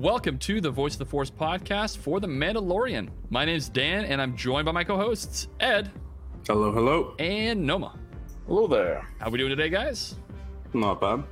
welcome 0.00 0.38
to 0.38 0.62
the 0.62 0.70
Voice 0.70 0.94
of 0.94 0.98
the 0.98 1.04
Force 1.04 1.30
podcast 1.30 1.98
for 1.98 2.20
The 2.20 2.26
Mandalorian. 2.26 3.10
My 3.28 3.44
name 3.44 3.56
is 3.56 3.68
Dan, 3.68 4.06
and 4.06 4.22
I'm 4.22 4.34
joined 4.34 4.64
by 4.64 4.72
my 4.72 4.82
co 4.82 4.96
hosts, 4.96 5.48
Ed. 5.60 5.90
Hello, 6.46 6.72
hello. 6.72 7.14
And 7.18 7.66
Noma. 7.66 7.98
Hello 8.46 8.66
there. 8.66 9.06
How 9.18 9.26
are 9.26 9.30
we 9.30 9.36
doing 9.36 9.50
today, 9.50 9.68
guys? 9.68 10.14
Not 10.72 11.02
bad. 11.02 11.22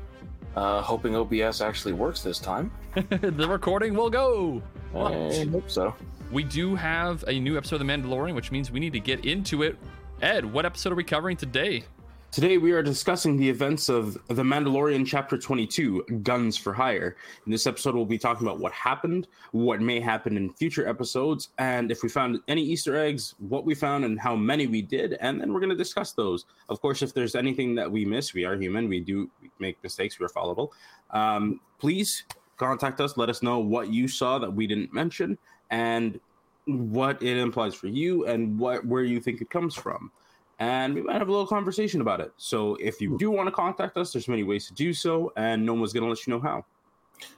Uh, 0.54 0.82
hoping 0.82 1.16
OBS 1.16 1.62
actually 1.62 1.94
works 1.94 2.20
this 2.20 2.38
time. 2.38 2.70
the 3.08 3.48
recording 3.48 3.94
will 3.94 4.10
go. 4.10 4.62
I 4.94 5.46
hope 5.50 5.70
so. 5.70 5.94
We 6.30 6.44
do 6.44 6.74
have 6.74 7.24
a 7.26 7.40
new 7.40 7.56
episode 7.56 7.80
of 7.80 7.86
The 7.86 7.90
Mandalorian, 7.90 8.34
which 8.34 8.52
means 8.52 8.70
we 8.70 8.80
need 8.80 8.92
to 8.92 9.00
get 9.00 9.24
into 9.24 9.62
it. 9.62 9.78
Ed, 10.20 10.44
what 10.44 10.66
episode 10.66 10.92
are 10.92 10.96
we 10.96 11.04
covering 11.04 11.38
today? 11.38 11.84
Today 12.30 12.58
we 12.58 12.72
are 12.72 12.82
discussing 12.82 13.38
the 13.38 13.48
events 13.48 13.88
of 13.88 14.12
The 14.28 14.42
Mandalorian 14.42 15.06
Chapter 15.06 15.38
22, 15.38 16.20
Guns 16.22 16.58
for 16.58 16.74
Hire. 16.74 17.16
In 17.46 17.50
this 17.50 17.66
episode, 17.66 17.94
we'll 17.94 18.04
be 18.04 18.18
talking 18.18 18.46
about 18.46 18.60
what 18.60 18.70
happened, 18.72 19.28
what 19.52 19.80
may 19.80 19.98
happen 19.98 20.36
in 20.36 20.52
future 20.52 20.86
episodes, 20.86 21.48
and 21.56 21.90
if 21.90 22.02
we 22.02 22.10
found 22.10 22.38
any 22.46 22.62
Easter 22.62 22.96
eggs, 22.96 23.34
what 23.38 23.64
we 23.64 23.74
found, 23.74 24.04
and 24.04 24.20
how 24.20 24.36
many 24.36 24.66
we 24.66 24.82
did, 24.82 25.14
and 25.22 25.40
then 25.40 25.54
we're 25.54 25.58
going 25.58 25.70
to 25.70 25.76
discuss 25.76 26.12
those. 26.12 26.44
Of 26.68 26.82
course, 26.82 27.00
if 27.00 27.14
there's 27.14 27.34
anything 27.34 27.74
that 27.76 27.90
we 27.90 28.04
miss, 28.04 28.34
we 28.34 28.44
are 28.44 28.56
human, 28.56 28.90
we 28.90 29.00
do 29.00 29.30
make 29.58 29.82
mistakes, 29.82 30.20
we're 30.20 30.28
fallible. 30.28 30.74
Um, 31.12 31.60
please 31.78 32.24
contact 32.58 33.00
us, 33.00 33.16
let 33.16 33.30
us 33.30 33.42
know 33.42 33.58
what 33.58 33.90
you 33.90 34.06
saw 34.06 34.38
that 34.38 34.52
we 34.52 34.66
didn't 34.66 34.92
mention, 34.92 35.38
and 35.70 36.20
what 36.66 37.22
it 37.22 37.38
implies 37.38 37.74
for 37.74 37.86
you, 37.86 38.26
and 38.26 38.58
what 38.58 38.84
where 38.84 39.02
you 39.02 39.18
think 39.18 39.40
it 39.40 39.48
comes 39.48 39.74
from 39.74 40.12
and 40.58 40.94
we 40.94 41.02
might 41.02 41.16
have 41.16 41.28
a 41.28 41.30
little 41.30 41.46
conversation 41.46 42.00
about 42.00 42.20
it. 42.20 42.32
So 42.36 42.74
if 42.76 43.00
you 43.00 43.16
do 43.18 43.30
want 43.30 43.46
to 43.46 43.52
contact 43.52 43.96
us, 43.96 44.12
there's 44.12 44.28
many 44.28 44.42
ways 44.42 44.66
to 44.68 44.74
do 44.74 44.92
so, 44.92 45.32
and 45.36 45.64
no 45.64 45.74
one's 45.74 45.92
gonna 45.92 46.08
let 46.08 46.26
you 46.26 46.32
know 46.32 46.40
how. 46.40 46.64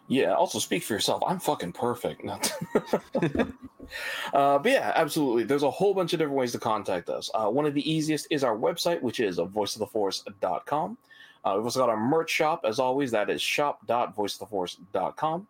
Yeah, 0.09 0.35
also 0.35 0.59
speak 0.59 0.83
for 0.83 0.95
yourself. 0.95 1.23
I'm 1.27 1.39
fucking 1.39 1.73
perfect. 1.73 2.23
uh, 2.27 2.39
but 4.59 4.67
yeah, 4.67 4.93
absolutely. 4.95 5.45
There's 5.45 5.63
a 5.63 5.71
whole 5.71 5.95
bunch 5.95 6.13
of 6.13 6.19
different 6.19 6.37
ways 6.37 6.53
to 6.53 6.59
contact 6.59 7.09
us. 7.09 7.31
Uh, 7.33 7.49
one 7.49 7.65
of 7.65 7.73
the 7.75 7.91
easiest 7.91 8.27
is 8.31 8.45
our 8.45 8.57
website, 8.57 9.01
which 9.01 9.21
is 9.21 9.39
voiceoftheforce.com. 9.39 10.99
Uh, 11.45 11.55
we've 11.57 11.65
also 11.65 11.81
got 11.81 11.89
our 11.89 11.97
merch 11.97 12.31
shop, 12.31 12.61
as 12.65 12.79
always. 12.79 13.11
That 13.13 13.31
is 13.31 13.41
shop.voiceoftheforce.com. 13.41 15.47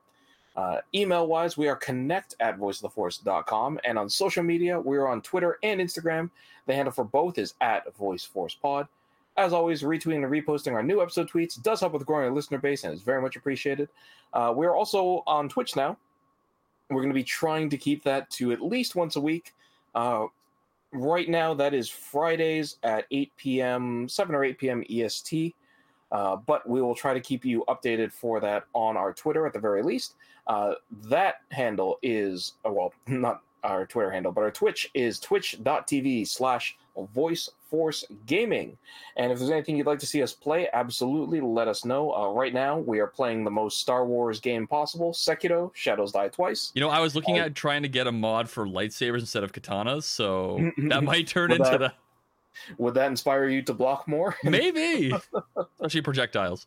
Uh, 0.56 0.78
email 0.94 1.26
wise, 1.26 1.56
we 1.56 1.68
are 1.68 1.76
connect 1.76 2.34
at 2.40 2.58
voiceoftheforce.com. 2.58 3.80
And 3.84 3.98
on 3.98 4.08
social 4.08 4.42
media, 4.42 4.78
we 4.78 4.96
are 4.96 5.08
on 5.08 5.22
Twitter 5.22 5.58
and 5.62 5.80
Instagram. 5.80 6.30
The 6.66 6.74
handle 6.74 6.92
for 6.92 7.04
both 7.04 7.38
is 7.38 7.54
at 7.60 7.84
VoiceForcePod. 7.96 8.88
As 9.36 9.52
always, 9.52 9.82
retweeting 9.82 10.24
and 10.24 10.32
reposting 10.32 10.72
our 10.72 10.82
new 10.82 11.00
episode 11.00 11.30
tweets 11.30 11.60
does 11.62 11.80
help 11.80 11.92
with 11.92 12.04
growing 12.04 12.24
our 12.26 12.34
listener 12.34 12.58
base 12.58 12.84
and 12.84 12.92
is 12.92 13.02
very 13.02 13.22
much 13.22 13.36
appreciated. 13.36 13.88
Uh, 14.32 14.52
we 14.54 14.66
are 14.66 14.74
also 14.74 15.22
on 15.26 15.48
Twitch 15.48 15.76
now. 15.76 15.96
We're 16.90 17.00
going 17.00 17.08
to 17.08 17.14
be 17.14 17.24
trying 17.24 17.70
to 17.70 17.78
keep 17.78 18.02
that 18.04 18.28
to 18.30 18.52
at 18.52 18.60
least 18.60 18.96
once 18.96 19.16
a 19.16 19.20
week. 19.20 19.54
Uh, 19.94 20.26
right 20.92 21.28
now, 21.28 21.54
that 21.54 21.72
is 21.72 21.88
Fridays 21.88 22.76
at 22.82 23.06
8 23.12 23.32
p.m., 23.36 24.08
7 24.08 24.34
or 24.34 24.44
8 24.44 24.58
p.m. 24.58 24.84
EST. 24.90 25.54
Uh, 26.12 26.36
but 26.36 26.68
we 26.68 26.82
will 26.82 26.94
try 26.94 27.14
to 27.14 27.20
keep 27.20 27.44
you 27.44 27.64
updated 27.68 28.12
for 28.12 28.40
that 28.40 28.64
on 28.74 28.96
our 28.96 29.12
Twitter 29.12 29.46
at 29.46 29.52
the 29.52 29.58
very 29.58 29.82
least. 29.82 30.14
Uh, 30.46 30.74
that 31.04 31.42
handle 31.50 31.98
is, 32.02 32.54
uh, 32.66 32.72
well, 32.72 32.92
not 33.06 33.42
our 33.62 33.86
Twitter 33.86 34.10
handle, 34.10 34.32
but 34.32 34.40
our 34.42 34.50
Twitch 34.50 34.90
is 34.94 35.20
twitch.tv 35.20 36.26
slash 36.26 36.76
voice 37.14 37.48
force 37.68 38.04
gaming. 38.26 38.76
And 39.16 39.30
if 39.30 39.38
there's 39.38 39.50
anything 39.50 39.76
you'd 39.76 39.86
like 39.86 39.98
to 40.00 40.06
see 40.06 40.22
us 40.22 40.32
play, 40.32 40.68
absolutely 40.72 41.40
let 41.40 41.68
us 41.68 41.84
know. 41.84 42.12
Uh, 42.12 42.28
right 42.30 42.52
now, 42.52 42.78
we 42.78 42.98
are 42.98 43.06
playing 43.06 43.44
the 43.44 43.50
most 43.50 43.80
Star 43.80 44.04
Wars 44.04 44.40
game 44.40 44.66
possible 44.66 45.12
Sekiro, 45.12 45.70
Shadows 45.74 46.12
Die 46.12 46.28
Twice. 46.28 46.72
You 46.74 46.80
know, 46.80 46.88
I 46.88 47.00
was 47.00 47.14
looking 47.14 47.38
uh, 47.38 47.44
at 47.44 47.54
trying 47.54 47.82
to 47.82 47.88
get 47.88 48.06
a 48.06 48.12
mod 48.12 48.48
for 48.48 48.66
lightsabers 48.66 49.20
instead 49.20 49.44
of 49.44 49.52
katanas, 49.52 50.04
so 50.04 50.72
that 50.88 51.04
might 51.04 51.28
turn 51.28 51.52
into 51.52 51.64
that, 51.64 51.78
the. 51.78 51.92
Would 52.78 52.94
that 52.94 53.06
inspire 53.06 53.48
you 53.48 53.62
to 53.62 53.74
block 53.74 54.06
more? 54.08 54.36
Maybe. 54.44 55.12
Especially 55.74 56.02
projectiles. 56.02 56.66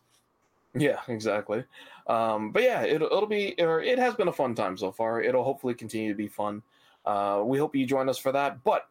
Yeah, 0.74 1.00
exactly. 1.08 1.64
Um, 2.06 2.50
but 2.50 2.62
yeah, 2.62 2.82
it, 2.82 3.00
it'll 3.00 3.26
be, 3.26 3.54
or 3.58 3.80
it 3.80 3.98
has 3.98 4.14
been 4.14 4.28
a 4.28 4.32
fun 4.32 4.54
time 4.54 4.76
so 4.76 4.90
far. 4.90 5.22
It'll 5.22 5.44
hopefully 5.44 5.74
continue 5.74 6.08
to 6.10 6.16
be 6.16 6.28
fun. 6.28 6.62
Uh, 7.06 7.42
we 7.44 7.58
hope 7.58 7.76
you 7.76 7.86
join 7.86 8.08
us 8.08 8.18
for 8.18 8.32
that. 8.32 8.64
But 8.64 8.88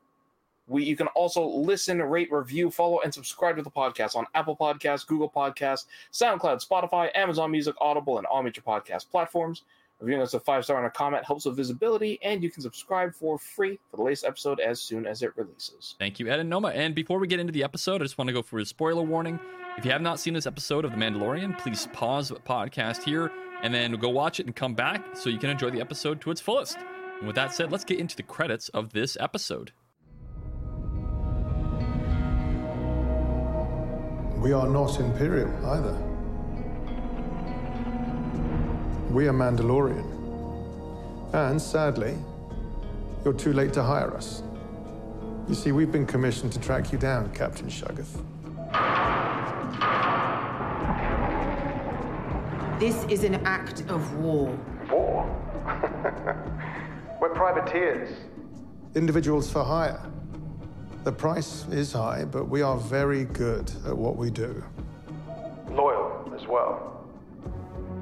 we, 0.68 0.84
you 0.86 0.96
can 0.96 1.08
also 1.08 1.46
listen, 1.46 2.02
rate, 2.02 2.32
review, 2.32 2.72
follow, 2.72 3.02
and 3.02 3.14
subscribe 3.14 3.58
to 3.58 3.62
the 3.62 3.72
podcast 3.72 4.16
on 4.16 4.26
Apple 4.34 4.56
Podcasts, 4.56 5.06
Google 5.06 5.30
Podcasts, 5.30 5.86
SoundCloud, 6.14 6.66
Spotify, 6.66 7.10
Amazon 7.16 7.52
Music, 7.52 7.76
Audible, 7.82 8.18
and 8.18 8.26
all 8.28 8.42
major 8.42 8.62
podcast 8.62 9.10
platforms. 9.10 9.64
Reviewing 10.04 10.22
us 10.22 10.34
a 10.34 10.40
five 10.42 10.66
star 10.66 10.76
and 10.80 10.86
a 10.86 10.90
comment 10.90 11.24
helps 11.24 11.46
with 11.46 11.56
visibility, 11.56 12.20
and 12.22 12.44
you 12.44 12.52
can 12.52 12.62
subscribe 12.62 13.14
for 13.14 13.38
free 13.38 13.80
for 13.90 13.96
the 13.96 14.04
latest 14.04 14.26
episode 14.26 14.60
as 14.60 14.82
soon 14.82 15.08
as 15.08 15.22
it 15.22 15.32
releases. 15.38 15.96
Thank 15.98 16.20
you, 16.20 16.28
Ed 16.28 16.42
and 16.42 16.50
Noma. 16.50 16.72
And 16.72 16.94
before 16.94 17.20
we 17.20 17.28
get 17.28 17.40
into 17.40 17.54
the 17.54 17.64
episode, 17.64 18.02
I 18.02 18.04
just 18.04 18.18
want 18.18 18.28
to 18.28 18.34
go 18.34 18.42
for 18.42 18.60
a 18.60 18.66
spoiler 18.66 19.02
warning. 19.02 19.40
If 19.78 19.86
you 19.86 19.92
have 19.92 20.02
not 20.02 20.20
seen 20.20 20.34
this 20.34 20.46
episode 20.46 20.84
of 20.84 20.92
The 20.92 20.98
Mandalorian, 20.98 21.58
please 21.58 21.88
pause 21.94 22.28
the 22.28 22.36
podcast 22.36 23.04
here 23.04 23.32
and 23.62 23.74
then 23.74 23.94
go 23.94 24.10
watch 24.10 24.42
it 24.42 24.46
and 24.46 24.54
come 24.54 24.74
back 24.74 25.16
so 25.16 25.30
you 25.30 25.40
can 25.40 25.50
enjoy 25.50 25.70
the 25.70 25.80
episode 25.80 26.20
to 26.20 26.32
its 26.32 26.42
fullest. 26.42 26.78
And 27.20 27.26
with 27.26 27.38
that 27.38 27.54
said, 27.54 27.72
let's 27.72 27.86
get 27.86 28.00
into 28.00 28.18
the 28.18 28.24
credits 28.24 28.68
of 28.70 28.92
this 28.92 29.16
episode. 29.22 29.72
We 34.42 34.52
are 34.52 34.68
not 34.68 35.00
Imperial 35.00 35.66
either. 35.66 36.13
We 39.14 39.28
are 39.28 39.32
Mandalorian. 39.32 40.10
And 41.34 41.62
sadly, 41.62 42.18
you're 43.24 43.36
too 43.36 43.54
late 43.54 43.72
to 43.74 43.84
hire 43.84 44.12
us. 44.12 44.42
You 45.48 45.54
see, 45.54 45.72
we've 45.72 45.92
been 45.92 46.08
commissioned 46.08 46.52
to 46.54 46.60
track 46.60 46.92
you 46.92 46.98
down, 46.98 47.32
Captain 47.32 47.68
Shuggoth. 47.68 48.10
This 52.80 53.04
is 53.04 53.24
an 53.24 53.36
act 53.46 53.82
of 53.88 54.16
war. 54.16 54.58
War? 54.90 55.28
We're 57.22 57.36
privateers. 57.36 58.18
Individuals 58.96 59.52
for 59.52 59.64
hire. 59.64 60.04
The 61.04 61.12
price 61.12 61.68
is 61.68 61.94
high, 61.94 62.26
but 62.26 62.50
we 62.50 62.64
are 62.64 62.78
very 62.78 63.26
good 63.26 63.72
at 63.86 63.96
what 63.96 64.18
we 64.18 64.32
do. 64.32 64.64
Loyal 65.70 66.34
as 66.36 66.48
well 66.48 66.94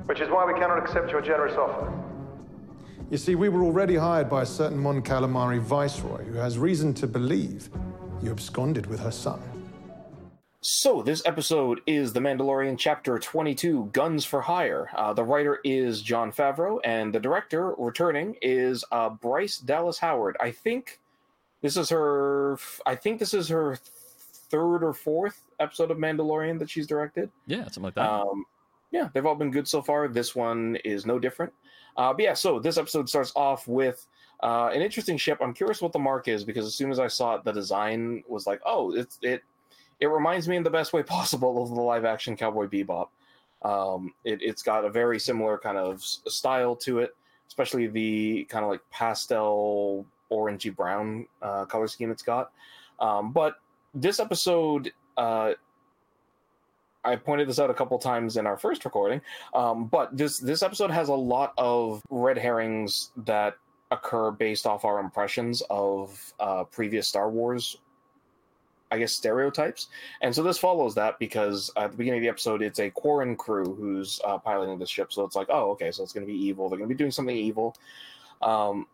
which 0.06 0.20
is 0.20 0.30
why 0.30 0.46
we 0.46 0.54
cannot 0.54 0.78
accept 0.78 1.12
your 1.12 1.22
generous 1.22 1.56
offer. 1.56 1.92
You 3.10 3.18
see, 3.18 3.36
we 3.36 3.50
were 3.50 3.64
already 3.64 3.96
hired 3.96 4.30
by 4.30 4.44
a 4.44 4.46
certain 4.46 4.78
Mon 4.78 5.02
Calamari 5.02 5.60
viceroy 5.60 6.24
who 6.24 6.38
has 6.38 6.58
reason 6.58 6.94
to 6.96 7.08
believe 7.08 7.70
you 8.22 8.32
absconded 8.32 8.86
with 8.86 9.00
her 9.02 9.12
son. 9.12 9.42
So, 10.64 11.02
this 11.02 11.24
episode 11.26 11.82
is 11.88 12.14
The 12.14 12.20
Mandalorian 12.20 12.78
Chapter 12.78 13.18
22 13.18 13.90
Guns 13.94 14.24
for 14.26 14.42
Hire. 14.42 14.92
Uh, 14.96 15.12
the 15.12 15.24
writer 15.24 15.60
is 15.64 16.04
Jon 16.04 16.32
Favreau, 16.32 16.80
and 16.84 17.12
the 17.12 17.20
director 17.20 17.74
returning 17.80 18.36
is 18.44 18.86
uh, 18.92 19.10
Bryce 19.10 19.58
Dallas 19.58 19.98
Howard. 19.98 20.38
I 20.40 20.52
think 20.52 21.00
this 21.62 21.78
is 21.78 21.90
her. 21.90 22.60
I 22.86 22.96
think 22.96 23.18
this 23.20 23.34
is 23.34 23.50
her 23.50 23.76
third 24.52 24.84
or 24.84 24.94
fourth 24.94 25.42
episode 25.60 25.90
of 25.90 25.98
Mandalorian 25.98 26.60
that 26.60 26.70
she's 26.70 26.86
directed. 26.86 27.32
Yeah, 27.48 27.64
something 27.64 27.84
like 27.84 27.96
that. 27.96 28.08
Um, 28.08 28.46
yeah, 28.92 29.10
they've 29.14 29.26
all 29.26 29.36
been 29.36 29.52
good 29.52 29.68
so 29.68 29.82
far. 29.82 30.08
This 30.08 30.36
one 30.36 30.78
is 30.84 31.06
no 31.06 31.18
different. 31.18 31.54
Uh, 31.98 32.14
but 32.14 32.22
yeah, 32.22 32.34
so 32.34 32.60
this 32.60 32.78
episode 32.78 33.10
starts 33.10 33.32
off 33.36 33.68
with 33.68 34.06
uh, 34.42 34.70
an 34.74 34.82
interesting 34.82 35.18
ship. 35.18 35.40
I'm 35.42 35.54
curious 35.54 35.82
what 35.82 35.94
the 35.94 36.00
mark 36.00 36.28
is 36.28 36.44
because 36.44 36.66
as 36.66 36.76
soon 36.76 36.92
as 36.92 37.00
I 37.00 37.08
saw 37.08 37.36
it, 37.36 37.44
the 37.44 37.52
design 37.52 38.24
was 38.28 38.48
like, 38.48 38.62
oh, 38.66 38.94
it's 38.94 39.18
it. 39.22 39.44
It 40.00 40.08
reminds 40.08 40.48
me 40.48 40.58
in 40.58 40.64
the 40.64 40.70
best 40.70 40.94
way 40.94 41.04
possible 41.18 41.62
of 41.62 41.70
the 41.70 41.82
live 41.82 42.06
action 42.06 42.36
Cowboy 42.36 42.68
Bebop. 42.68 43.08
Um, 43.64 44.14
it, 44.26 44.42
has 44.42 44.64
got 44.64 44.86
a 44.86 44.90
very 44.90 45.20
similar 45.20 45.58
kind 45.58 45.78
of 45.78 46.02
style 46.04 46.76
to 46.78 47.00
it, 47.00 47.16
especially 47.48 47.88
the 47.88 48.46
kind 48.50 48.66
of 48.66 48.72
like 48.72 48.82
pastel 48.90 50.06
orangey 50.32 50.76
brown 50.76 51.28
uh, 51.42 51.66
color 51.66 51.88
scheme 51.88 52.10
it's 52.10 52.24
got. 52.24 52.52
Um, 53.00 53.32
but 53.32 53.58
this 53.94 54.20
episode 54.20 54.92
uh, 55.18 55.52
I 57.04 57.16
pointed 57.16 57.50
this 57.50 57.60
out 57.60 57.70
a 57.70 57.74
couple 57.74 57.98
times 57.98 58.38
in 58.38 58.46
our 58.46 58.58
first 58.58 58.86
recording, 58.86 59.22
um, 59.54 59.88
but 59.88 60.16
this 60.16 60.40
this 60.40 60.62
episode 60.62 60.92
has 60.92 61.10
a 61.10 61.14
lot 61.14 61.54
of 61.58 62.02
red 62.10 62.38
herrings 62.38 63.12
that 63.18 63.56
occur 63.90 64.32
based 64.32 64.66
off 64.66 64.86
our 64.86 65.00
impressions 65.00 65.64
of 65.70 66.34
uh, 66.40 66.64
previous 66.66 67.08
Star 67.08 67.30
Wars, 67.30 67.78
I 68.92 69.00
guess 69.00 69.14
stereotypes, 69.14 69.88
and 70.22 70.34
so 70.34 70.44
this 70.44 70.58
follows 70.58 70.96
that 70.96 71.18
because 71.18 71.72
at 71.76 71.92
the 71.92 71.98
beginning 71.98 72.20
of 72.20 72.24
the 72.24 72.30
episode 72.30 72.62
it's 72.62 72.80
a 72.80 72.90
Quarren 72.90 73.36
crew 73.36 73.76
who's 73.76 74.22
uh, 74.24 74.38
piloting 74.38 74.78
the 74.78 74.86
ship, 74.86 75.12
so 75.12 75.26
it's 75.26 75.36
like, 75.36 75.48
oh, 75.50 75.72
okay, 75.72 75.92
so 75.92 76.04
it's 76.04 76.14
going 76.14 76.26
to 76.26 76.32
be 76.32 76.40
evil. 76.40 76.70
They're 76.70 76.78
going 76.78 76.90
to 76.90 76.94
be 76.94 76.98
doing 76.98 77.12
something 77.12 77.36
evil. 77.36 77.76
Um, 78.42 78.88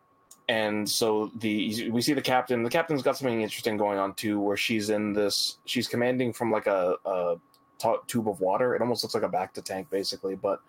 and 0.48 0.88
so 0.88 1.30
the 1.40 1.90
we 1.90 2.00
see 2.00 2.14
the 2.14 2.22
captain. 2.22 2.62
The 2.62 2.70
captain's 2.70 3.02
got 3.02 3.18
something 3.18 3.42
interesting 3.42 3.76
going 3.76 3.98
on 3.98 4.14
too, 4.14 4.40
where 4.40 4.56
she's 4.56 4.88
in 4.88 5.12
this. 5.12 5.58
She's 5.66 5.86
commanding 5.86 6.32
from 6.32 6.50
like 6.50 6.66
a, 6.66 6.94
a 7.04 7.36
t- 7.78 7.94
tube 8.06 8.28
of 8.28 8.40
water. 8.40 8.74
It 8.74 8.82
almost 8.82 9.02
looks 9.02 9.14
like 9.14 9.22
a 9.22 9.28
bacta 9.28 9.62
tank, 9.62 9.88
basically. 9.90 10.34
But 10.34 10.60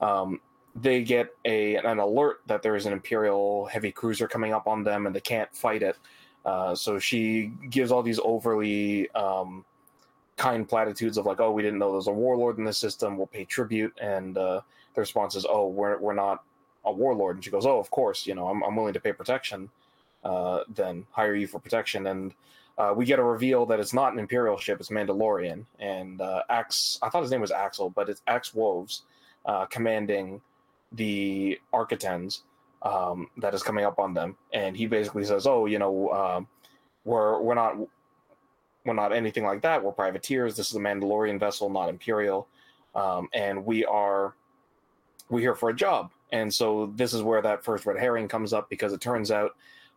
um, 0.00 0.40
they 0.74 1.02
get 1.02 1.34
a 1.44 1.76
an 1.76 1.98
alert 1.98 2.40
that 2.46 2.62
there 2.62 2.76
is 2.76 2.86
an 2.86 2.92
Imperial 2.92 3.66
heavy 3.66 3.92
cruiser 3.92 4.28
coming 4.28 4.52
up 4.52 4.66
on 4.66 4.84
them, 4.84 5.06
and 5.06 5.14
they 5.14 5.20
can't 5.20 5.54
fight 5.54 5.82
it. 5.82 5.96
Uh, 6.44 6.74
so 6.74 6.98
she 6.98 7.52
gives 7.70 7.90
all 7.90 8.02
these 8.02 8.20
overly 8.22 9.10
um, 9.10 9.64
kind 10.36 10.68
platitudes 10.68 11.18
of 11.18 11.26
like, 11.26 11.40
"Oh, 11.40 11.50
we 11.50 11.62
didn't 11.62 11.78
know 11.78 11.88
there 11.88 11.96
was 11.96 12.06
a 12.08 12.12
warlord 12.12 12.58
in 12.58 12.64
the 12.64 12.72
system. 12.72 13.16
We'll 13.16 13.26
pay 13.26 13.44
tribute." 13.44 13.92
And 14.00 14.36
uh, 14.36 14.60
the 14.94 15.00
response 15.00 15.34
is, 15.34 15.46
"Oh, 15.48 15.68
we're 15.68 15.98
we're 15.98 16.14
not 16.14 16.44
a 16.84 16.92
warlord." 16.92 17.36
And 17.36 17.44
she 17.44 17.50
goes, 17.50 17.66
"Oh, 17.66 17.78
of 17.78 17.90
course, 17.90 18.26
you 18.26 18.34
know, 18.34 18.48
I'm 18.48 18.62
I'm 18.62 18.76
willing 18.76 18.94
to 18.94 19.00
pay 19.00 19.12
protection. 19.12 19.70
Uh, 20.22 20.60
then 20.68 21.06
hire 21.10 21.34
you 21.34 21.46
for 21.46 21.58
protection." 21.58 22.06
And 22.06 22.34
uh, 22.78 22.92
we 22.94 23.04
get 23.04 23.18
a 23.18 23.24
reveal 23.24 23.66
that 23.66 23.80
it's 23.80 23.94
not 23.94 24.12
an 24.12 24.18
Imperial 24.18 24.58
ship; 24.58 24.80
it's 24.80 24.90
Mandalorian. 24.90 25.64
And 25.78 26.20
uh, 26.20 26.42
Ax, 26.48 26.98
I 27.02 27.08
thought 27.08 27.22
his 27.22 27.30
name 27.30 27.40
was 27.40 27.50
Axel, 27.50 27.90
but 27.90 28.08
it's 28.08 28.22
Axe 28.26 28.54
Woves, 28.54 29.02
uh, 29.46 29.66
commanding 29.66 30.40
the 30.92 31.58
Arquitens 31.72 32.40
um, 32.82 33.30
that 33.38 33.54
is 33.54 33.62
coming 33.62 33.84
up 33.84 33.98
on 33.98 34.14
them. 34.14 34.36
And 34.52 34.76
he 34.76 34.86
basically 34.86 35.24
says, 35.24 35.46
"Oh, 35.46 35.66
you 35.66 35.78
know, 35.78 36.10
um, 36.10 36.48
we're 37.04 37.40
we're 37.40 37.54
not 37.54 37.76
we're 38.84 38.94
not 38.94 39.12
anything 39.12 39.44
like 39.44 39.62
that. 39.62 39.82
We're 39.82 39.92
privateers. 39.92 40.56
This 40.56 40.70
is 40.70 40.76
a 40.76 40.80
Mandalorian 40.80 41.40
vessel, 41.40 41.70
not 41.70 41.88
Imperial, 41.88 42.46
um, 42.94 43.28
and 43.32 43.64
we 43.64 43.86
are 43.86 44.34
we're 45.30 45.40
here 45.40 45.54
for 45.54 45.70
a 45.70 45.74
job." 45.74 46.10
And 46.32 46.52
so 46.52 46.92
this 46.96 47.14
is 47.14 47.22
where 47.22 47.40
that 47.40 47.64
first 47.64 47.86
red 47.86 47.98
herring 47.98 48.28
comes 48.28 48.52
up 48.52 48.68
because 48.68 48.92
it 48.92 49.00
turns 49.00 49.30
out 49.30 49.52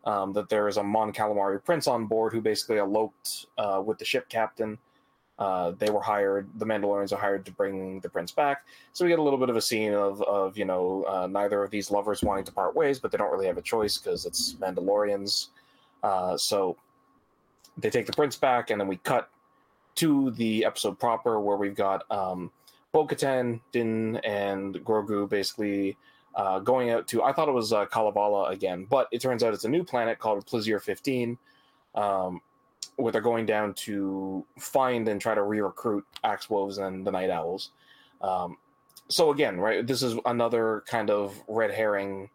um, 0.06 0.34
that 0.34 0.50
there 0.50 0.68
is 0.68 0.78
a 0.78 0.84
Mon 0.84 1.12
Calamari 1.12 1.64
prince 1.64 1.88
on 1.88 2.06
board 2.06 2.34
who 2.34 2.42
basically 2.42 2.78
eloped 2.78 3.48
uh, 3.58 3.82
with 3.86 3.98
the 3.98 4.06
ship 4.06 4.30
captain. 4.30 4.78
Uh, 5.38 5.72
they 5.80 5.90
were 5.90 6.02
hired. 6.02 6.50
The 6.60 6.66
Mandalorians 6.66 7.14
are 7.14 7.18
hired 7.18 7.46
to 7.46 7.52
bring 7.52 8.02
the 8.02 8.10
prince 8.10 8.32
back. 8.32 8.66
So 8.92 9.06
we 9.06 9.10
get 9.10 9.20
a 9.20 9.24
little 9.24 9.40
bit 9.40 9.50
of 9.50 9.56
a 9.56 9.62
scene 9.62 9.94
of, 9.94 10.22
of 10.24 10.58
you 10.58 10.66
know, 10.66 11.06
uh, 11.08 11.28
neither 11.28 11.64
of 11.64 11.72
these 11.72 11.92
lovers 11.92 12.22
wanting 12.22 12.44
to 12.46 12.52
part 12.52 12.76
ways, 12.76 13.00
but 13.00 13.12
they 13.12 13.18
don't 13.18 13.32
really 13.32 13.48
have 13.48 13.58
a 13.58 13.62
choice 13.62 13.98
because 13.98 14.26
it's 14.26 14.56
Mandalorians. 14.56 15.48
Uh, 16.04 16.36
so 16.36 16.76
they 17.78 17.90
take 17.90 18.06
the 18.06 18.14
prince 18.14 18.36
back, 18.36 18.70
and 18.70 18.80
then 18.80 18.88
we 18.88 18.98
cut 18.98 19.30
to 19.96 20.32
the 20.32 20.66
episode 20.66 21.00
proper 21.00 21.40
where 21.40 21.58
we've 21.58 21.76
got 21.76 22.10
um, 22.12 22.52
Bo-Katan, 22.92 23.62
Din, 23.72 24.18
and 24.18 24.76
Grogu 24.84 25.30
basically 25.30 25.98
uh, 26.36 26.60
going 26.60 26.90
out 26.92 27.08
to. 27.10 27.24
I 27.24 27.34
thought 27.34 27.50
it 27.50 27.54
was 27.54 27.74
uh, 27.74 27.86
Kalevala 27.86 28.50
again, 28.50 28.86
but 28.90 29.08
it 29.12 29.22
turns 29.22 29.44
out 29.44 29.54
it's 29.54 29.66
a 29.66 29.70
new 29.70 29.84
planet 29.84 30.20
called 30.20 30.46
Plazir 30.46 30.82
15, 30.82 31.38
um, 31.96 32.42
where 32.96 33.12
they're 33.12 33.22
going 33.22 33.46
down 33.46 33.74
to 33.74 34.46
find 34.58 35.08
and 35.08 35.20
try 35.20 35.34
to 35.34 35.44
re-recruit 35.44 36.06
Axe 36.24 36.50
Woves 36.50 36.78
and 36.78 37.06
the 37.06 37.12
Night 37.12 37.30
Owls. 37.30 37.72
Um, 38.22 38.58
so 39.08 39.32
again, 39.32 39.58
right, 39.60 39.86
this 39.86 40.04
is 40.04 40.16
another 40.26 40.84
kind 40.88 41.10
of 41.10 41.42
red 41.48 41.72
herring 41.72 42.30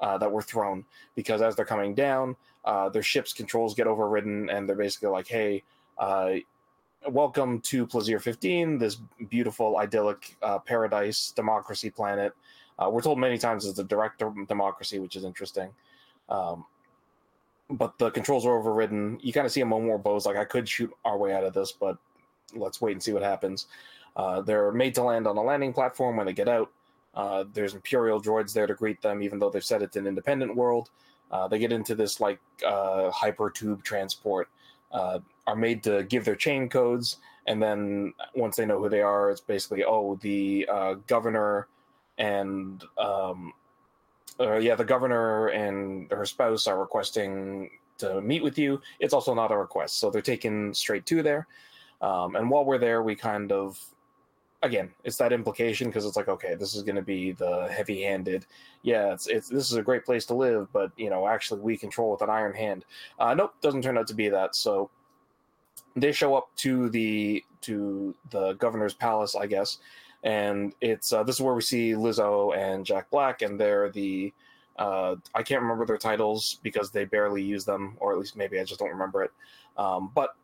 uh, 0.00 0.18
that 0.18 0.30
were 0.30 0.42
thrown 0.42 0.84
because 1.14 1.42
as 1.42 1.56
they're 1.56 1.64
coming 1.64 1.94
down, 1.94 2.36
uh, 2.64 2.88
their 2.88 3.02
ship's 3.02 3.32
controls 3.32 3.74
get 3.74 3.86
overridden, 3.86 4.50
and 4.50 4.68
they're 4.68 4.76
basically 4.76 5.08
like, 5.08 5.26
"Hey, 5.26 5.62
uh, 5.96 6.34
welcome 7.08 7.60
to 7.62 7.86
Plazir 7.86 8.20
15, 8.20 8.78
this 8.78 8.96
beautiful, 9.30 9.78
idyllic 9.78 10.36
uh, 10.42 10.58
paradise 10.58 11.32
democracy 11.32 11.90
planet." 11.90 12.34
Uh, 12.78 12.88
we're 12.90 13.02
told 13.02 13.18
many 13.18 13.38
times 13.38 13.66
it's 13.66 13.78
a 13.78 13.84
direct 13.84 14.22
democracy, 14.46 14.98
which 14.98 15.16
is 15.16 15.24
interesting. 15.24 15.70
Um, 16.28 16.64
but 17.70 17.98
the 17.98 18.10
controls 18.10 18.46
are 18.46 18.58
overridden. 18.58 19.18
You 19.20 19.32
kind 19.32 19.46
of 19.46 19.52
see 19.52 19.60
a 19.60 19.66
more 19.66 19.98
bows 19.98 20.26
like 20.26 20.36
I 20.36 20.44
could 20.44 20.68
shoot 20.68 20.90
our 21.04 21.18
way 21.18 21.34
out 21.34 21.44
of 21.44 21.54
this, 21.54 21.72
but 21.72 21.98
let's 22.54 22.80
wait 22.80 22.92
and 22.92 23.02
see 23.02 23.12
what 23.12 23.22
happens. 23.22 23.66
Uh, 24.16 24.40
they're 24.40 24.72
made 24.72 24.94
to 24.94 25.02
land 25.02 25.26
on 25.26 25.36
a 25.36 25.42
landing 25.42 25.72
platform 25.72 26.16
when 26.16 26.26
they 26.26 26.32
get 26.32 26.48
out. 26.48 26.70
Uh, 27.14 27.44
there's 27.52 27.74
Imperial 27.74 28.20
droids 28.20 28.52
there 28.52 28.66
to 28.66 28.74
greet 28.74 29.02
them, 29.02 29.22
even 29.22 29.38
though 29.38 29.50
they've 29.50 29.64
said 29.64 29.82
it's 29.82 29.96
an 29.96 30.06
independent 30.06 30.54
world. 30.54 30.90
Uh, 31.30 31.46
they 31.46 31.58
get 31.58 31.72
into 31.72 31.94
this 31.94 32.20
like 32.20 32.38
uh, 32.66 33.10
hyper 33.10 33.50
tube 33.50 33.82
transport, 33.82 34.48
uh, 34.92 35.18
are 35.46 35.56
made 35.56 35.82
to 35.82 36.04
give 36.04 36.24
their 36.24 36.36
chain 36.36 36.68
codes, 36.68 37.18
and 37.46 37.62
then 37.62 38.14
once 38.34 38.56
they 38.56 38.64
know 38.64 38.78
who 38.78 38.88
they 38.88 39.02
are, 39.02 39.30
it's 39.30 39.40
basically 39.40 39.84
oh 39.84 40.18
the 40.22 40.66
governor 41.06 41.66
and 42.18 42.84
um, 42.98 43.52
uh, 44.40 44.56
yeah, 44.56 44.74
the 44.74 44.84
governor 44.84 45.48
and 45.48 46.10
her 46.10 46.26
spouse 46.26 46.66
are 46.66 46.78
requesting 46.78 47.70
to 47.98 48.20
meet 48.20 48.42
with 48.42 48.58
you. 48.58 48.80
It's 49.00 49.14
also 49.14 49.34
not 49.34 49.50
a 49.50 49.56
request, 49.56 49.98
so 49.98 50.10
they're 50.10 50.22
taken 50.22 50.72
straight 50.74 51.06
to 51.06 51.22
there. 51.22 51.46
Um, 52.00 52.36
and 52.36 52.48
while 52.48 52.64
we're 52.64 52.78
there, 52.78 53.02
we 53.02 53.16
kind 53.16 53.50
of, 53.50 53.78
again, 54.62 54.90
it's 55.02 55.16
that 55.16 55.32
implication 55.32 55.88
because 55.88 56.06
it's 56.06 56.16
like, 56.16 56.28
okay, 56.28 56.54
this 56.54 56.74
is 56.74 56.82
going 56.84 56.96
to 56.96 57.02
be 57.02 57.32
the 57.32 57.68
heavy-handed. 57.70 58.46
Yeah, 58.82 59.12
it's 59.12 59.26
it's 59.26 59.48
this 59.48 59.70
is 59.70 59.76
a 59.76 59.82
great 59.82 60.04
place 60.04 60.24
to 60.26 60.34
live, 60.34 60.68
but 60.72 60.92
you 60.96 61.10
know, 61.10 61.26
actually, 61.26 61.60
we 61.60 61.76
control 61.76 62.12
with 62.12 62.22
an 62.22 62.30
iron 62.30 62.54
hand. 62.54 62.84
Uh, 63.18 63.34
nope, 63.34 63.54
doesn't 63.60 63.82
turn 63.82 63.98
out 63.98 64.06
to 64.08 64.14
be 64.14 64.28
that. 64.28 64.54
So 64.54 64.90
they 65.96 66.12
show 66.12 66.36
up 66.36 66.54
to 66.56 66.88
the 66.90 67.44
to 67.62 68.14
the 68.30 68.52
governor's 68.54 68.94
palace, 68.94 69.34
I 69.34 69.46
guess, 69.46 69.78
and 70.22 70.74
it's 70.80 71.12
uh, 71.12 71.22
this 71.22 71.36
is 71.36 71.42
where 71.42 71.54
we 71.54 71.62
see 71.62 71.92
Lizzo 71.92 72.56
and 72.56 72.84
Jack 72.84 73.10
Black, 73.10 73.42
and 73.42 73.58
they're 73.58 73.90
the 73.90 74.32
uh, 74.78 75.16
I 75.34 75.42
can't 75.42 75.62
remember 75.62 75.84
their 75.84 75.98
titles 75.98 76.58
because 76.62 76.90
they 76.90 77.04
barely 77.04 77.42
use 77.42 77.64
them, 77.64 77.96
or 77.98 78.12
at 78.12 78.18
least 78.18 78.36
maybe 78.36 78.60
I 78.60 78.64
just 78.64 78.80
don't 78.80 78.90
remember 78.90 79.24
it. 79.24 79.32
Um, 79.76 80.10
but 80.14 80.36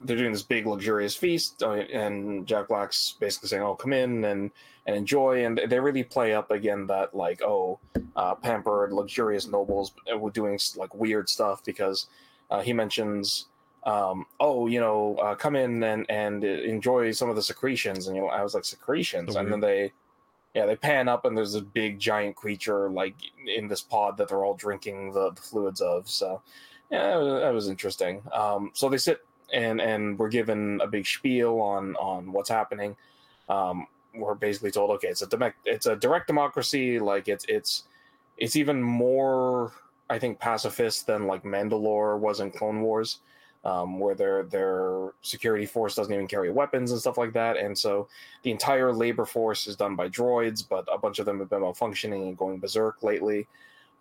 they're 0.00 0.16
doing 0.16 0.32
this 0.32 0.42
big 0.42 0.66
luxurious 0.66 1.14
feast, 1.14 1.62
uh, 1.62 1.72
and 1.72 2.46
Jack 2.46 2.68
Black's 2.68 3.16
basically 3.20 3.48
saying, 3.48 3.62
"Oh, 3.62 3.74
come 3.74 3.92
in 3.92 4.24
and 4.24 4.50
and 4.86 4.96
enjoy." 4.96 5.44
And 5.44 5.60
they 5.68 5.80
really 5.80 6.02
play 6.02 6.34
up 6.34 6.50
again 6.50 6.86
that 6.88 7.14
like, 7.14 7.42
oh, 7.42 7.78
uh, 8.16 8.34
pampered, 8.34 8.92
luxurious 8.92 9.46
nobles 9.46 9.92
uh, 10.12 10.28
doing 10.30 10.58
like 10.76 10.94
weird 10.94 11.28
stuff 11.28 11.64
because 11.64 12.06
uh, 12.50 12.60
he 12.60 12.72
mentions 12.72 13.46
um, 13.84 14.26
oh, 14.40 14.66
you 14.66 14.80
know, 14.80 15.16
uh, 15.16 15.34
come 15.34 15.56
in 15.56 15.82
and 15.82 16.06
and 16.10 16.44
enjoy 16.44 17.12
some 17.12 17.28
of 17.28 17.36
the 17.36 17.42
secretions. 17.42 18.06
And 18.06 18.16
you 18.16 18.22
know, 18.22 18.28
I 18.28 18.42
was 18.42 18.54
like 18.54 18.64
secretions, 18.64 19.36
and 19.36 19.52
then 19.52 19.60
they, 19.60 19.92
yeah, 20.54 20.66
they 20.66 20.76
pan 20.76 21.08
up 21.08 21.24
and 21.24 21.36
there's 21.36 21.54
a 21.54 21.62
big 21.62 21.98
giant 21.98 22.34
creature 22.34 22.88
like 22.88 23.14
in 23.46 23.68
this 23.68 23.82
pod 23.82 24.16
that 24.16 24.28
they're 24.28 24.44
all 24.44 24.54
drinking 24.54 25.12
the, 25.12 25.30
the 25.32 25.42
fluids 25.42 25.80
of. 25.80 26.08
So 26.08 26.40
yeah, 26.90 27.08
that 27.08 27.16
was, 27.16 27.42
that 27.42 27.52
was 27.52 27.68
interesting. 27.68 28.22
Um, 28.32 28.70
so 28.72 28.88
they 28.88 28.98
sit 28.98 29.20
and 29.52 29.80
and 29.80 30.18
we're 30.18 30.28
given 30.28 30.80
a 30.82 30.86
big 30.86 31.06
spiel 31.06 31.60
on 31.60 31.94
on 31.96 32.32
what's 32.32 32.48
happening. 32.48 32.96
Um, 33.48 33.86
we're 34.14 34.34
basically 34.34 34.70
told, 34.70 34.90
okay, 34.92 35.08
it's 35.08 35.22
a 35.22 35.26
direct, 35.26 35.58
it's 35.66 35.86
a 35.86 35.96
direct 35.96 36.26
democracy. 36.26 36.98
Like 36.98 37.28
it's 37.28 37.44
it's 37.48 37.84
it's 38.38 38.56
even 38.56 38.82
more, 38.82 39.72
I 40.08 40.18
think, 40.18 40.38
pacifist 40.38 41.06
than 41.06 41.26
like 41.26 41.42
Mandalore 41.42 42.18
was 42.18 42.40
in 42.40 42.50
Clone 42.50 42.80
Wars 42.80 43.18
um, 43.64 43.98
where 43.98 44.14
their 44.14 44.42
their 44.44 45.12
security 45.22 45.66
force 45.66 45.94
doesn't 45.94 46.12
even 46.12 46.26
carry 46.26 46.50
weapons 46.50 46.92
and 46.92 47.00
stuff 47.00 47.18
like 47.18 47.32
that. 47.32 47.56
And 47.56 47.76
so 47.76 48.08
the 48.42 48.50
entire 48.50 48.92
labor 48.92 49.24
force 49.24 49.66
is 49.66 49.76
done 49.76 49.96
by 49.96 50.08
droids, 50.08 50.66
but 50.68 50.86
a 50.92 50.98
bunch 50.98 51.18
of 51.18 51.26
them 51.26 51.38
have 51.38 51.48
been 51.48 51.62
malfunctioning 51.62 52.28
and 52.28 52.36
going 52.36 52.58
berserk 52.58 53.02
lately. 53.02 53.46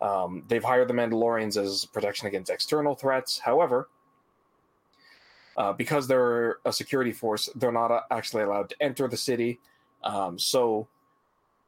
Um, 0.01 0.43
they've 0.49 0.63
hired 0.63 0.89
the 0.89 0.93
Mandalorians 0.93 1.55
as 1.55 1.85
protection 1.85 2.27
against 2.27 2.51
external 2.51 2.93
threats. 2.93 3.39
However, 3.39 3.87
uh, 5.55 5.71
because 5.71 6.07
they're 6.07 6.57
a 6.65 6.73
security 6.73 7.13
force, 7.13 7.49
they're 7.55 7.71
not 7.71 7.91
uh, 7.91 8.01
actually 8.11 8.43
allowed 8.43 8.69
to 8.69 8.75
enter 8.81 9.07
the 9.07 9.15
city. 9.15 9.59
Um, 10.03 10.37
so 10.37 10.87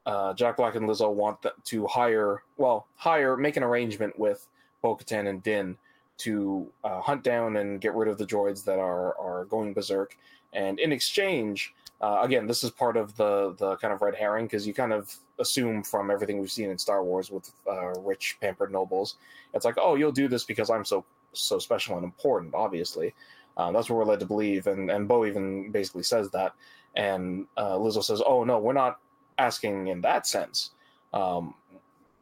uh, 0.04 0.34
Jack 0.34 0.58
Black 0.58 0.74
and 0.74 0.86
Lizzo 0.86 1.10
want 1.10 1.38
to 1.64 1.86
hire, 1.86 2.42
well, 2.58 2.86
hire, 2.96 3.38
make 3.38 3.56
an 3.56 3.62
arrangement 3.62 4.18
with 4.18 4.46
Bo-Katan 4.82 5.28
and 5.28 5.42
Din 5.42 5.78
to 6.18 6.70
uh, 6.84 7.00
hunt 7.00 7.22
down 7.22 7.56
and 7.56 7.80
get 7.80 7.94
rid 7.94 8.08
of 8.08 8.18
the 8.18 8.26
droids 8.26 8.64
that 8.64 8.78
are 8.78 9.18
are 9.18 9.44
going 9.46 9.72
berserk. 9.74 10.16
And 10.52 10.78
in 10.78 10.92
exchange, 10.92 11.74
uh, 12.00 12.20
again, 12.22 12.46
this 12.46 12.64
is 12.64 12.70
part 12.70 12.96
of 12.96 13.16
the 13.16 13.54
the 13.58 13.76
kind 13.76 13.92
of 13.92 14.02
red 14.02 14.14
herring 14.14 14.46
because 14.46 14.66
you 14.66 14.74
kind 14.74 14.92
of 14.92 15.14
assume 15.38 15.82
from 15.82 16.10
everything 16.10 16.40
we've 16.40 16.50
seen 16.50 16.70
in 16.70 16.78
Star 16.78 17.04
Wars 17.04 17.30
with 17.30 17.50
uh, 17.66 17.98
rich 18.00 18.38
pampered 18.40 18.72
nobles, 18.72 19.16
it's 19.54 19.64
like, 19.64 19.76
oh, 19.78 19.94
you'll 19.94 20.12
do 20.12 20.28
this 20.28 20.44
because 20.44 20.70
I'm 20.70 20.84
so 20.84 21.04
so 21.32 21.58
special 21.58 21.96
and 21.96 22.04
important. 22.04 22.54
Obviously, 22.54 23.14
uh, 23.56 23.70
that's 23.72 23.90
what 23.90 23.96
we're 23.96 24.04
led 24.04 24.20
to 24.20 24.26
believe. 24.26 24.66
And 24.66 24.90
and 24.90 25.08
Bo 25.08 25.26
even 25.26 25.70
basically 25.70 26.02
says 26.02 26.30
that. 26.30 26.52
And 26.94 27.46
uh, 27.58 27.74
Lizzo 27.74 28.02
says, 28.02 28.22
oh 28.24 28.42
no, 28.44 28.58
we're 28.58 28.72
not 28.72 29.00
asking 29.38 29.88
in 29.88 30.00
that 30.00 30.26
sense. 30.26 30.70
Um, 31.12 31.54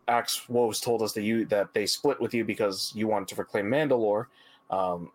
Axe 0.09 0.49
Woves 0.49 0.81
told 0.81 1.03
us 1.03 1.13
that 1.13 1.23
you 1.23 1.45
that 1.47 1.73
they 1.75 1.87
split 1.87 2.21
with 2.21 2.35
you 2.35 2.45
because 2.45 2.93
you 2.95 3.07
wanted 3.07 3.29
to 3.29 3.35
reclaim 3.37 3.67
Mandalore. 3.67 4.27
Um, 4.71 5.11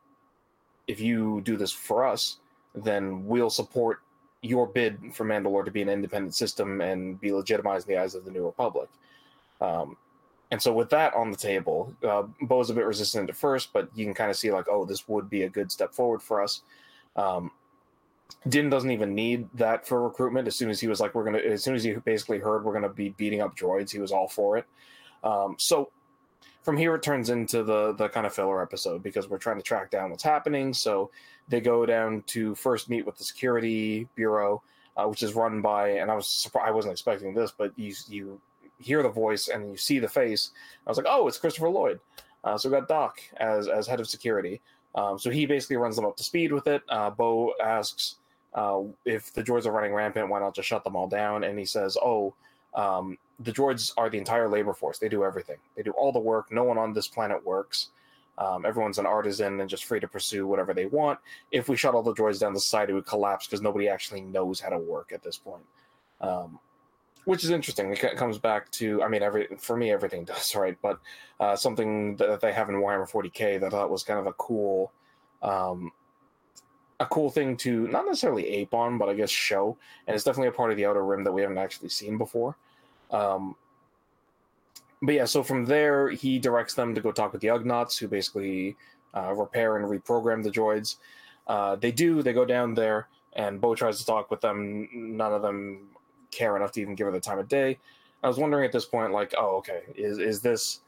if 0.88 1.00
you 1.00 1.42
do 1.42 1.58
this 1.58 1.72
for 1.72 2.06
us, 2.06 2.38
then 2.74 3.26
we'll 3.26 3.50
support 3.50 4.00
your 4.42 4.68
bid 4.68 4.98
for 5.14 5.26
Mandalore 5.26 5.66
to 5.66 5.72
be 5.72 5.82
an 5.82 5.90
independent 5.90 6.34
system 6.34 6.82
and 6.82 7.20
be 7.20 7.32
legitimized 7.32 7.88
in 7.88 7.96
the 7.96 8.02
eyes 8.02 8.16
of 8.16 8.26
the 8.26 8.32
New 8.32 8.46
Republic. 8.46 8.90
Um, 9.62 9.98
and 10.52 10.62
so, 10.62 10.74
with 10.74 10.90
that 10.90 11.14
on 11.14 11.30
the 11.30 11.38
table, 11.38 11.94
uh, 12.04 12.24
Bo's 12.42 12.70
a 12.70 12.74
bit 12.74 12.86
resistant 12.86 13.30
at 13.30 13.36
first, 13.36 13.72
but 13.72 13.90
you 13.94 14.06
can 14.06 14.14
kind 14.14 14.32
of 14.32 14.38
see 14.38 14.52
like, 14.52 14.66
oh, 14.70 14.86
this 14.86 15.08
would 15.08 15.30
be 15.30 15.44
a 15.44 15.50
good 15.50 15.72
step 15.72 15.94
forward 15.94 16.22
for 16.22 16.42
us. 16.42 16.62
Um, 17.16 17.52
Din 18.48 18.70
doesn't 18.70 18.92
even 18.92 19.16
need 19.16 19.50
that 19.56 19.88
for 19.88 20.04
recruitment. 20.04 20.48
As 20.48 20.56
soon 20.56 20.70
as 20.70 20.80
he 20.80 20.88
was 20.88 21.00
like, 21.00 21.16
we're 21.16 21.26
gonna, 21.26 21.40
as 21.40 21.64
soon 21.64 21.76
as 21.76 21.84
he 21.84 21.94
basically 21.94 22.40
heard 22.40 22.64
we're 22.64 22.74
gonna 22.74 22.90
be 22.90 23.10
beating 23.10 23.42
up 23.42 23.56
droids, 23.56 23.92
he 23.92 24.00
was 24.00 24.12
all 24.12 24.28
for 24.28 24.58
it. 24.58 24.66
Um, 25.24 25.56
so 25.58 25.92
from 26.62 26.78
here 26.78 26.96
it 26.96 27.04
turns 27.04 27.30
into 27.30 27.64
the 27.64 27.94
the 27.94 28.10
kind 28.10 28.26
of 28.26 28.34
filler 28.34 28.62
episode 28.62 29.04
because 29.04 29.28
we're 29.28 29.38
trying 29.38 29.58
to 29.58 29.64
track 29.64 29.92
down 29.92 30.12
what's 30.12 30.24
happening. 30.24 30.74
So 30.74 31.12
they 31.48 31.62
go 31.62 31.86
down 31.86 32.24
to 32.28 32.56
first 32.56 32.90
meet 32.90 33.06
with 33.06 33.18
the 33.18 33.24
security 33.24 34.08
bureau, 34.16 34.62
uh, 34.96 35.06
which 35.06 35.24
is 35.24 35.34
run 35.34 35.62
by, 35.62 35.90
and 35.90 36.12
I 36.12 36.16
was 36.16 36.28
surprised, 36.28 36.68
I 36.68 36.72
wasn't 36.72 36.94
expecting 36.94 37.34
this, 37.34 37.52
but 37.52 37.78
you 37.78 37.94
you 38.08 38.42
hear 38.78 39.04
the 39.04 39.10
voice 39.10 39.50
and 39.50 39.72
you 39.72 39.78
see 39.78 40.00
the 40.00 40.08
face. 40.08 40.52
I 40.86 40.90
was 40.90 40.98
like, 40.98 41.08
oh, 41.10 41.28
it's 41.28 41.38
Christopher 41.38 41.70
Lloyd. 41.70 42.00
Uh, 42.44 42.58
so 42.58 42.70
we 42.70 42.76
got 42.76 42.88
Doc 42.88 43.20
as 43.38 43.68
as 43.68 43.88
head 43.88 44.00
of 44.00 44.08
security. 44.08 44.62
Um, 44.96 45.20
so 45.20 45.30
he 45.30 45.46
basically 45.46 45.78
runs 45.78 45.96
them 45.96 46.06
up 46.06 46.18
to 46.18 46.24
speed 46.24 46.52
with 46.52 46.68
it. 46.68 46.82
Uh, 46.90 47.10
Bo 47.10 47.54
asks 47.64 48.16
uh, 48.54 48.82
if 49.06 49.34
the 49.34 49.44
droids 49.44 49.66
are 49.66 49.72
running 49.72 49.94
rampant, 49.94 50.30
why 50.30 50.40
not 50.40 50.56
just 50.56 50.68
shut 50.68 50.84
them 50.84 50.96
all 50.96 51.08
down? 51.08 51.44
And 51.44 51.58
he 51.58 51.66
says, 51.66 51.98
oh, 52.02 52.34
um, 52.74 53.18
the 53.40 53.52
droids 53.52 53.94
are 53.98 54.10
the 54.10 54.18
entire 54.18 54.50
labor 54.50 54.74
force. 54.74 55.00
They 55.00 55.10
do 55.10 55.24
everything. 55.24 55.58
They 55.76 55.84
do 55.84 55.92
all 55.92 56.12
the 56.12 56.20
work. 56.20 56.52
No 56.52 56.64
one 56.64 56.78
on 56.78 56.94
this 56.94 57.08
planet 57.08 57.46
works. 57.46 57.90
Um, 58.38 58.66
everyone's 58.66 59.00
an 59.00 59.06
artisan 59.06 59.60
and 59.60 59.70
just 59.70 59.84
free 59.84 60.00
to 60.00 60.08
pursue 60.08 60.48
whatever 60.48 60.74
they 60.74 60.86
want. 60.86 61.20
If 61.52 61.68
we 61.68 61.76
shut 61.76 61.94
all 61.94 62.04
the 62.04 62.14
droids 62.14 62.40
down, 62.40 62.54
the 62.54 62.60
society 62.60 62.94
would 62.94 63.06
collapse 63.06 63.46
because 63.46 63.62
nobody 63.62 63.90
actually 63.90 64.22
knows 64.22 64.60
how 64.62 64.70
to 64.70 64.78
work 64.78 65.12
at 65.14 65.22
this 65.24 65.38
point. 65.38 65.64
Um, 66.22 66.60
which 67.26 67.44
is 67.44 67.50
interesting. 67.50 67.92
It 67.92 68.18
comes 68.18 68.38
back 68.38 68.72
to, 68.72 69.04
I 69.04 69.10
mean, 69.10 69.22
every 69.22 69.48
for 69.58 69.76
me, 69.76 69.92
everything 69.92 70.24
does 70.26 70.56
right, 70.56 70.78
but 70.82 71.00
uh, 71.40 71.56
something 71.56 72.16
that 72.16 72.42
they 72.42 72.54
have 72.54 72.70
in 72.70 72.76
Warhammer 72.76 73.10
40k 73.10 73.60
that 73.60 73.68
I 73.68 73.70
thought 73.70 73.92
was 73.92 74.04
kind 74.04 74.20
of 74.20 74.28
a 74.28 74.34
cool, 74.34 74.92
um, 75.42 75.92
a 77.00 77.06
cool 77.06 77.30
thing 77.30 77.56
to 77.58 77.88
not 77.88 78.06
necessarily 78.06 78.48
ape 78.48 78.74
on, 78.74 78.98
but 78.98 79.10
I 79.10 79.14
guess 79.14 79.30
show, 79.30 79.78
and 80.08 80.16
it's 80.16 80.24
definitely 80.24 80.50
a 80.50 80.54
part 80.54 80.72
of 80.72 80.78
the 80.78 80.86
Outer 80.86 81.06
Rim 81.06 81.24
that 81.24 81.32
we 81.32 81.42
haven't 81.42 81.58
actually 81.58 81.90
seen 81.90 82.18
before. 82.18 82.56
Um, 83.12 83.56
but 85.02 85.16
yeah, 85.16 85.26
so 85.26 85.44
from 85.44 85.66
there, 85.66 86.10
he 86.10 86.40
directs 86.40 86.74
them 86.74 86.94
to 86.94 87.02
go 87.02 87.12
talk 87.12 87.32
with 87.32 87.42
the 87.42 87.48
Ugnaughts, 87.48 87.98
who 87.98 88.08
basically 88.08 88.76
uh, 89.16 89.34
repair 89.34 89.78
and 89.78 89.86
reprogram 89.86 90.44
the 90.44 90.52
droids. 90.52 90.98
Uh, 91.48 91.76
they 91.78 91.92
do. 91.92 92.22
They 92.22 92.34
go 92.34 92.46
down 92.46 92.74
there, 92.74 93.08
and 93.34 93.62
Bo 93.62 93.76
tries 93.76 94.00
to 94.00 94.06
talk 94.06 94.30
with 94.30 94.42
them. 94.42 94.90
None 94.94 95.34
of 95.34 95.42
them 95.42 95.88
care 96.32 96.56
enough 96.58 96.74
to 96.74 96.82
even 96.82 96.96
give 96.96 97.06
her 97.06 97.14
the 97.14 97.20
time 97.20 97.40
of 97.40 97.48
day. 97.48 97.80
I 98.22 98.28
was 98.28 98.38
wondering 98.38 98.66
at 98.66 98.74
this 98.74 98.86
point, 98.86 99.14
like, 99.14 99.34
oh, 99.38 99.56
okay, 99.58 99.84
is 99.96 100.20
is 100.20 100.42
this? 100.42 100.82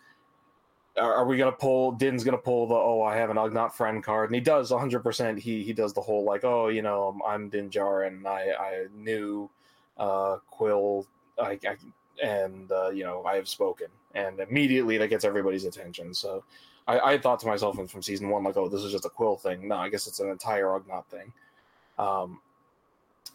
Are, 0.97 1.13
are 1.13 1.25
we 1.25 1.37
gonna 1.37 1.51
pull? 1.51 1.93
Din's 1.93 2.23
gonna 2.23 2.37
pull 2.37 2.67
the 2.67 2.75
oh, 2.75 3.01
I 3.01 3.15
have 3.15 3.29
an 3.29 3.37
Ugnaught 3.37 3.73
friend 3.73 4.03
card, 4.03 4.29
and 4.29 4.35
he 4.35 4.41
does 4.41 4.71
100. 4.71 5.01
percent 5.01 5.39
He 5.39 5.63
he 5.63 5.73
does 5.73 5.93
the 5.93 6.01
whole 6.01 6.23
like, 6.23 6.43
oh, 6.43 6.67
you 6.67 6.81
know, 6.81 7.17
I'm 7.25 7.49
Din 7.49 7.69
Djarin. 7.69 8.25
I 8.25 8.51
I 8.51 8.85
knew 8.95 9.49
uh, 9.97 10.37
Quill, 10.49 11.07
I, 11.41 11.59
I 11.65 11.77
and 12.21 12.71
uh, 12.71 12.89
you 12.89 13.03
know 13.03 13.23
I 13.23 13.35
have 13.35 13.47
spoken, 13.47 13.87
and 14.15 14.39
immediately 14.39 14.97
that 14.97 15.07
gets 15.07 15.23
everybody's 15.23 15.65
attention. 15.65 16.13
So 16.13 16.43
I, 16.87 16.99
I 17.13 17.17
thought 17.17 17.39
to 17.41 17.47
myself 17.47 17.77
from 17.89 18.01
season 18.01 18.29
one, 18.29 18.43
like, 18.43 18.57
oh, 18.57 18.67
this 18.67 18.81
is 18.81 18.91
just 18.91 19.05
a 19.05 19.09
Quill 19.09 19.37
thing. 19.37 19.67
No, 19.67 19.75
I 19.75 19.89
guess 19.89 20.07
it's 20.07 20.19
an 20.19 20.29
entire 20.29 20.65
Ugnaught 20.65 21.05
thing. 21.05 21.31
Um, 21.97 22.39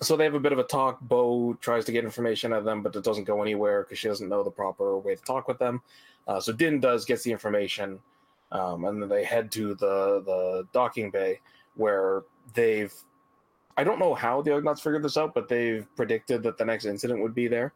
so 0.00 0.16
they 0.16 0.24
have 0.24 0.34
a 0.34 0.40
bit 0.40 0.52
of 0.52 0.58
a 0.58 0.64
talk. 0.64 1.00
Bo 1.00 1.56
tries 1.60 1.84
to 1.86 1.92
get 1.92 2.04
information 2.04 2.52
out 2.52 2.58
of 2.58 2.64
them, 2.64 2.82
but 2.82 2.94
it 2.96 3.04
doesn't 3.04 3.24
go 3.24 3.40
anywhere 3.40 3.82
because 3.82 3.98
she 3.98 4.08
doesn't 4.08 4.28
know 4.28 4.42
the 4.42 4.50
proper 4.50 4.98
way 4.98 5.14
to 5.14 5.22
talk 5.22 5.48
with 5.48 5.58
them. 5.58 5.80
Uh, 6.26 6.40
so 6.40 6.52
Din 6.52 6.80
does 6.80 7.04
gets 7.04 7.22
the 7.22 7.32
information, 7.32 7.98
um, 8.52 8.84
and 8.84 9.00
then 9.00 9.08
they 9.08 9.24
head 9.24 9.50
to 9.52 9.74
the 9.74 10.22
the 10.24 10.66
docking 10.72 11.10
bay 11.10 11.40
where 11.74 12.24
they've. 12.54 12.92
I 13.78 13.84
don't 13.84 13.98
know 13.98 14.14
how 14.14 14.40
the 14.40 14.52
Ugnaughts 14.52 14.80
figured 14.80 15.02
this 15.02 15.18
out, 15.18 15.34
but 15.34 15.48
they've 15.48 15.86
predicted 15.96 16.42
that 16.44 16.56
the 16.56 16.64
next 16.64 16.86
incident 16.86 17.20
would 17.20 17.34
be 17.34 17.46
there. 17.46 17.74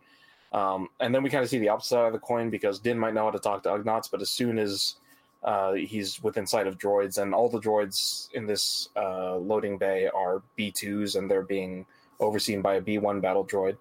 Um, 0.53 0.89
and 0.99 1.15
then 1.15 1.23
we 1.23 1.29
kind 1.29 1.45
of 1.45 1.51
see 1.51 1.59
the 1.59 1.69
opposite 1.69 1.91
side 1.91 2.07
of 2.07 2.13
the 2.15 2.19
coin 2.19 2.49
because 2.49 2.81
Din 2.81 2.99
might 2.99 3.13
know 3.13 3.25
how 3.25 3.31
to 3.31 3.39
talk 3.39 3.63
to 3.65 3.69
Ugnaughts, 3.69 4.11
but 4.11 4.23
as 4.23 4.31
soon 4.31 4.59
as 4.59 4.97
uh, 5.45 5.73
he's 5.75 6.23
within 6.23 6.47
sight 6.47 6.67
of 6.67 6.79
droids, 6.79 7.21
and 7.21 7.35
all 7.35 7.49
the 7.49 7.61
droids 7.61 8.33
in 8.33 8.47
this 8.47 8.89
uh, 8.97 9.37
loading 9.37 9.79
bay 9.79 10.09
are 10.09 10.43
B2s, 10.59 11.17
and 11.17 11.31
they're 11.31 11.43
being 11.43 11.87
overseen 12.19 12.63
by 12.63 12.75
a 12.75 12.83
B1 12.83 13.21
battle 13.21 13.47
droid. 13.47 13.77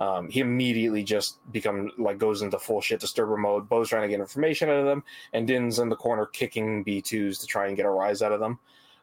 Um, 0.00 0.28
he 0.28 0.40
immediately 0.40 1.02
just 1.02 1.38
become 1.52 1.90
like 1.98 2.18
goes 2.18 2.42
into 2.42 2.58
full 2.58 2.80
shit 2.80 3.00
disturber 3.00 3.36
mode. 3.36 3.68
Bo's 3.68 3.88
trying 3.88 4.02
to 4.02 4.08
get 4.08 4.20
information 4.20 4.68
out 4.68 4.76
of 4.76 4.86
them, 4.86 5.02
and 5.32 5.46
Din's 5.46 5.80
in 5.80 5.88
the 5.88 5.96
corner 5.96 6.26
kicking 6.26 6.84
B2s 6.84 7.40
to 7.40 7.46
try 7.46 7.66
and 7.66 7.76
get 7.76 7.86
a 7.86 7.90
rise 7.90 8.22
out 8.22 8.32
of 8.32 8.38
them. 8.38 8.58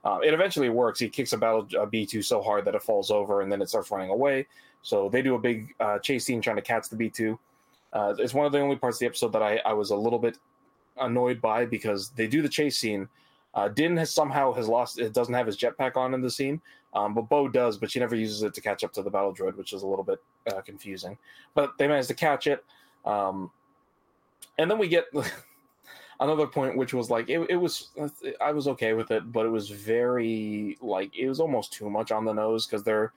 Uh, 0.06 0.20
it 0.24 0.34
eventually 0.34 0.70
works. 0.70 1.00
He 1.00 1.10
kicks 1.10 1.34
a 1.34 1.38
battle 1.38 1.62
a 1.80 1.88
B2 1.88 2.24
so 2.24 2.42
hard 2.42 2.64
that 2.66 2.76
it 2.76 2.84
falls 2.84 3.12
over, 3.12 3.42
and 3.42 3.52
then 3.52 3.62
it 3.62 3.70
starts 3.70 3.92
running 3.92 4.12
away. 4.12 4.48
So 4.84 5.10
they 5.10 5.22
do 5.22 5.36
a 5.36 5.40
big 5.40 5.74
uh, 5.80 6.00
chase 6.00 6.26
scene 6.26 6.42
trying 6.42 6.58
to 6.58 6.62
catch 6.62 6.90
the 6.90 6.96
B2. 6.96 7.38
Uh, 7.92 8.14
it's 8.20 8.34
one 8.34 8.46
of 8.46 8.52
the 8.52 8.60
only 8.60 8.76
parts 8.76 8.98
of 8.98 9.00
the 9.00 9.06
episode 9.08 9.34
that 9.34 9.42
I, 9.42 9.58
I 9.66 9.74
was 9.74 9.90
a 9.90 9.96
little 9.96 10.20
bit 10.20 10.38
annoyed 10.98 11.42
by 11.42 11.66
because 11.66 12.10
they 12.10 12.28
do 12.28 12.42
the 12.42 12.50
chase 12.50 12.78
scene. 12.78 13.10
Uh, 13.56 13.70
Din 13.70 13.96
has 13.98 14.14
somehow 14.14 14.52
has 14.54 14.68
lost. 14.68 15.00
It 15.00 15.14
doesn't 15.14 15.34
have 15.34 15.48
his 15.48 15.58
jetpack 15.58 15.96
on 15.96 16.14
in 16.14 16.22
the 16.22 16.30
scene, 16.30 16.62
um, 16.94 17.14
but 17.14 17.30
Bo 17.30 17.48
does, 17.48 17.78
but 17.78 17.90
she 17.90 18.00
never 18.00 18.16
uses 18.16 18.44
it 18.44 18.54
to 18.54 18.62
catch 18.62 18.84
up 18.84 18.92
to 18.94 19.02
the 19.02 19.10
battle 19.10 19.34
droid, 19.34 19.56
which 19.56 19.74
is 19.74 19.84
a 19.84 19.88
little 19.88 20.04
bit 20.04 20.22
uh, 20.52 20.62
confusing. 20.62 21.18
But 21.54 21.78
they 21.78 21.88
managed 21.88 22.10
to 22.10 22.14
catch 22.14 22.48
it. 22.48 22.64
Um, 23.06 23.52
and 24.58 24.70
then 24.70 24.78
we 24.78 24.88
get 24.88 25.06
another 26.20 26.48
point, 26.48 26.78
which 26.78 26.94
was 26.94 27.10
like, 27.10 27.30
it, 27.30 27.40
it 27.50 27.56
was, 27.56 27.90
I 28.42 28.52
was 28.52 28.68
okay 28.70 28.94
with 28.94 29.12
it, 29.12 29.32
but 29.32 29.46
it 29.46 29.50
was 29.50 29.70
very, 29.70 30.78
like, 30.82 31.16
it 31.18 31.28
was 31.28 31.40
almost 31.40 31.74
too 31.74 31.90
much 31.90 32.12
on 32.12 32.26
the 32.26 32.34
nose 32.34 32.66
because 32.66 32.84
they're, 32.84 33.14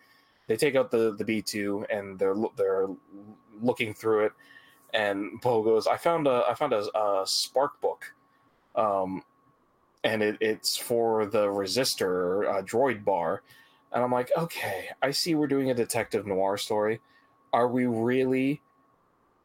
they 0.46 0.56
take 0.56 0.76
out 0.76 0.90
the, 0.90 1.14
the 1.16 1.24
B2 1.24 1.86
and 1.90 2.18
they're, 2.18 2.36
they're 2.56 2.88
looking 3.60 3.92
through 3.92 4.26
it. 4.26 4.32
And 4.94 5.40
Bo 5.40 5.62
goes, 5.62 5.86
I 5.86 5.96
found 5.96 6.26
a, 6.26 6.44
I 6.48 6.54
found 6.54 6.72
a, 6.72 6.86
a 6.98 7.22
spark 7.26 7.80
book. 7.80 8.12
Um, 8.74 9.22
and 10.08 10.22
it, 10.22 10.38
it's 10.40 10.76
for 10.76 11.26
the 11.26 11.46
resistor 11.46 12.48
uh, 12.48 12.62
droid 12.62 13.04
bar 13.04 13.42
and 13.92 14.04
I'm 14.04 14.12
like, 14.12 14.30
okay, 14.36 14.88
I 15.02 15.10
see 15.10 15.34
we're 15.34 15.46
doing 15.46 15.70
a 15.70 15.74
detective 15.74 16.26
noir 16.26 16.58
story. 16.58 17.00
Are 17.52 17.68
we 17.68 17.86
really 17.86 18.60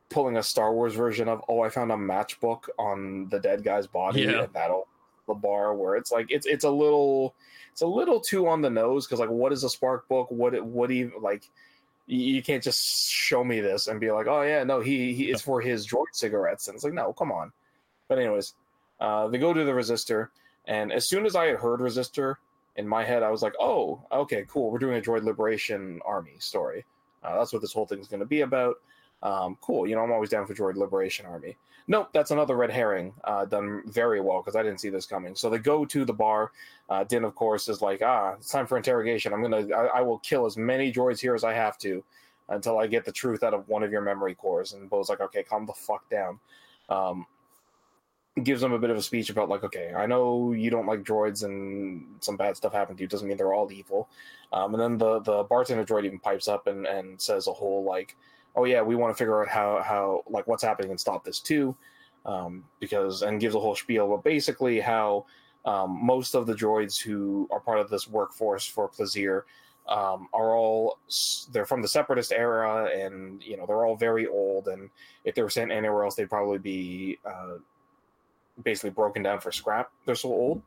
pulling 0.10 0.38
a 0.38 0.44
Star 0.44 0.74
Wars 0.74 0.96
version 0.96 1.28
of 1.28 1.42
oh, 1.48 1.62
I 1.62 1.70
found 1.70 1.92
a 1.92 1.96
matchbook 1.96 2.64
on 2.78 3.30
the 3.30 3.40
dead 3.40 3.64
guy's 3.64 3.88
body 3.88 4.22
yeah. 4.22 4.44
and 4.44 4.54
that'll 4.54 4.88
the 5.28 5.34
bar 5.34 5.74
where 5.74 5.96
it's 5.96 6.12
like 6.12 6.26
it's 6.30 6.46
it's 6.46 6.66
a 6.66 6.70
little 6.70 7.34
it's 7.72 7.82
a 7.82 7.88
little 7.88 8.20
too 8.20 8.48
on 8.48 8.62
the 8.62 8.70
nose 8.70 9.08
because 9.08 9.22
like 9.22 9.30
what 9.30 9.54
is 9.54 9.64
a 9.64 9.70
spark 9.70 10.08
book? 10.10 10.30
What 10.30 10.54
it 10.54 10.64
what 10.64 10.92
even 10.92 11.22
like 11.22 11.50
you 12.06 12.44
can't 12.44 12.62
just 12.62 13.10
show 13.10 13.46
me 13.46 13.62
this 13.62 13.88
and 13.88 14.02
be 14.02 14.12
like, 14.12 14.28
oh 14.28 14.42
yeah, 14.42 14.66
no, 14.66 14.82
he 14.82 15.14
he 15.14 15.32
is 15.32 15.42
for 15.42 15.62
his 15.62 15.88
droid 15.88 16.08
cigarettes, 16.12 16.68
and 16.68 16.76
it's 16.76 16.84
like, 16.84 16.94
no, 16.94 17.14
come 17.14 17.32
on. 17.32 17.54
But 18.10 18.20
anyways, 18.20 18.56
uh, 19.00 19.30
they 19.30 19.38
go 19.38 19.54
to 19.54 19.64
the 19.64 19.72
resistor, 19.72 20.28
and 20.66 20.92
as 20.92 21.08
soon 21.08 21.26
as 21.26 21.36
I 21.36 21.46
had 21.46 21.58
heard 21.58 21.80
resistor, 21.80 22.36
in 22.76 22.88
my 22.88 23.04
head, 23.04 23.24
I 23.24 23.30
was 23.30 23.42
like, 23.42 23.54
oh, 23.60 24.02
okay, 24.12 24.46
cool. 24.48 24.72
We're 24.72 24.80
doing 24.80 24.98
a 24.98 25.02
droid 25.02 25.24
liberation 25.24 26.00
army 26.06 26.36
story. 26.40 26.86
Uh, 27.24 27.38
that's 27.38 27.54
what 27.54 27.62
this 27.62 27.74
whole 27.74 27.86
thing's 27.86 28.08
going 28.08 28.20
to 28.20 28.26
be 28.26 28.42
about. 28.42 28.76
Um, 29.22 29.58
cool. 29.62 29.88
You 29.88 29.96
know, 29.96 30.02
I'm 30.02 30.12
always 30.12 30.30
down 30.30 30.46
for 30.46 30.54
droid 30.54 30.76
liberation 30.76 31.26
army. 31.26 31.56
Nope, 31.88 32.10
that's 32.14 32.32
another 32.32 32.56
red 32.56 32.72
herring 32.72 33.14
uh, 33.26 33.46
done 33.46 33.84
very 33.88 34.22
well 34.22 34.42
because 34.42 34.56
I 34.56 34.64
didn't 34.64 34.80
see 34.80 34.90
this 34.90 35.06
coming. 35.06 35.36
So 35.36 35.50
they 35.50 35.60
go 35.60 35.86
to 35.86 36.06
the 36.06 36.14
bar. 36.14 36.52
Uh, 36.90 37.04
Din, 37.04 37.26
of 37.26 37.36
course, 37.36 37.68
is 37.68 37.82
like, 37.82 38.02
ah, 38.02 38.34
it's 38.38 38.50
time 38.50 38.68
for 38.68 38.78
interrogation. 38.78 39.34
I'm 39.34 39.42
gonna, 39.42 39.68
I, 39.76 40.00
I 40.00 40.02
will 40.02 40.20
kill 40.20 40.46
as 40.46 40.56
many 40.56 40.92
droids 40.92 41.20
here 41.20 41.36
as 41.36 41.44
I 41.44 41.54
have 41.54 41.78
to 41.80 42.04
until 42.50 42.80
I 42.80 42.88
get 42.88 43.06
the 43.06 43.12
truth 43.12 43.44
out 43.44 43.54
of 43.54 43.68
one 43.68 43.84
of 43.84 43.92
your 43.92 44.02
memory 44.02 44.34
cores. 44.34 44.74
And 44.74 44.90
Bo's 44.90 45.10
like, 45.10 45.22
okay, 45.22 45.44
calm 45.44 45.66
the 45.66 45.74
fuck 45.74 46.10
down. 46.10 46.40
Um, 46.90 47.26
gives 48.42 48.62
them 48.62 48.74
a 48.74 48.80
bit 48.80 48.90
of 48.90 48.98
a 48.98 49.02
speech 49.02 49.30
about 49.30 49.50
like, 49.50 49.64
okay, 49.64 49.94
I 49.96 50.08
know 50.08 50.54
you 50.54 50.72
don't 50.72 50.88
like 50.88 51.04
droids 51.04 51.44
and 51.44 52.06
some 52.20 52.36
bad 52.36 52.58
stuff 52.58 52.74
happened 52.74 52.98
to 52.98 53.04
you. 53.04 53.08
Doesn't 53.08 53.28
mean 53.28 53.38
they're 53.38 53.54
all 53.54 53.72
evil. 53.72 54.10
Um, 54.52 54.74
and 54.74 54.82
then 54.82 54.98
the 54.98 55.20
the 55.20 55.44
bartender 55.44 55.86
droid 55.86 56.06
even 56.06 56.20
pipes 56.20 56.48
up 56.48 56.68
and 56.68 56.88
and 56.88 57.22
says 57.22 57.48
a 57.48 57.54
whole 57.54 57.84
like, 57.84 58.16
oh 58.56 58.66
yeah, 58.66 58.82
we 58.82 58.96
want 58.96 59.16
to 59.16 59.18
figure 59.18 59.42
out 59.42 59.50
how 59.50 59.82
how 59.84 60.24
like 60.28 60.48
what's 60.48 60.64
happening 60.64 60.90
and 60.90 61.00
stop 61.00 61.24
this 61.24 61.40
too, 61.40 61.76
um, 62.26 62.64
because 62.80 63.22
and 63.22 63.40
gives 63.40 63.56
a 63.56 63.60
whole 63.60 63.76
spiel. 63.76 64.06
about 64.06 64.24
basically, 64.24 64.80
how 64.80 65.26
um, 65.66 66.00
most 66.04 66.34
of 66.34 66.48
the 66.48 66.54
droids 66.54 67.00
who 67.00 67.48
are 67.52 67.60
part 67.60 67.80
of 67.80 67.90
this 67.90 68.08
workforce 68.08 68.66
for 68.66 68.90
Plazir 68.90 69.44
um, 69.88 70.28
are 70.34 70.56
all 70.56 70.98
they're 71.52 71.66
from 71.66 71.82
the 71.82 71.88
separatist 71.88 72.32
era 72.32 72.90
and 72.94 73.44
you 73.44 73.58
know 73.58 73.66
they're 73.66 73.86
all 73.86 73.96
very 73.96 74.26
old 74.28 74.70
and 74.70 74.90
if 75.26 75.36
they 75.36 75.42
were 75.42 75.50
sent 75.50 75.72
anywhere 75.72 76.04
else 76.04 76.16
they'd 76.16 76.30
probably 76.30 76.58
be 76.58 77.20
uh, 77.26 77.56
basically 78.64 78.92
broken 78.92 79.24
down 79.24 79.40
for 79.40 79.52
scrap. 79.52 79.92
They're 80.06 80.16
so 80.16 80.30
old, 80.30 80.62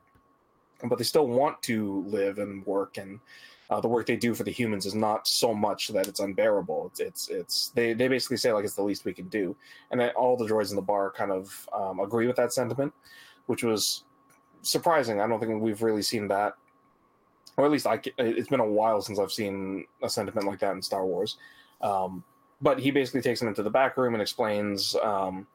but 0.85 0.99
they 0.99 1.05
still 1.05 1.27
want 1.27 1.63
to 1.63 2.05
live 2.09 2.39
and 2.39 2.65
work, 2.67 2.99
and 2.99 3.21
uh, 3.71 3.81
the 3.81 3.89
work 3.89 4.07
they 4.07 4.17
do 4.17 4.35
for 4.35 4.45
the 4.45 4.51
humans 4.51 4.87
is 4.87 4.95
not 4.95 5.27
so 5.27 5.55
much 5.55 5.89
that 5.89 6.07
it's 6.07 6.21
unbearable. 6.21 6.91
It's 6.91 7.01
it's, 7.01 7.29
it's 7.29 7.69
they 7.71 7.93
they 7.93 8.09
basically 8.09 8.37
say 8.37 8.53
like 8.53 8.65
it's 8.65 8.75
the 8.75 8.83
least 8.83 9.05
we 9.05 9.15
can 9.15 9.29
do, 9.29 9.57
and 9.91 10.01
all 10.17 10.37
the 10.37 10.47
droids 10.47 10.71
in 10.71 10.77
the 10.77 10.83
bar 10.83 11.11
kind 11.11 11.31
of 11.31 11.69
um, 11.73 12.01
agree 12.01 12.27
with 12.27 12.37
that 12.37 12.53
sentiment, 12.53 12.93
which 13.47 13.63
was 13.63 14.05
surprising. 14.63 15.21
I 15.21 15.27
don't 15.27 15.39
think 15.39 15.61
we've 15.61 15.83
really 15.83 16.03
seen 16.03 16.29
that 16.29 16.55
or 17.57 17.65
at 17.65 17.71
least 17.71 17.87
I, 17.87 18.01
it's 18.19 18.49
been 18.49 18.61
a 18.61 18.67
while 18.67 19.01
since 19.01 19.19
I've 19.19 19.33
seen 19.33 19.87
a 20.03 20.09
sentiment 20.09 20.47
like 20.47 20.59
that 20.61 20.75
in 20.75 20.83
Star 20.83 21.07
Wars. 21.07 21.39
Um, 21.81 22.23
but 22.61 22.79
he 22.79 22.91
basically 22.91 23.23
takes 23.23 23.41
him 23.41 23.49
into 23.49 23.63
the 23.63 23.71
back 23.71 23.97
room 23.97 24.15
and 24.15 24.23
explains, 24.23 24.95
um, 25.03 25.47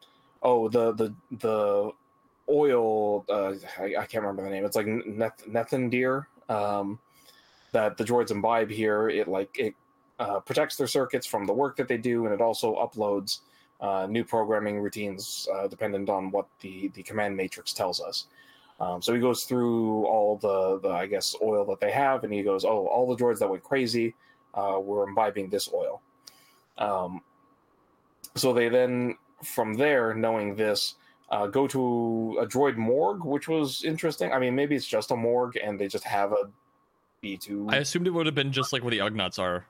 oh, 0.42 0.68
the 0.70 0.94
the 0.94 1.14
the 1.40 1.92
oil. 2.50 3.26
Uh, 3.30 3.54
I, 3.80 3.96
I, 4.00 4.06
can't 4.06 4.24
remember 4.24 4.44
the 4.44 4.50
name. 4.50 4.66
It's 4.66 4.76
like 4.76 4.86
Neth- 4.86 5.48
Nethendir 5.50 6.26
um, 6.50 7.00
that 7.72 7.98
the 7.98 8.04
droids 8.04 8.32
imbibe 8.32 8.70
here. 8.70 9.10
It 9.10 9.28
like 9.28 9.58
it 9.58 9.76
uh, 10.20 10.40
protects 10.40 10.76
their 10.76 10.88
circuits 10.88 11.26
from 11.26 11.46
the 11.46 11.54
work 11.54 11.76
that 11.78 11.88
they 11.88 11.98
do, 11.98 12.26
and 12.26 12.34
it 12.34 12.42
also 12.42 12.76
uploads 12.76 13.40
uh, 13.80 14.08
new 14.10 14.24
programming 14.24 14.80
routines 14.80 15.48
uh, 15.54 15.68
dependent 15.68 16.10
on 16.10 16.32
what 16.32 16.48
the 16.62 16.90
the 16.90 17.04
command 17.04 17.36
matrix 17.36 17.74
tells 17.74 18.02
us. 18.02 18.28
Um, 18.80 19.00
so 19.00 19.14
he 19.14 19.20
goes 19.20 19.44
through 19.44 20.06
all 20.06 20.38
the, 20.38 20.80
the 20.80 20.90
I 20.90 21.06
guess 21.06 21.36
oil 21.42 21.66
that 21.66 21.80
they 21.80 21.92
have, 21.92 22.24
and 22.24 22.34
he 22.34 22.42
goes, 22.42 22.66
"Oh, 22.66 22.88
all 22.88 23.08
the 23.08 23.22
droids 23.22 23.40
that 23.40 23.50
went 23.50 23.64
crazy 23.64 24.16
uh, 24.56 24.80
were 24.82 25.08
imbibing 25.08 25.50
this 25.50 25.70
oil." 25.72 26.02
Um, 26.78 27.22
so 28.36 28.54
they 28.54 28.70
then, 28.70 29.18
from 29.44 29.76
there, 29.76 30.16
knowing 30.16 30.56
this, 30.56 30.96
uh, 31.32 31.48
go 31.48 31.66
to 31.66 32.38
a 32.42 32.46
droid 32.46 32.76
morgue, 32.76 33.24
which 33.24 33.48
was 33.48 33.84
interesting. 33.84 34.32
I 34.32 34.38
mean, 34.38 34.54
maybe 34.54 34.76
it's 34.76 34.86
just 34.86 35.12
a 35.12 35.16
morgue, 35.16 35.58
and 35.58 35.80
they 35.80 35.88
just 35.88 36.04
have 36.04 36.34
a 36.34 36.50
B 37.22 37.38
two. 37.38 37.68
I 37.70 37.78
assumed 37.78 38.06
it 38.06 38.12
would 38.12 38.26
have 38.26 38.36
been 38.36 38.52
just 38.52 38.74
like 38.74 38.84
where 38.84 38.92
the 38.92 39.00
Ugnaughts 39.00 39.40
are. 39.40 39.66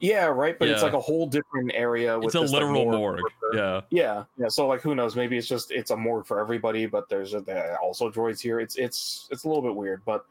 Yeah, 0.00 0.26
right. 0.26 0.58
But 0.58 0.68
yeah. 0.68 0.74
it's 0.74 0.82
like 0.82 0.92
a 0.92 1.00
whole 1.00 1.26
different 1.26 1.70
area. 1.72 2.18
With 2.18 2.26
it's 2.26 2.34
a 2.34 2.40
this, 2.40 2.50
literal 2.50 2.84
like, 2.84 2.98
morgue. 2.98 3.20
morgue. 3.20 3.54
Yeah, 3.54 3.80
yeah, 3.90 4.24
yeah. 4.36 4.48
So 4.48 4.66
like, 4.66 4.82
who 4.82 4.94
knows? 4.94 5.14
Maybe 5.14 5.38
it's 5.38 5.46
just 5.46 5.70
it's 5.70 5.92
a 5.92 5.96
morgue 5.96 6.26
for 6.26 6.40
everybody, 6.40 6.86
but 6.86 7.08
there's 7.08 7.32
a, 7.34 7.76
also 7.80 8.10
droids 8.10 8.40
here. 8.40 8.58
It's 8.58 8.76
it's 8.76 9.28
it's 9.30 9.44
a 9.44 9.48
little 9.48 9.62
bit 9.62 9.74
weird, 9.74 10.02
but 10.04 10.26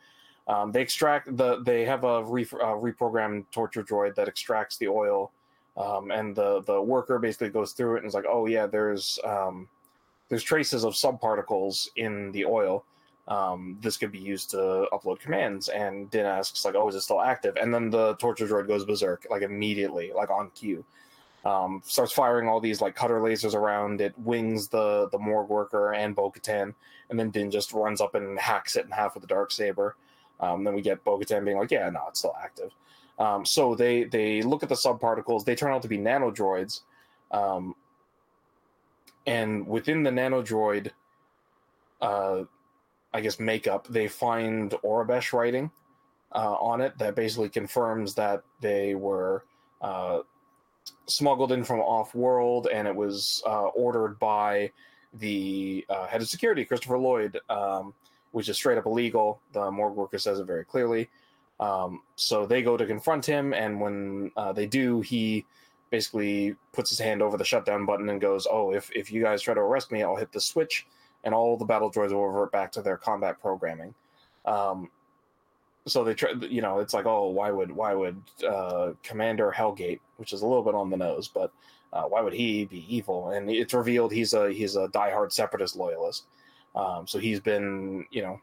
um, 0.47 0.73
they 0.73 0.81
extract 0.81 1.35
the 1.37 1.63
they 1.63 1.85
have 1.85 2.03
a 2.03 2.23
re, 2.23 2.43
uh, 2.43 2.75
reprogrammed 2.75 3.45
torture 3.51 3.83
droid 3.83 4.15
that 4.15 4.27
extracts 4.27 4.77
the 4.77 4.89
oil, 4.89 5.31
um, 5.77 6.11
and 6.11 6.35
the 6.35 6.61
the 6.63 6.81
worker 6.81 7.17
basically 7.19 7.49
goes 7.49 7.71
through 7.71 7.95
it 7.95 7.99
and 7.99 8.07
is 8.07 8.13
like, 8.13 8.25
oh 8.27 8.47
yeah, 8.47 8.67
there's 8.67 9.17
um, 9.23 9.69
there's 10.29 10.43
traces 10.43 10.83
of 10.83 10.93
subparticles 10.93 11.89
in 11.95 12.31
the 12.31 12.45
oil 12.45 12.85
um, 13.27 13.77
this 13.81 13.97
could 13.97 14.11
be 14.11 14.19
used 14.19 14.49
to 14.51 14.87
upload 14.91 15.19
commands. 15.19 15.69
And 15.69 16.09
Din 16.11 16.25
asks, 16.25 16.65
like, 16.65 16.75
oh, 16.75 16.87
is 16.89 16.95
it 16.95 17.01
still 17.01 17.21
active? 17.21 17.55
And 17.55 17.73
then 17.73 17.89
the 17.89 18.15
torture 18.15 18.47
droid 18.47 18.67
goes 18.67 18.85
berserk, 18.85 19.25
like 19.29 19.41
immediately, 19.41 20.11
like 20.13 20.29
on 20.29 20.49
cue. 20.51 20.83
Um, 21.45 21.81
starts 21.85 22.13
firing 22.13 22.47
all 22.47 22.61
these 22.61 22.79
like 22.79 22.95
cutter 22.95 23.19
lasers 23.19 23.53
around. 23.53 23.99
It 23.99 24.17
wings 24.17 24.69
the 24.69 25.09
the 25.11 25.19
morgue 25.19 25.49
worker 25.49 25.93
and 25.93 26.15
Bo 26.15 26.31
Katan, 26.31 26.73
and 27.09 27.19
then 27.19 27.31
Din 27.31 27.51
just 27.51 27.73
runs 27.73 27.99
up 27.99 28.15
and 28.15 28.39
hacks 28.39 28.77
it 28.77 28.85
in 28.85 28.91
half 28.91 29.13
with 29.13 29.23
the 29.23 29.27
dark 29.27 29.51
saber. 29.51 29.97
Um, 30.39 30.63
then 30.63 30.73
we 30.73 30.81
get 30.81 31.03
Bo 31.03 31.19
Katan 31.19 31.43
being 31.43 31.57
like, 31.57 31.69
"Yeah, 31.69 31.89
no, 31.89 32.03
it's 32.07 32.19
still 32.19 32.35
active." 32.41 32.71
Um, 33.19 33.45
so 33.45 33.75
they 33.75 34.05
they 34.05 34.41
look 34.41 34.63
at 34.63 34.69
the 34.69 34.75
subparticles. 34.75 35.43
They 35.43 35.53
turn 35.53 35.73
out 35.73 35.81
to 35.81 35.89
be 35.89 35.97
nanodroids, 35.97 36.81
um, 37.31 37.75
and 39.25 39.67
within 39.67 40.03
the 40.03 40.09
nanodroid, 40.09 40.91
uh, 42.01 42.43
I 43.13 43.21
guess 43.21 43.39
makeup, 43.39 43.87
they 43.87 44.07
find 44.07 44.71
Aurebesh 44.83 45.33
writing 45.33 45.71
uh, 46.33 46.55
on 46.55 46.81
it 46.81 46.97
that 46.97 47.15
basically 47.15 47.49
confirms 47.49 48.15
that 48.15 48.43
they 48.59 48.95
were 48.95 49.45
uh, 49.81 50.19
smuggled 51.05 51.51
in 51.51 51.63
from 51.63 51.79
off 51.79 52.15
world, 52.15 52.67
and 52.71 52.87
it 52.87 52.95
was 52.95 53.43
uh, 53.45 53.67
ordered 53.67 54.19
by 54.19 54.71
the 55.13 55.85
uh, 55.89 56.07
head 56.07 56.21
of 56.21 56.27
security, 56.27 56.65
Christopher 56.65 56.97
Lloyd, 56.97 57.39
um, 57.49 57.93
which 58.31 58.49
is 58.49 58.55
straight 58.57 58.77
up 58.77 58.85
illegal. 58.85 59.39
The 59.53 59.69
morgue 59.69 59.95
worker 59.95 60.17
says 60.17 60.39
it 60.39 60.45
very 60.45 60.65
clearly. 60.65 61.09
Um, 61.59 62.01
so 62.15 62.45
they 62.45 62.63
go 62.63 62.77
to 62.77 62.85
confront 62.85 63.25
him, 63.25 63.53
and 63.53 63.79
when 63.79 64.31
uh, 64.35 64.53
they 64.53 64.65
do, 64.65 65.01
he 65.01 65.45
basically 65.93 66.55
puts 66.73 66.89
his 66.89 66.99
hand 66.99 67.21
over 67.21 67.37
the 67.37 67.45
shutdown 67.45 67.85
button 67.85 68.09
and 68.09 68.19
goes, 68.19 68.47
"Oh, 68.49 68.73
if 68.73 68.91
if 68.95 69.11
you 69.11 69.21
guys 69.21 69.41
try 69.41 69.53
to 69.53 69.61
arrest 69.61 69.91
me, 69.91 70.03
I'll 70.03 70.17
hit 70.17 70.33
the 70.33 70.41
switch." 70.41 70.85
and 71.23 71.33
all 71.33 71.57
the 71.57 71.65
battle 71.65 71.91
droids 71.91 72.11
will 72.11 72.27
revert 72.27 72.51
back 72.51 72.71
to 72.73 72.81
their 72.81 72.97
combat 72.97 73.39
programming. 73.41 73.93
Um, 74.45 74.89
so 75.85 76.03
they 76.03 76.13
try, 76.13 76.31
you 76.49 76.61
know, 76.61 76.79
it's 76.79 76.93
like, 76.93 77.05
oh, 77.05 77.29
why 77.29 77.51
would 77.51 77.71
why 77.71 77.93
would 77.93 78.21
uh, 78.47 78.91
Commander 79.03 79.53
Helgait, 79.55 79.99
which 80.17 80.33
is 80.33 80.41
a 80.41 80.47
little 80.47 80.63
bit 80.63 80.75
on 80.75 80.89
the 80.89 80.97
nose, 80.97 81.27
but 81.27 81.51
uh, 81.91 82.03
why 82.03 82.21
would 82.21 82.33
he 82.33 82.65
be 82.65 82.85
evil? 82.93 83.29
And 83.29 83.49
it's 83.49 83.73
revealed 83.73 84.11
he's 84.11 84.33
a 84.33 84.51
he's 84.51 84.75
a 84.75 84.87
diehard 84.89 85.31
separatist 85.31 85.75
loyalist. 85.75 86.25
Um, 86.75 87.05
so 87.05 87.19
he's 87.19 87.39
been, 87.39 88.05
you 88.11 88.21
know, 88.21 88.39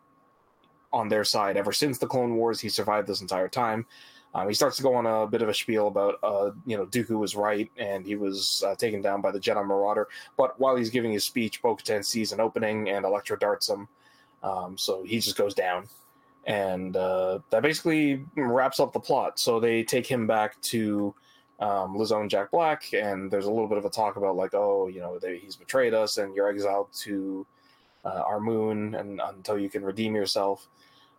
on 0.93 1.09
their 1.09 1.25
side 1.25 1.57
ever 1.57 1.73
since 1.73 1.99
the 1.99 2.07
Clone 2.07 2.37
Wars. 2.37 2.61
He 2.61 2.69
survived 2.69 3.09
this 3.09 3.23
entire 3.23 3.49
time. 3.49 3.87
Um, 4.35 4.47
he 4.49 4.55
starts 4.55 4.77
to 4.77 4.83
go 4.83 4.95
on 4.95 5.07
a 5.07 5.27
bit 5.27 5.43
of 5.43 5.49
a 5.49 5.55
spiel 5.55 5.89
about, 5.89 6.19
uh, 6.23 6.51
you 6.65 6.77
know, 6.77 6.87
Dooku 6.87 7.19
was 7.19 7.35
right 7.35 7.71
and 7.77 8.07
he 8.07 8.15
was 8.15 8.63
uh, 8.67 8.75
taken 8.77 9.01
down 9.01 9.21
by 9.21 9.33
the 9.33 9.41
Jedi 9.41 9.65
Marauder. 9.67 10.09
But 10.37 10.59
while 10.61 10.77
he's 10.77 10.91
giving 10.91 11.13
his 11.13 11.25
speech, 11.25 11.61
Bo 11.63 11.75
Katan 11.75 12.05
sees 12.05 12.33
an 12.33 12.41
opening 12.41 12.91
and 12.91 13.05
Electro 13.05 13.37
darts 13.37 13.69
him. 13.69 13.89
Um, 14.43 14.79
so 14.79 15.03
he 15.03 15.19
just 15.19 15.37
goes 15.37 15.55
down. 15.55 15.89
And 16.47 16.97
uh, 16.97 17.41
that 17.51 17.63
basically 17.63 18.25
wraps 18.37 18.81
up 18.81 18.93
the 18.93 19.01
plot. 19.01 19.39
So 19.39 19.59
they 19.59 19.83
take 19.83 20.07
him 20.07 20.27
back 20.27 20.61
to 20.63 21.15
um, 21.59 21.95
and 21.95 22.31
Jack 22.31 22.51
Black, 22.51 22.95
and 22.95 23.31
there's 23.31 23.45
a 23.45 23.51
little 23.51 23.69
bit 23.69 23.77
of 23.77 23.85
a 23.85 23.91
talk 23.91 24.17
about, 24.17 24.35
like, 24.35 24.55
oh, 24.55 24.89
you 24.89 25.01
know, 25.01 25.19
they, 25.19 25.37
he's 25.37 25.57
betrayed 25.57 25.93
us 25.93 26.17
and 26.17 26.35
you're 26.35 26.49
exiled 26.49 26.89
to 27.01 27.47
uh, 28.05 28.23
our 28.27 28.41
moon 28.41 28.95
and 28.95 29.21
until 29.23 29.59
you 29.59 29.69
can 29.69 29.85
redeem 29.85 30.15
yourself. 30.15 30.69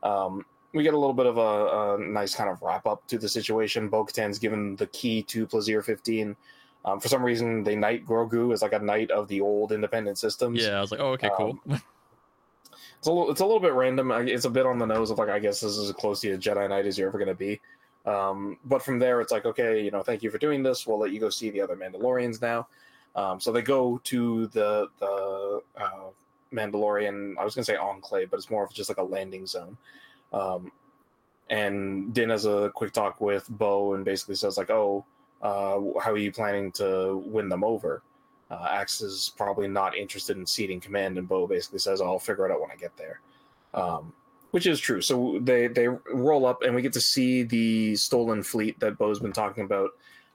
Um, 0.01 0.43
we 0.73 0.83
get 0.83 0.93
a 0.93 0.97
little 0.97 1.13
bit 1.13 1.25
of 1.25 1.37
a, 1.37 1.41
a 1.41 1.97
nice 1.99 2.35
kind 2.35 2.49
of 2.49 2.61
wrap 2.61 2.85
up 2.85 3.05
to 3.07 3.17
the 3.17 3.27
situation. 3.27 3.89
Bo 3.89 4.05
Katan's 4.05 4.39
given 4.39 4.75
the 4.77 4.87
key 4.87 5.21
to 5.23 5.45
Plazir 5.45 5.83
15. 5.83 6.35
Um, 6.83 6.99
for 6.99 7.07
some 7.07 7.23
reason, 7.23 7.63
they 7.63 7.75
knight 7.75 8.05
Grogu 8.05 8.53
as 8.53 8.61
like 8.61 8.73
a 8.73 8.79
knight 8.79 9.11
of 9.11 9.27
the 9.27 9.41
old 9.41 9.71
independent 9.71 10.17
systems. 10.17 10.61
Yeah, 10.61 10.77
I 10.77 10.81
was 10.81 10.91
like, 10.91 10.99
oh, 10.99 11.11
okay, 11.13 11.29
cool. 11.37 11.59
Um, 11.69 11.81
it's 12.97 13.07
a 13.07 13.11
little, 13.11 13.31
it's 13.31 13.41
a 13.41 13.45
little 13.45 13.59
bit 13.59 13.73
random. 13.73 14.11
It's 14.11 14.45
a 14.45 14.49
bit 14.49 14.65
on 14.65 14.77
the 14.77 14.85
nose 14.85 15.09
of 15.09 15.17
like, 15.17 15.29
I 15.29 15.39
guess 15.39 15.59
this 15.61 15.71
is 15.71 15.89
as 15.89 15.95
close 15.95 16.21
to 16.21 16.33
a 16.33 16.37
Jedi 16.37 16.69
Knight 16.69 16.85
as 16.85 16.97
you're 16.97 17.07
ever 17.07 17.17
going 17.17 17.27
to 17.29 17.35
be. 17.35 17.59
Um, 18.05 18.57
but 18.65 18.83
from 18.83 18.99
there, 18.99 19.21
it's 19.21 19.31
like, 19.31 19.45
okay, 19.45 19.83
you 19.83 19.91
know, 19.91 20.01
thank 20.01 20.23
you 20.23 20.31
for 20.31 20.37
doing 20.37 20.63
this. 20.63 20.87
We'll 20.87 20.99
let 20.99 21.11
you 21.11 21.19
go 21.19 21.29
see 21.29 21.49
the 21.49 21.61
other 21.61 21.75
Mandalorians 21.75 22.41
now. 22.41 22.67
Um, 23.15 23.39
so 23.39 23.51
they 23.51 23.61
go 23.61 23.99
to 24.05 24.47
the 24.47 24.87
the 24.99 25.61
uh, 25.77 26.09
Mandalorian. 26.53 27.35
I 27.37 27.43
was 27.43 27.55
going 27.55 27.65
to 27.65 27.71
say 27.71 27.75
enclave, 27.75 28.29
but 28.29 28.37
it's 28.37 28.49
more 28.49 28.63
of 28.63 28.71
just 28.71 28.89
like 28.89 28.97
a 28.97 29.03
landing 29.03 29.45
zone. 29.45 29.77
Um, 30.33 30.71
and 31.49 32.13
Din 32.13 32.29
has 32.29 32.45
a 32.45 32.71
quick 32.73 32.93
talk 32.93 33.19
with 33.19 33.47
Bo 33.49 33.93
and 33.93 34.05
basically 34.05 34.35
says 34.35 34.57
like, 34.57 34.69
"Oh, 34.69 35.05
uh, 35.41 35.79
how 35.99 36.11
are 36.11 36.17
you 36.17 36.31
planning 36.31 36.71
to 36.73 37.21
win 37.25 37.49
them 37.49 37.63
over?" 37.63 38.01
Uh, 38.49 38.67
Axe 38.69 39.01
is 39.01 39.33
probably 39.37 39.67
not 39.67 39.95
interested 39.95 40.37
in 40.37 40.45
ceding 40.45 40.79
command, 40.79 41.17
and 41.17 41.27
Bo 41.27 41.47
basically 41.47 41.79
says, 41.79 42.01
"I'll 42.01 42.19
figure 42.19 42.45
it 42.45 42.51
out 42.51 42.61
when 42.61 42.71
I 42.71 42.75
get 42.75 42.95
there," 42.97 43.19
um, 43.73 44.13
which 44.51 44.65
is 44.65 44.79
true. 44.79 45.01
So 45.01 45.39
they 45.41 45.67
they 45.67 45.87
roll 45.87 46.45
up, 46.45 46.63
and 46.63 46.73
we 46.73 46.81
get 46.81 46.93
to 46.93 47.01
see 47.01 47.43
the 47.43 47.95
stolen 47.97 48.43
fleet 48.43 48.79
that 48.79 48.97
Bo's 48.97 49.19
been 49.19 49.33
talking 49.33 49.65
about. 49.65 49.91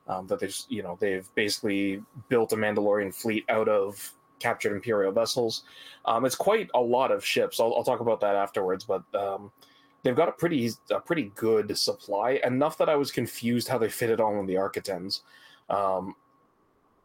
Um, 0.09 0.27
that 0.29 0.39
they've 0.39 0.57
you 0.69 0.83
know 0.83 0.97
they've 1.01 1.29
basically 1.35 2.03
built 2.29 2.53
a 2.53 2.57
Mandalorian 2.57 3.13
fleet 3.13 3.45
out 3.49 3.69
of 3.69 4.13
captured 4.39 4.75
Imperial 4.75 5.13
vessels. 5.13 5.65
Um, 6.05 6.25
it's 6.25 6.37
quite 6.37 6.71
a 6.75 6.81
lot 6.81 7.11
of 7.11 7.25
ships. 7.25 7.59
I'll, 7.59 7.75
I'll 7.75 7.85
talk 7.85 8.01
about 8.01 8.21
that 8.21 8.35
afterwards, 8.35 8.85
but 8.85 9.03
um, 9.15 9.51
they've 10.07 10.15
got 10.15 10.29
a 10.29 10.33
pretty 10.33 10.71
a 10.93 11.01
pretty 11.01 11.33
good 11.35 11.77
supply. 11.77 12.41
Enough 12.45 12.79
that 12.79 12.89
I 12.89 12.95
was 12.95 13.11
confused 13.11 13.67
how 13.67 13.77
they 13.77 13.89
fit 13.89 14.09
it 14.09 14.21
all 14.21 14.39
in 14.39 14.47
the 14.47 14.55
Arquitens. 14.55 15.23
Um, 15.69 16.15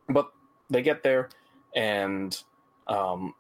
but 0.08 0.32
they 0.70 0.84
get 0.84 1.02
there, 1.02 1.30
and 1.76 2.40
um, 2.88 3.34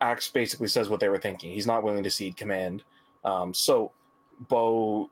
Axe 0.00 0.30
basically 0.30 0.68
says 0.68 0.88
what 0.88 1.00
they 1.00 1.08
were 1.08 1.18
thinking. 1.18 1.50
He's 1.50 1.66
not 1.66 1.82
willing 1.82 2.04
to 2.04 2.10
cede 2.10 2.36
command. 2.36 2.84
Um, 3.24 3.52
so 3.52 3.90
Bo, 4.46 5.10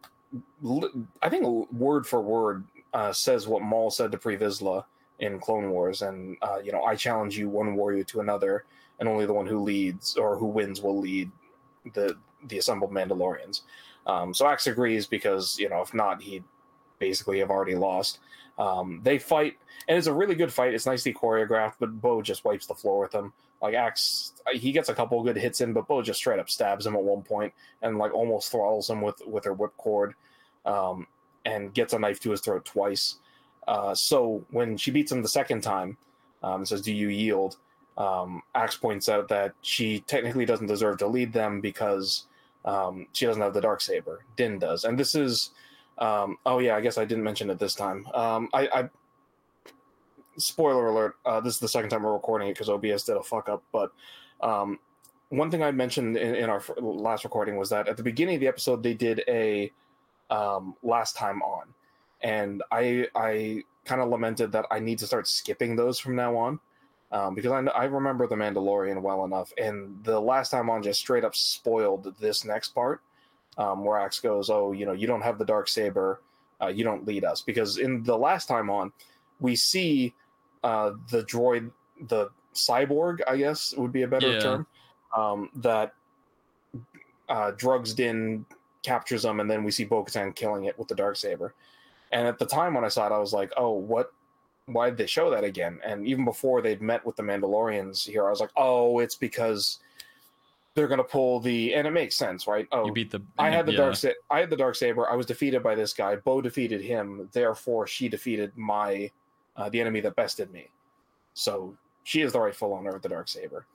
I 1.21 1.29
think 1.29 1.73
word 1.73 2.07
for 2.07 2.21
word, 2.21 2.63
uh, 2.95 3.13
says 3.13 3.49
what 3.49 3.63
Maul 3.63 3.91
said 3.91 4.13
to 4.13 4.19
Pre 4.19 4.37
Vizsla 4.37 4.85
in 5.19 5.41
Clone 5.41 5.71
Wars, 5.71 6.03
and 6.03 6.37
uh, 6.41 6.59
you 6.63 6.71
know, 6.71 6.85
I 6.85 6.95
challenge 6.95 7.37
you 7.37 7.49
one 7.49 7.75
warrior 7.75 8.05
to 8.05 8.21
another, 8.21 8.65
and 9.01 9.09
only 9.09 9.27
the 9.27 9.33
one 9.33 9.47
who 9.47 9.59
leads 9.59 10.17
or 10.17 10.39
who 10.39 10.47
wins 10.47 10.83
will 10.83 11.01
lead 11.01 11.33
the 11.95 12.17
the 12.49 12.59
assembled 12.59 12.93
Mandalorians. 12.93 13.63
Um, 14.07 14.33
so 14.33 14.47
Axe 14.47 14.67
agrees 14.67 15.07
because 15.07 15.59
you 15.59 15.69
know 15.69 15.81
if 15.81 15.95
not, 15.95 16.23
he'd 16.23 16.45
basically 16.99 17.39
have 17.41 17.51
already 17.51 17.75
lost. 17.75 18.19
Um, 18.59 19.01
they 19.03 19.19
fight, 19.19 19.59
and 19.89 19.99
it's 19.99 20.07
a 20.07 20.13
really 20.15 20.35
good 20.35 20.53
fight. 20.53 20.75
It's 20.75 20.87
nicely 20.87 21.13
choreographed, 21.13 21.75
but 21.79 22.01
Bo 22.01 22.23
just 22.23 22.45
wipes 22.45 22.67
the 22.67 22.75
floor 22.75 23.01
with 23.01 23.15
him. 23.15 23.33
Like 23.61 23.75
Axe, 23.75 24.33
he 24.53 24.73
gets 24.73 24.89
a 24.89 24.95
couple 24.95 25.23
good 25.23 25.37
hits 25.37 25.61
in, 25.61 25.73
but 25.73 25.89
Bo 25.89 26.03
just 26.03 26.19
straight 26.19 26.39
up 26.39 26.49
stabs 26.49 26.87
him 26.87 26.95
at 26.95 27.03
one 27.03 27.23
point 27.23 27.53
and 27.83 27.99
like 27.99 28.15
almost 28.15 28.51
throttles 28.51 28.89
him 28.89 29.03
with 29.03 29.21
with 29.27 29.45
her 29.45 29.55
whipcord, 29.55 30.13
um, 30.65 31.07
and 31.45 31.75
gets 31.75 31.93
a 31.93 31.99
knife 31.99 32.21
to 32.21 32.31
his 32.31 32.41
throat 32.41 32.65
twice. 32.65 33.17
Uh, 33.67 33.95
so 33.95 34.45
when 34.51 34.77
she 34.77 34.91
beats 34.91 35.11
him 35.11 35.23
the 35.23 35.29
second 35.29 35.63
time, 35.63 35.97
um, 36.43 36.65
says, 36.65 36.83
"Do 36.83 36.93
you 36.93 37.09
yield?" 37.09 37.57
Um, 37.97 38.43
Axe 38.55 38.77
points 38.77 39.09
out 39.09 39.29
that 39.29 39.55
she 39.63 40.01
technically 40.01 40.45
doesn't 40.45 40.67
deserve 40.67 40.99
to 40.99 41.07
lead 41.07 41.33
them 41.33 41.61
because 41.61 42.27
Um, 42.67 43.07
she 43.13 43.27
doesn't 43.27 43.41
have 43.43 43.55
the 43.55 43.61
dark 43.61 43.81
saber. 43.81 44.25
Din 44.37 44.59
does, 44.59 44.85
and 44.85 44.99
this 44.99 45.15
is. 45.15 45.51
Um, 45.99 46.37
oh 46.45 46.59
yeah, 46.59 46.77
I 46.77 46.81
guess 46.83 46.99
I 46.99 47.05
didn't 47.07 47.25
mention 47.25 47.49
it 47.49 47.59
this 47.59 47.75
time. 47.75 48.07
Um, 48.13 48.49
I, 48.53 48.67
I 48.67 48.91
spoiler 50.37 50.89
alert. 50.89 51.15
Uh, 51.25 51.41
this 51.41 51.55
is 51.55 51.61
the 51.61 51.69
second 51.69 51.91
time 51.91 52.03
we're 52.03 52.13
recording 52.13 52.49
it 52.49 52.55
because 52.55 52.69
OBS 52.69 53.05
did 53.05 53.17
a 53.17 53.23
fuck 53.23 53.49
up. 53.49 53.63
But 53.73 53.93
um, 54.43 54.79
one 55.31 55.51
thing 55.51 55.63
I 55.63 55.71
mentioned 55.71 56.17
in, 56.17 56.35
in, 56.35 56.51
our 56.51 56.63
last 56.79 57.25
recording 57.25 57.57
was 57.57 57.71
that 57.71 57.89
at 57.89 57.97
the 57.97 58.03
beginning 58.03 58.35
of 58.35 58.41
the 58.41 58.49
episode 58.49 58.83
they 58.83 58.95
did 58.95 59.23
a 59.29 59.73
um, 60.29 60.75
last 60.83 61.17
time 61.17 61.41
on, 61.43 61.73
and 62.21 62.63
I 62.73 63.07
I 63.15 63.63
kind 63.85 64.01
of 64.03 64.09
lamented 64.09 64.53
that 64.53 64.67
I 64.71 64.81
need 64.81 64.99
to 64.99 65.07
start 65.07 65.29
skipping 65.29 65.77
those 65.77 65.99
from 65.99 66.17
now 66.17 66.37
on 66.37 66.59
um, 67.13 67.35
because 67.35 67.53
I, 67.53 67.61
I 67.71 67.85
remember 67.85 68.27
the 68.27 68.35
Mandalorian 68.35 69.01
well 69.01 69.25
enough, 69.25 69.53
and 69.59 70.03
the 70.03 70.19
last 70.19 70.51
time 70.51 70.69
on 70.69 70.83
just 70.83 71.01
straight 71.01 71.25
up 71.25 71.35
spoiled 71.35 72.15
this 72.19 72.45
next 72.45 72.71
part, 72.71 73.01
um, 73.59 73.85
where 73.85 73.99
Axe 73.99 74.21
goes, 74.21 74.51
"Oh, 74.51 74.73
you 74.73 74.87
know, 74.87 74.93
you 74.93 75.07
don't 75.07 75.23
have 75.23 75.39
the 75.39 75.45
dark 75.45 75.69
saber, 75.69 76.21
uh, 76.61 76.69
you 76.69 76.85
don't 76.85 77.07
lead 77.07 77.25
us." 77.25 77.41
Because 77.43 77.79
in 77.79 78.03
the 78.03 78.17
last 78.17 78.49
time 78.49 78.71
on, 78.71 78.93
we 79.41 79.55
see 79.55 80.15
uh, 80.65 80.93
the 81.11 81.23
droid, 81.23 81.71
the 82.09 82.31
cyborg, 82.55 83.21
I 83.29 83.37
guess 83.37 83.75
would 83.77 83.93
be 83.93 84.03
a 84.03 84.09
better 84.09 84.33
yeah. 84.33 84.41
term, 84.41 84.67
um, 85.17 85.51
that 85.57 85.95
uh, 87.29 87.53
drugs 87.53 87.95
Din, 87.95 88.45
captures 88.83 89.23
them, 89.23 89.41
and 89.41 89.51
then 89.51 89.63
we 89.63 89.71
see 89.71 89.85
Bo-Katan 89.85 90.35
killing 90.35 90.65
it 90.65 90.79
with 90.79 90.89
the 90.89 90.95
dark 90.95 91.17
saber. 91.17 91.55
And 92.13 92.27
at 92.27 92.39
the 92.39 92.47
time 92.47 92.75
when 92.75 92.85
I 92.85 92.89
saw 92.89 93.07
it, 93.07 93.13
I 93.13 93.19
was 93.19 93.33
like, 93.33 93.53
"Oh, 93.57 93.73
what 93.73 94.13
why 94.67 94.91
did 94.91 94.99
they 94.99 95.07
show 95.07 95.31
that 95.31 95.45
again? 95.45 95.79
And 95.85 96.07
even 96.07 96.25
before 96.25 96.61
they'd 96.61 96.83
met 96.83 97.05
with 97.07 97.17
the 97.17 97.23
Mandalorians 97.23 98.07
here, 98.07 98.27
I 98.27 98.31
was 98.31 98.41
like, 98.41 98.51
oh, 98.57 98.99
it's 98.99 99.15
because 99.15 99.79
they're 100.75 100.89
gonna 100.89 101.03
pull 101.03 101.41
the 101.41 101.75
and 101.75 101.87
it 101.87 101.93
makes 101.93 102.17
sense, 102.17 102.47
right? 102.47 102.69
Oh, 102.71 102.87
you 102.87 102.93
beat 102.93 103.11
the. 103.11 103.23
I 103.39 103.49
had 103.51 103.65
the 103.65 103.73
yeah. 103.73 103.79
dark. 103.79 103.97
I 104.31 104.41
had 104.41 104.51
the 104.51 104.57
dark 104.57 104.75
saber. 104.75 105.09
I 105.09 105.15
was 105.15 105.25
defeated 105.25 105.63
by 105.63 105.75
this 105.75 105.95
guy. 105.95 106.17
Bo 106.17 106.43
defeated 106.43 106.83
him. 106.83 107.29
Therefore, 107.33 107.87
she 107.87 108.09
defeated 108.09 108.53
my 108.57 109.11
uh, 109.57 109.71
the 109.71 109.81
enemy 109.81 110.01
that 110.01 110.15
bested 110.17 110.53
me. 110.53 110.69
So 111.33 111.75
she 112.05 112.21
is 112.21 112.33
the 112.33 112.41
rightful 112.41 112.75
owner 112.75 112.91
of 112.91 113.01
the 113.01 113.09
dark 113.09 113.29
saber, 113.29 113.67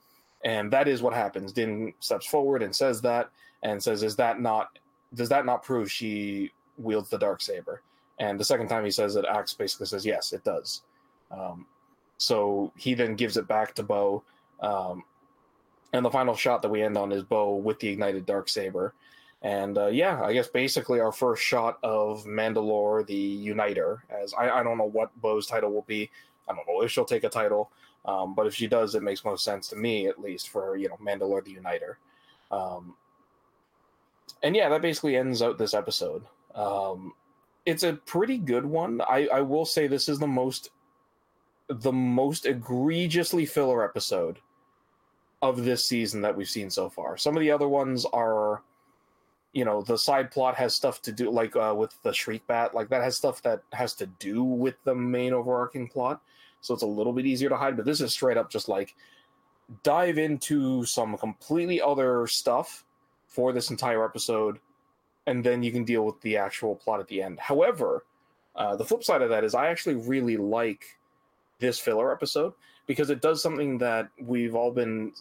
and 0.44 0.72
that 0.72 0.86
is 0.86 1.02
what 1.02 1.12
happens. 1.12 1.52
Din 1.52 1.92
steps 1.98 2.26
forward 2.26 2.62
and 2.62 2.74
says 2.74 3.00
that, 3.00 3.30
and 3.64 3.82
says, 3.82 4.04
"Is 4.04 4.14
that 4.16 4.40
not? 4.40 4.78
Does 5.14 5.28
that 5.28 5.44
not 5.44 5.64
prove 5.64 5.90
she 5.90 6.52
wields 6.78 7.10
the 7.10 7.18
dark 7.18 7.42
saber?" 7.42 7.82
And 8.18 8.38
the 8.38 8.44
second 8.44 8.68
time 8.68 8.84
he 8.84 8.90
says 8.90 9.16
it, 9.16 9.24
Axe 9.24 9.54
basically 9.54 9.86
says, 9.86 10.06
yes, 10.06 10.32
it 10.32 10.44
does. 10.44 10.82
Um, 11.30 11.66
so 12.18 12.72
he 12.76 12.94
then 12.94 13.16
gives 13.16 13.36
it 13.36 13.48
back 13.48 13.74
to 13.74 13.82
Bo. 13.82 14.22
Um, 14.60 15.04
and 15.92 16.04
the 16.04 16.10
final 16.10 16.34
shot 16.34 16.62
that 16.62 16.70
we 16.70 16.82
end 16.82 16.96
on 16.96 17.12
is 17.12 17.22
Bo 17.22 17.56
with 17.56 17.78
the 17.80 17.88
ignited 17.88 18.26
dark 18.26 18.48
saber. 18.48 18.94
And 19.42 19.76
uh, 19.76 19.88
yeah, 19.88 20.22
I 20.22 20.32
guess 20.32 20.46
basically 20.46 21.00
our 21.00 21.10
first 21.10 21.42
shot 21.42 21.78
of 21.82 22.24
Mandalore 22.24 23.04
the 23.06 23.14
Uniter. 23.14 24.04
As 24.08 24.32
I, 24.34 24.50
I 24.50 24.62
don't 24.62 24.78
know 24.78 24.88
what 24.88 25.20
Bo's 25.20 25.46
title 25.46 25.72
will 25.72 25.82
be. 25.82 26.10
I 26.48 26.54
don't 26.54 26.66
know 26.68 26.82
if 26.82 26.90
she'll 26.90 27.04
take 27.04 27.24
a 27.24 27.28
title, 27.28 27.70
um, 28.04 28.34
but 28.34 28.46
if 28.46 28.54
she 28.54 28.66
does, 28.66 28.94
it 28.94 29.02
makes 29.02 29.24
most 29.24 29.44
sense 29.44 29.68
to 29.68 29.76
me, 29.76 30.06
at 30.06 30.20
least 30.20 30.48
for 30.48 30.76
you 30.76 30.88
know 30.88 30.96
Mandalore 31.04 31.44
the 31.44 31.52
Uniter. 31.52 31.98
Um, 32.50 32.94
and 34.42 34.54
yeah, 34.54 34.68
that 34.68 34.82
basically 34.82 35.16
ends 35.16 35.42
out 35.42 35.58
this 35.58 35.74
episode. 35.74 36.24
Um, 36.54 37.14
it's 37.64 37.82
a 37.82 37.94
pretty 37.94 38.38
good 38.38 38.66
one. 38.66 39.00
I, 39.02 39.28
I 39.32 39.40
will 39.40 39.64
say 39.64 39.86
this 39.86 40.08
is 40.08 40.18
the 40.18 40.26
most 40.26 40.70
the 41.68 41.92
most 41.92 42.44
egregiously 42.44 43.46
filler 43.46 43.84
episode 43.84 44.38
of 45.40 45.64
this 45.64 45.86
season 45.86 46.20
that 46.20 46.36
we've 46.36 46.48
seen 46.48 46.70
so 46.70 46.88
far. 46.88 47.16
Some 47.16 47.36
of 47.36 47.40
the 47.40 47.50
other 47.50 47.68
ones 47.68 48.04
are 48.12 48.62
you 49.52 49.66
know, 49.66 49.82
the 49.82 49.98
side 49.98 50.30
plot 50.30 50.54
has 50.56 50.74
stuff 50.74 51.02
to 51.02 51.12
do 51.12 51.30
like 51.30 51.54
uh, 51.56 51.74
with 51.76 51.94
the 52.02 52.12
Shriek 52.12 52.46
Bat, 52.46 52.74
like 52.74 52.88
that 52.88 53.02
has 53.02 53.16
stuff 53.16 53.42
that 53.42 53.62
has 53.72 53.94
to 53.94 54.06
do 54.06 54.42
with 54.42 54.76
the 54.84 54.94
main 54.94 55.34
overarching 55.34 55.88
plot. 55.88 56.22
So 56.62 56.72
it's 56.72 56.82
a 56.82 56.86
little 56.86 57.12
bit 57.12 57.26
easier 57.26 57.48
to 57.50 57.56
hide, 57.56 57.76
but 57.76 57.84
this 57.84 58.00
is 58.00 58.12
straight 58.12 58.36
up 58.36 58.50
just 58.50 58.68
like 58.68 58.94
dive 59.82 60.16
into 60.16 60.84
some 60.84 61.16
completely 61.18 61.80
other 61.82 62.26
stuff 62.26 62.84
for 63.26 63.52
this 63.52 63.70
entire 63.70 64.04
episode 64.04 64.58
and 65.26 65.44
then 65.44 65.62
you 65.62 65.72
can 65.72 65.84
deal 65.84 66.04
with 66.04 66.20
the 66.20 66.36
actual 66.36 66.74
plot 66.74 67.00
at 67.00 67.08
the 67.08 67.22
end. 67.22 67.38
However, 67.38 68.04
uh, 68.56 68.76
the 68.76 68.84
flip 68.84 69.04
side 69.04 69.22
of 69.22 69.30
that 69.30 69.44
is 69.44 69.54
I 69.54 69.68
actually 69.68 69.94
really 69.94 70.36
like 70.36 70.84
this 71.58 71.78
filler 71.78 72.12
episode 72.12 72.52
because 72.86 73.10
it 73.10 73.22
does 73.22 73.42
something 73.42 73.78
that 73.78 74.08
we've 74.20 74.54
all 74.54 74.72
been 74.72 75.12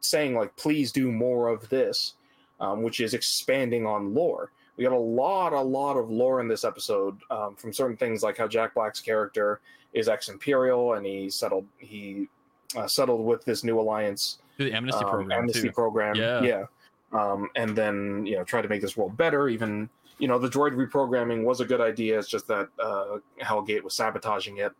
saying, 0.00 0.34
like, 0.34 0.56
please 0.56 0.90
do 0.90 1.12
more 1.12 1.48
of 1.48 1.68
this, 1.68 2.14
um, 2.60 2.82
which 2.82 3.00
is 3.00 3.14
expanding 3.14 3.86
on 3.86 4.14
lore. 4.14 4.50
We 4.76 4.84
got 4.84 4.92
a 4.92 4.98
lot, 4.98 5.52
a 5.52 5.60
lot 5.60 5.96
of 5.96 6.08
lore 6.10 6.40
in 6.40 6.48
this 6.48 6.64
episode 6.64 7.18
um, 7.30 7.56
from 7.56 7.72
certain 7.72 7.96
things, 7.96 8.22
like 8.22 8.38
how 8.38 8.48
Jack 8.48 8.74
Black's 8.74 9.00
character 9.00 9.60
is 9.92 10.08
ex 10.08 10.28
Imperial 10.28 10.94
and 10.94 11.04
he 11.04 11.30
settled 11.30 11.66
he 11.78 12.28
uh, 12.76 12.86
settled 12.86 13.24
with 13.24 13.44
this 13.44 13.64
new 13.64 13.80
alliance, 13.80 14.38
the 14.56 14.72
amnesty 14.72 15.04
um, 15.04 15.10
program, 15.10 15.38
amnesty 15.38 15.62
too. 15.62 15.72
program, 15.72 16.14
yeah, 16.14 16.42
yeah 16.42 16.64
um, 17.12 17.48
and 17.56 17.76
then 17.76 18.24
you 18.26 18.36
know 18.36 18.44
try 18.44 18.62
to 18.62 18.68
make 18.68 18.80
this 18.80 18.96
world 18.96 19.16
better. 19.16 19.48
Even 19.48 19.88
you 20.18 20.28
know 20.28 20.38
the 20.38 20.48
droid 20.48 20.72
reprogramming 20.72 21.44
was 21.44 21.60
a 21.60 21.64
good 21.64 21.80
idea. 21.80 22.18
It's 22.18 22.28
just 22.28 22.46
that 22.48 22.68
uh, 22.82 23.18
Helgait 23.42 23.82
was 23.82 23.94
sabotaging 23.94 24.58
it. 24.58 24.72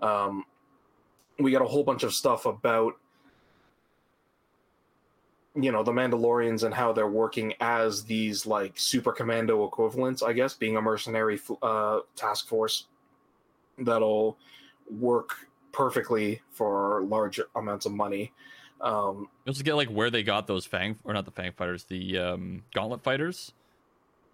Um, 0.00 0.44
we 1.38 1.52
got 1.52 1.62
a 1.62 1.66
whole 1.66 1.84
bunch 1.84 2.02
of 2.02 2.14
stuff 2.14 2.46
about 2.46 2.94
you 5.54 5.72
know 5.72 5.82
the 5.82 5.92
Mandalorians 5.92 6.64
and 6.64 6.74
how 6.74 6.92
they're 6.92 7.08
working 7.08 7.54
as 7.60 8.04
these 8.04 8.46
like 8.46 8.72
super 8.76 9.12
commando 9.12 9.64
equivalents. 9.66 10.22
I 10.22 10.32
guess 10.32 10.54
being 10.54 10.76
a 10.76 10.82
mercenary 10.82 11.40
uh, 11.62 12.00
task 12.14 12.48
force 12.48 12.86
that'll 13.78 14.36
work 14.90 15.48
perfectly 15.72 16.40
for 16.50 17.02
large 17.04 17.40
amounts 17.54 17.86
of 17.86 17.92
money. 17.92 18.32
Um, 18.80 19.28
you 19.44 19.50
also 19.50 19.62
get 19.62 19.74
like 19.74 19.88
where 19.88 20.10
they 20.10 20.22
got 20.22 20.46
those 20.46 20.66
Fang 20.66 20.98
or 21.04 21.14
not 21.14 21.24
the 21.24 21.30
Fang 21.30 21.52
fighters, 21.52 21.84
the 21.84 22.18
um, 22.18 22.62
Gauntlet 22.74 23.02
fighters 23.02 23.52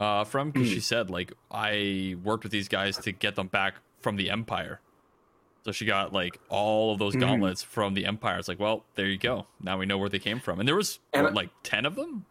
uh, 0.01 0.25
from 0.25 0.51
because 0.51 0.69
she 0.69 0.77
hmm. 0.77 0.81
said 0.81 1.11
like 1.11 1.33
I 1.51 2.17
worked 2.23 2.43
with 2.43 2.53
these 2.53 2.69
guys 2.69 2.97
to 2.99 3.13
get 3.13 3.37
them 3.37 3.47
back 3.47 3.75
from 4.01 4.17
the 4.17 4.31
Empire. 4.31 4.81
So 5.65 5.71
she 5.71 5.85
got 5.85 6.13
like 6.13 6.39
all 6.49 6.93
of 6.93 6.99
those 6.99 7.15
hmm. 7.15 7.21
gauntlets 7.21 7.63
mm. 7.63 7.67
from 7.67 7.95
the 7.95 8.05
Empire. 8.05 8.39
It's 8.39 8.49
like, 8.49 8.59
well, 8.59 8.85
there 8.97 9.07
you 9.07 9.19
go. 9.19 9.47
Now 9.61 9.79
we 9.79 9.87
know 9.87 9.97
where 9.97 10.09
they 10.09 10.19
came 10.19 10.41
from, 10.41 10.59
and 10.59 10.67
there 10.69 10.75
was 10.75 10.99
and 11.13 11.25
what, 11.25 11.35
like 11.35 11.51
ten 11.63 11.87
of 11.87 11.95
them. 11.95 12.27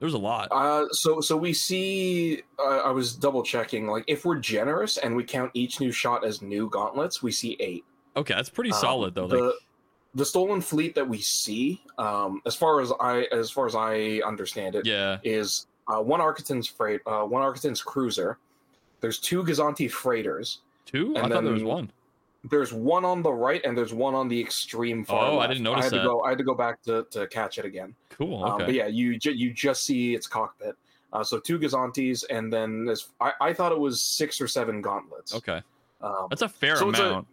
There 0.00 0.06
was 0.06 0.14
a 0.14 0.18
lot. 0.18 0.48
Uh, 0.50 0.86
so 0.90 1.22
so 1.22 1.34
we 1.34 1.54
see. 1.54 2.42
Uh, 2.58 2.80
I 2.84 2.90
was 2.90 3.14
double 3.14 3.42
checking. 3.42 3.86
Like, 3.86 4.04
if 4.06 4.26
we're 4.26 4.38
generous 4.38 4.98
and 4.98 5.16
we 5.16 5.24
count 5.24 5.50
each 5.54 5.80
new 5.80 5.92
shot 5.92 6.26
as 6.26 6.42
new 6.42 6.68
gauntlets, 6.68 7.22
we 7.22 7.32
see 7.32 7.56
eight. 7.58 7.84
Okay, 8.16 8.34
that's 8.34 8.50
pretty 8.50 8.72
um, 8.72 8.80
solid 8.80 9.14
though. 9.14 9.28
The, 9.28 9.36
like, 9.38 9.54
the 10.14 10.24
stolen 10.24 10.60
fleet 10.60 10.94
that 10.94 11.08
we 11.08 11.18
see, 11.18 11.82
um, 11.98 12.40
as 12.46 12.54
far 12.54 12.80
as 12.80 12.92
I 13.00 13.26
as 13.32 13.50
far 13.50 13.66
as 13.66 13.74
I 13.74 14.20
understand 14.26 14.74
it, 14.76 14.86
yeah, 14.86 15.18
is 15.24 15.66
uh, 15.88 16.00
one 16.00 16.20
Arquitens 16.20 16.70
freight, 16.70 17.00
uh, 17.06 17.22
one 17.22 17.42
Arquitens 17.42 17.84
cruiser. 17.84 18.38
There's 19.00 19.18
two 19.18 19.42
Gozanti 19.42 19.90
freighters. 19.90 20.60
Two? 20.86 21.14
I 21.16 21.28
thought 21.28 21.44
there 21.44 21.52
was 21.52 21.64
one. 21.64 21.90
There's 22.50 22.72
one 22.72 23.04
on 23.04 23.22
the 23.22 23.32
right, 23.32 23.62
and 23.64 23.76
there's 23.76 23.94
one 23.94 24.14
on 24.14 24.28
the 24.28 24.40
extreme 24.40 25.04
far. 25.04 25.26
Oh, 25.26 25.36
left. 25.38 25.50
I 25.50 25.52
didn't 25.54 25.64
notice 25.64 25.80
I 25.80 25.84
had 25.84 25.92
that. 25.94 26.02
To 26.02 26.08
go, 26.08 26.22
I 26.22 26.28
had 26.30 26.38
to 26.38 26.44
go 26.44 26.54
back 26.54 26.82
to, 26.82 27.06
to 27.10 27.26
catch 27.28 27.58
it 27.58 27.64
again. 27.64 27.94
Cool. 28.10 28.44
Okay. 28.44 28.50
Um, 28.50 28.58
but 28.58 28.74
yeah, 28.74 28.86
you 28.86 29.18
ju- 29.18 29.32
you 29.32 29.50
just 29.52 29.84
see 29.84 30.14
its 30.14 30.26
cockpit. 30.26 30.76
Uh, 31.12 31.24
so 31.24 31.38
two 31.38 31.58
Gozantis, 31.58 32.24
and 32.28 32.52
then 32.52 32.84
this. 32.84 33.08
I, 33.20 33.32
I 33.40 33.52
thought 33.52 33.72
it 33.72 33.78
was 33.78 34.02
six 34.02 34.40
or 34.40 34.48
seven 34.48 34.82
gauntlets. 34.82 35.34
Okay. 35.34 35.62
Um, 36.02 36.26
That's 36.28 36.42
a 36.42 36.48
fair 36.48 36.76
so 36.76 36.88
amount 36.90 37.26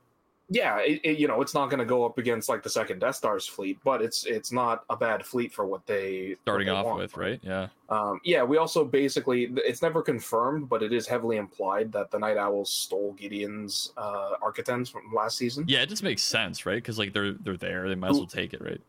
yeah, 0.53 0.79
it, 0.79 0.99
it, 1.05 1.17
you 1.17 1.29
know, 1.29 1.41
it's 1.41 1.53
not 1.53 1.69
going 1.69 1.79
to 1.79 1.85
go 1.85 2.05
up 2.05 2.17
against 2.17 2.49
like 2.49 2.61
the 2.61 2.69
second 2.69 2.99
Death 2.99 3.15
Star's 3.15 3.47
fleet, 3.47 3.79
but 3.85 4.01
it's 4.01 4.25
it's 4.25 4.51
not 4.51 4.83
a 4.89 4.97
bad 4.97 5.25
fleet 5.25 5.53
for 5.53 5.65
what 5.65 5.87
they 5.87 6.35
starting 6.41 6.67
what 6.67 6.73
they 6.73 6.79
off 6.79 6.85
want. 6.87 6.99
with, 6.99 7.15
right? 7.15 7.39
Yeah. 7.41 7.67
Um, 7.87 8.19
yeah, 8.25 8.43
we 8.43 8.57
also 8.57 8.83
basically 8.83 9.49
it's 9.55 9.81
never 9.81 10.01
confirmed, 10.01 10.67
but 10.67 10.83
it 10.83 10.91
is 10.91 11.07
heavily 11.07 11.37
implied 11.37 11.93
that 11.93 12.11
the 12.11 12.19
Night 12.19 12.35
Owls 12.35 12.69
stole 12.69 13.13
Gideon's 13.13 13.93
uh, 13.95 14.31
Arquitens 14.43 14.91
from 14.91 15.03
last 15.15 15.37
season. 15.37 15.63
Yeah, 15.69 15.83
it 15.83 15.89
just 15.89 16.03
makes 16.03 16.21
sense, 16.21 16.65
right? 16.65 16.75
Because 16.75 16.99
like 16.99 17.13
they're 17.13 17.31
they're 17.31 17.55
there, 17.55 17.87
they 17.87 17.95
might 17.95 18.11
as 18.11 18.17
well 18.17 18.27
take 18.27 18.53
it, 18.53 18.61
right? 18.61 18.81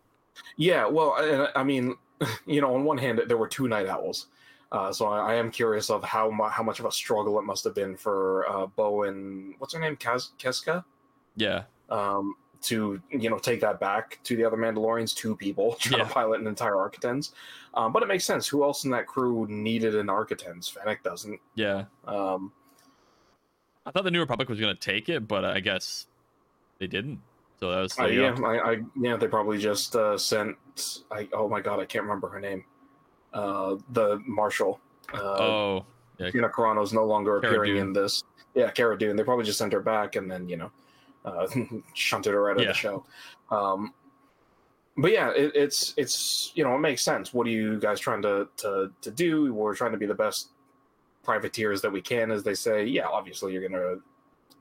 Yeah, 0.57 0.87
well, 0.87 1.14
I, 1.16 1.61
I 1.61 1.62
mean, 1.62 1.94
you 2.46 2.61
know, 2.61 2.75
on 2.75 2.83
one 2.83 2.98
hand, 2.98 3.20
there 3.29 3.37
were 3.37 3.48
two 3.48 3.68
Night 3.68 3.87
Owls. 3.87 4.27
Uh, 4.72 4.92
so 4.92 5.07
I, 5.07 5.33
I, 5.33 5.35
am 5.35 5.51
curious 5.51 5.90
of 5.90 6.03
how 6.03 6.31
mu- 6.31 6.48
how 6.48 6.62
much 6.62 6.81
of 6.81 6.87
a 6.87 6.90
struggle 6.90 7.38
it 7.38 7.42
must 7.42 7.62
have 7.64 7.75
been 7.75 7.94
for 7.94 8.48
uh, 8.48 8.66
Bo 8.66 9.03
and 9.03 9.55
what's 9.59 9.75
her 9.75 9.81
name, 9.81 9.96
Kaz- 9.96 10.31
Koska. 10.42 10.83
Yeah, 11.37 11.62
um, 11.90 12.35
to 12.62 13.01
you 13.11 13.31
know 13.31 13.38
take 13.38 13.61
that 13.61 13.81
back 13.81 14.18
to 14.25 14.37
the 14.37 14.45
other 14.45 14.57
Mandalorians, 14.57 15.14
two 15.14 15.37
people 15.37 15.75
trying 15.81 16.01
yeah. 16.01 16.07
to 16.07 16.12
pilot 16.12 16.40
an 16.40 16.47
entire 16.47 16.75
Arquitens. 16.75 17.33
Um, 17.75 17.92
but 17.92 18.03
it 18.03 18.07
makes 18.07 18.25
sense. 18.25 18.47
Who 18.47 18.64
else 18.64 18.85
in 18.85 18.90
that 18.90 19.07
crew 19.07 19.47
needed 19.49 19.95
an 19.95 20.07
Arquitens? 20.09 20.71
Fennec 20.71 21.03
doesn't. 21.03 21.40
Yeah. 21.55 21.85
Um, 22.07 22.53
I 23.85 23.90
thought 23.90 24.05
the 24.05 24.11
New 24.11 24.21
Republic 24.21 24.49
was 24.49 24.61
going 24.61 24.75
to 24.75 24.81
take 24.81 25.09
it, 25.09 25.27
but 25.27 25.45
I 25.45 25.61
guess 25.61 26.07
they 26.79 26.87
didn't. 26.87 27.21
So 27.59 27.71
that 27.71 27.81
was 27.81 27.99
uh, 27.99 28.07
yeah, 28.07 28.35
I, 28.45 28.73
I, 28.73 28.77
yeah, 29.01 29.16
they 29.16 29.29
probably 29.29 29.59
just 29.59 29.95
uh, 29.97 30.18
sent. 30.18 30.57
I, 31.11 31.29
oh 31.33 31.49
my 31.49 31.61
god, 31.61 31.81
I 31.81 31.85
can't 31.85 32.03
remember 32.05 32.29
her 32.29 32.40
name. 32.40 32.64
uh, 33.33 33.77
the 33.90 34.21
marshal. 34.27 34.81
Uh, 35.12 35.18
oh, 35.18 35.87
yeah. 36.18 36.31
Gina 36.31 36.49
Carano's 36.49 36.92
no 36.92 37.05
longer 37.05 37.40
Cara 37.40 37.53
appearing 37.53 37.75
Dune. 37.75 37.87
in 37.88 37.92
this. 37.92 38.25
Yeah, 38.55 38.71
Cara 38.71 38.99
Dune. 38.99 39.16
They 39.16 39.23
probably 39.25 39.45
just 39.45 39.59
sent 39.59 39.73
her 39.73 39.81
back 39.81 40.16
and 40.16 40.31
then 40.31 40.49
you 40.49 40.57
know, 40.57 40.71
uh, 41.25 41.47
shunted 41.95 42.33
her 42.33 42.51
out 42.51 42.57
of 42.57 42.63
Yeah. 42.63 42.69
the 42.69 42.75
show. 42.75 43.05
Um, 43.51 43.95
but 44.97 45.13
yeah, 45.13 45.31
it, 45.31 45.53
it's 45.55 45.95
it's 45.97 46.53
you 46.55 46.65
know 46.65 46.75
it 46.77 46.81
makes 46.81 47.03
sense. 47.03 47.33
What 47.33 47.47
are 47.47 47.51
you 47.51 47.79
guys 47.81 47.99
trying 48.01 48.23
to 48.23 48.49
to 48.59 48.91
to 49.01 49.11
do? 49.11 49.53
We're 49.55 49.75
trying 49.75 49.93
to 49.93 49.99
be 49.99 50.07
the 50.07 50.15
best 50.15 50.51
privateers 51.23 51.81
that 51.83 51.91
we 51.93 52.01
can, 52.03 52.31
as 52.31 52.43
they 52.43 52.55
say. 52.55 52.85
Yeah, 52.85 53.07
obviously 53.07 53.53
you're 53.53 53.67
gonna 53.69 53.97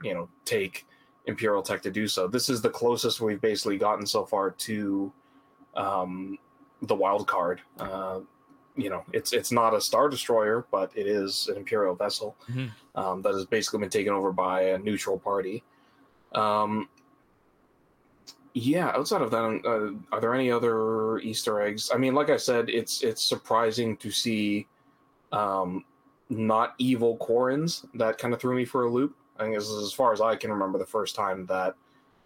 you 0.04 0.14
know 0.14 0.30
take 0.46 0.86
Imperial 1.26 1.62
tech 1.62 1.82
to 1.84 1.92
do 1.92 2.08
so. 2.08 2.28
This 2.28 2.50
is 2.50 2.62
the 2.62 2.70
closest 2.70 3.20
we've 3.22 3.42
basically 3.42 3.78
gotten 3.78 4.06
so 4.06 4.26
far 4.26 4.52
to 4.52 5.12
um, 5.76 6.38
the 6.84 6.96
wild 6.96 7.28
card. 7.28 7.62
Uh, 7.80 8.22
you 8.78 8.90
know, 8.90 9.04
it's 9.12 9.34
it's 9.34 9.52
not 9.52 9.74
a 9.76 9.82
star 9.82 10.08
destroyer, 10.08 10.66
but 10.72 10.92
it 10.96 11.08
is 11.08 11.48
an 11.50 11.58
Imperial 11.58 11.94
vessel 11.94 12.38
Mhm. 12.50 12.72
um, 12.96 13.22
that 13.22 13.34
has 13.34 13.46
basically 13.46 13.80
been 13.82 13.90
taken 13.90 14.14
over 14.14 14.32
by 14.32 14.62
a 14.62 14.78
neutral 14.78 15.20
party. 15.20 15.62
Um, 16.34 16.90
yeah, 18.54 18.90
outside 18.90 19.22
of 19.22 19.32
that, 19.32 19.38
uh, 19.66 20.16
are 20.16 20.20
there 20.20 20.34
any 20.34 20.52
other 20.52 21.20
Easter 21.20 21.62
eggs? 21.62 21.90
I 21.94 21.98
mean, 21.98 22.14
like 22.14 22.30
I 22.30 22.38
said, 22.38 22.70
it's 22.70 23.02
it's 23.02 23.24
surprising 23.24 23.96
to 23.98 24.12
see 24.12 24.68
um, 25.32 25.86
not 26.30 26.76
evil 26.78 27.18
Quarrens. 27.18 27.86
That 27.94 28.18
kind 28.18 28.34
of 28.34 28.42
threw 28.42 28.56
me 28.56 28.66
for 28.66 28.84
a 28.84 28.90
loop. 28.90 29.16
I 29.38 29.44
think 29.44 29.56
this 29.56 29.70
is 29.70 29.84
as 29.84 29.94
far 29.94 30.12
as 30.12 30.20
I 30.22 30.36
can 30.36 30.52
remember 30.52 30.78
the 30.78 30.86
first 30.86 31.16
time 31.16 31.46
that 31.48 31.76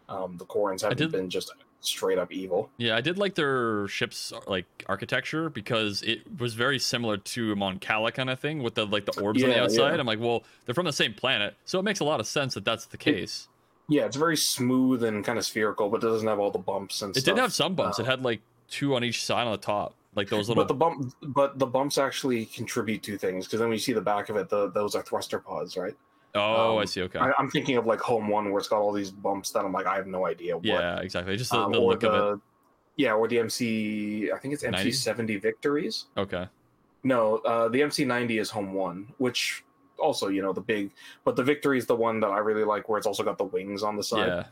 um, 0.10 0.38
the 0.38 0.46
Quarrens 0.46 0.82
haven't 0.82 0.98
did- 0.98 1.12
been 1.12 1.30
just 1.30 1.54
straight 1.82 2.18
up 2.18 2.32
evil. 2.32 2.72
Yeah, 2.78 2.96
I 2.96 3.02
did 3.02 3.20
like 3.20 3.36
their 3.36 3.88
ship's 3.88 4.34
like 4.48 4.66
architecture 4.88 5.52
because 5.52 6.02
it 6.02 6.24
was 6.40 6.56
very 6.56 6.80
similar 6.80 7.18
to 7.18 7.52
a 7.52 7.56
Mon 7.56 7.78
Cala 7.78 8.12
kind 8.12 8.32
of 8.32 8.40
thing 8.40 8.64
with 8.64 8.74
the 8.74 8.88
like 8.88 9.06
the 9.06 9.22
orbs 9.22 9.44
on 9.44 9.50
the 9.50 9.62
outside. 9.62 9.94
yeah. 9.94 10.00
I'm 10.00 10.08
like, 10.08 10.20
well, 10.20 10.44
they're 10.66 10.74
from 10.74 10.88
the 10.88 10.94
same 10.94 11.14
planet, 11.14 11.56
so 11.66 11.78
it 11.78 11.84
makes 11.84 12.00
a 12.00 12.04
lot 12.04 12.20
of 12.20 12.26
sense 12.26 12.56
that 12.56 12.66
that's 12.66 12.88
the 12.88 12.98
case. 12.98 13.48
Yeah, 13.88 14.06
it's 14.06 14.16
very 14.16 14.38
smooth 14.38 15.04
and 15.04 15.24
kind 15.24 15.38
of 15.38 15.46
spherical, 15.46 15.90
but 15.90 16.04
it 16.04 16.08
doesn't 16.08 16.28
have 16.28 16.40
all 16.40 16.52
the 16.52 16.58
bumps 16.60 17.02
and 17.02 17.16
It 17.16 17.22
stuff. 17.22 17.36
did 17.36 17.42
have 17.42 17.54
some 17.54 17.76
bumps. 17.76 18.00
Uh, 18.00 18.04
it 18.04 18.06
had 18.08 18.24
like 18.24 18.42
two 18.68 18.96
on 18.96 19.04
each 19.04 19.24
side 19.24 19.46
on 19.46 19.52
the 19.52 19.58
top, 19.58 19.94
like 20.16 20.30
those 20.30 20.48
little. 20.48 20.64
But 20.64 20.68
the 20.68 20.74
bump, 20.74 21.14
but 21.22 21.60
the 21.60 21.68
bumps 21.68 21.98
actually 21.98 22.46
contribute 22.48 23.04
to 23.04 23.18
things 23.18 23.46
because 23.46 23.60
then 23.60 23.70
when 23.70 23.76
you 23.76 23.82
see 23.82 23.94
the 23.94 24.02
back 24.02 24.30
of 24.30 24.38
it, 24.38 24.50
the, 24.50 24.72
those 24.72 24.96
are 24.96 25.04
thruster 25.04 25.40
pods, 25.40 25.78
right? 25.78 25.96
oh, 26.36 26.74
um, 26.74 26.78
I 26.80 26.86
see. 26.86 27.02
Okay. 27.04 27.20
I, 27.20 27.32
I'm 27.38 27.50
thinking 27.50 27.78
of 27.78 27.86
like 27.86 28.00
Home 28.02 28.28
One, 28.28 28.52
where 28.52 28.60
it's 28.60 28.68
got 28.68 28.80
all 28.80 28.92
these 28.92 29.12
bumps 29.12 29.52
that 29.52 29.64
I'm 29.64 29.72
like, 29.72 29.86
I 29.86 29.96
have 29.96 30.08
no 30.08 30.26
idea 30.26 30.56
what. 30.56 30.66
yeah, 30.66 31.00
exactly. 31.00 31.38
Just 31.38 31.52
the, 31.52 31.60
um, 31.60 31.72
the 31.72 31.80
look 31.80 32.02
the, 32.02 32.10
of 32.10 32.42
yeah, 32.98 33.14
or 33.14 33.28
the 33.28 33.40
MC. 33.40 34.32
I 34.32 34.38
think 34.40 34.54
it's 34.54 34.64
90? 34.64 34.80
MC 34.80 34.92
seventy 34.92 35.38
victories. 35.38 36.06
Okay. 36.18 36.48
No, 37.04 37.38
uh, 37.40 37.70
the 37.70 37.84
MC 37.84 38.04
ninety 38.06 38.40
is 38.40 38.50
Home 38.50 38.74
One, 38.74 39.08
which 39.18 39.64
also 39.98 40.28
you 40.30 40.42
know 40.42 40.54
the 40.54 40.62
big, 40.62 40.92
but 41.24 41.36
the 41.36 41.44
victory 41.44 41.78
is 41.78 41.86
the 41.86 41.96
one 41.96 42.20
that 42.22 42.28
I 42.30 42.40
really 42.40 42.64
like, 42.64 42.88
where 42.90 42.98
it's 42.98 43.08
also 43.08 43.24
got 43.24 43.38
the 43.38 43.44
wings 43.46 43.84
on 43.84 43.96
the 43.96 44.04
side. 44.04 44.28
Yeah. 44.28 44.44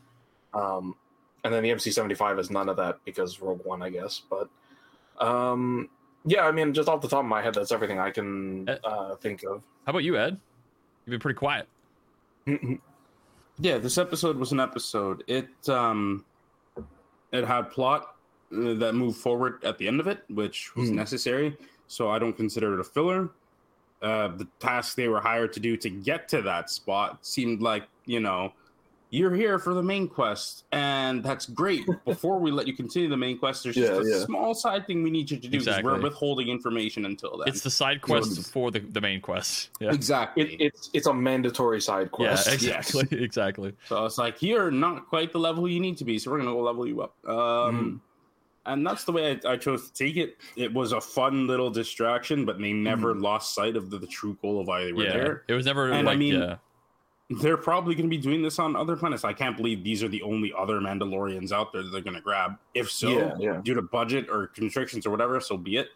Um, 0.60 0.96
and 1.44 1.54
then 1.54 1.64
the 1.64 1.72
MC 1.72 1.92
seventy 1.92 2.16
five 2.16 2.40
is 2.40 2.50
none 2.50 2.70
of 2.70 2.78
that 2.78 3.00
because 3.06 3.42
Rogue 3.42 3.66
One, 3.66 3.82
I 3.82 3.90
guess. 3.90 4.22
But 4.30 4.50
um, 5.24 5.90
yeah, 6.26 6.46
I 6.46 6.52
mean, 6.52 6.74
just 6.74 6.88
off 6.88 7.02
the 7.02 7.08
top 7.08 7.20
of 7.20 7.26
my 7.26 7.42
head, 7.42 7.54
that's 7.54 7.72
everything 7.72 8.00
I 8.00 8.12
can 8.12 8.70
Uh, 8.70 8.78
uh, 8.84 9.16
think 9.18 9.44
of. 9.44 9.62
How 9.86 9.90
about 9.92 10.04
you, 10.04 10.18
Ed? 10.18 10.40
You've 11.06 11.12
been 11.12 11.20
pretty 11.20 11.38
quiet. 11.38 11.68
Yeah, 13.60 13.78
this 13.78 13.98
episode 13.98 14.38
was 14.38 14.52
an 14.52 14.60
episode. 14.60 15.24
It 15.28 15.48
um, 15.70 16.26
it 17.32 17.46
had 17.46 17.72
plot 17.72 18.16
uh, 18.52 18.74
that 18.76 18.94
moved 18.96 19.18
forward 19.18 19.64
at 19.64 19.78
the 19.78 19.88
end 19.88 20.00
of 20.00 20.08
it, 20.08 20.24
which 20.30 20.76
was 20.76 20.90
Hmm. 20.90 20.96
necessary. 20.96 21.58
So 21.88 22.10
I 22.10 22.18
don't 22.20 22.34
consider 22.36 22.74
it 22.74 22.80
a 22.80 22.84
filler. 22.84 23.30
Uh, 24.04 24.28
the 24.36 24.48
task 24.60 24.96
they 24.96 25.08
were 25.08 25.22
hired 25.22 25.54
to 25.54 25.60
do 25.60 25.78
to 25.78 25.90
get 25.90 26.28
to 26.28 26.42
that 26.42 26.70
spot 26.70 27.26
seemed 27.26 27.62
like 27.62 27.84
you 28.06 28.20
know 28.20 28.52
you're 29.12 29.36
here 29.36 29.60
for 29.60 29.76
the 29.76 29.84
main 29.84 30.08
quest, 30.08 30.66
and 30.72 31.24
that's 31.24 31.46
great. 31.46 31.86
Before 32.06 32.40
we 32.40 32.50
let 32.50 32.66
you 32.66 32.74
continue 32.74 33.08
the 33.08 33.16
main 33.16 33.38
quest, 33.38 33.64
there's 33.64 33.76
just 33.76 33.92
a 33.92 34.04
yeah. 34.04 34.26
small 34.26 34.56
side 34.56 34.88
thing 34.88 35.04
we 35.04 35.12
need 35.12 35.30
you 35.30 35.38
to 35.38 35.44
do 35.44 35.50
because 35.52 35.68
Exactly. 35.68 35.94
we're 35.94 36.02
withholding 36.02 36.48
information 36.50 37.06
until 37.06 37.38
then. 37.38 37.48
It's 37.48 37.62
the 37.62 37.70
side 37.70 38.02
quest 38.02 38.32
it's- 38.32 38.50
for 38.50 38.72
the, 38.72 38.80
the 38.80 39.00
main 39.00 39.22
quest. 39.22 39.70
Yeah. 39.80 39.94
exactly. 39.94 40.56
It, 40.56 40.62
it's 40.62 40.90
it's 40.94 41.06
a 41.06 41.14
mandatory 41.14 41.80
side 41.80 42.12
quest 42.12 42.48
Yeah, 42.48 42.52
quest. 42.52 42.64
exactly. 42.92 43.24
Exactly. 43.24 43.74
So 43.88 44.04
it's 44.06 44.18
like 44.18 44.42
you're 44.42 44.72
not 44.72 45.08
quite 45.08 45.32
the 45.32 45.40
level 45.40 45.70
you 45.70 45.80
need 45.80 45.98
to 45.98 46.06
be, 46.06 46.18
so 46.18 46.32
we're 46.32 46.40
gonna 46.40 46.52
go 46.52 46.62
level 46.62 46.88
you 46.88 47.04
up. 47.04 47.14
Um, 47.30 48.02
and 48.66 48.86
that's 48.86 49.04
the 49.04 49.12
way 49.12 49.40
I, 49.46 49.54
I 49.54 49.58
chose 49.58 49.90
to 49.90 49.94
take 49.94 50.18
it. 50.18 50.38
It 50.56 50.74
was 50.74 50.92
a 50.94 51.02
fun 51.02 51.48
little 51.48 51.70
distraction, 51.70 52.46
but 52.46 52.60
they 52.60 52.74
never 52.74 53.14
mm-hmm. 53.14 53.24
lost 53.24 53.54
sight 53.56 53.76
of 53.76 53.90
the, 53.90 53.98
the 53.98 54.08
true 54.08 54.38
goal 54.42 54.62
of 54.62 54.68
why 54.68 54.86
they 54.86 54.94
were 54.94 55.04
Yeah. 55.04 55.14
there. 55.14 55.44
It 55.48 55.54
was 55.54 55.66
never 55.66 55.92
And 55.92 56.10
I 56.10 56.16
mean, 56.16 56.40
yeah. 56.40 56.56
They're 57.30 57.58
probably 57.58 57.96
going 57.96 58.10
to 58.10 58.16
be 58.16 58.22
doing 58.22 58.44
this 58.44 58.60
on 58.60 58.76
other 58.76 58.96
planets. 58.96 59.24
I 59.24 59.34
can't 59.34 59.58
believe 59.58 59.84
these 59.84 60.04
are 60.04 60.08
the 60.08 60.22
only 60.22 60.54
other 60.58 60.80
Mandalorians 60.80 61.52
out 61.52 61.72
there 61.74 61.82
that 61.82 61.90
they're 61.90 62.02
going 62.02 62.16
to 62.16 62.22
grab. 62.22 62.58
If 62.76 62.92
so, 62.92 63.10
Yeah, 63.10 63.36
yeah. 63.40 63.62
due 63.64 63.74
to 63.74 63.82
budget 63.82 64.30
or 64.30 64.48
constrictions 64.48 65.06
or 65.06 65.10
whatever, 65.10 65.40
so 65.40 65.58
be 65.58 65.78
it. 65.78 65.90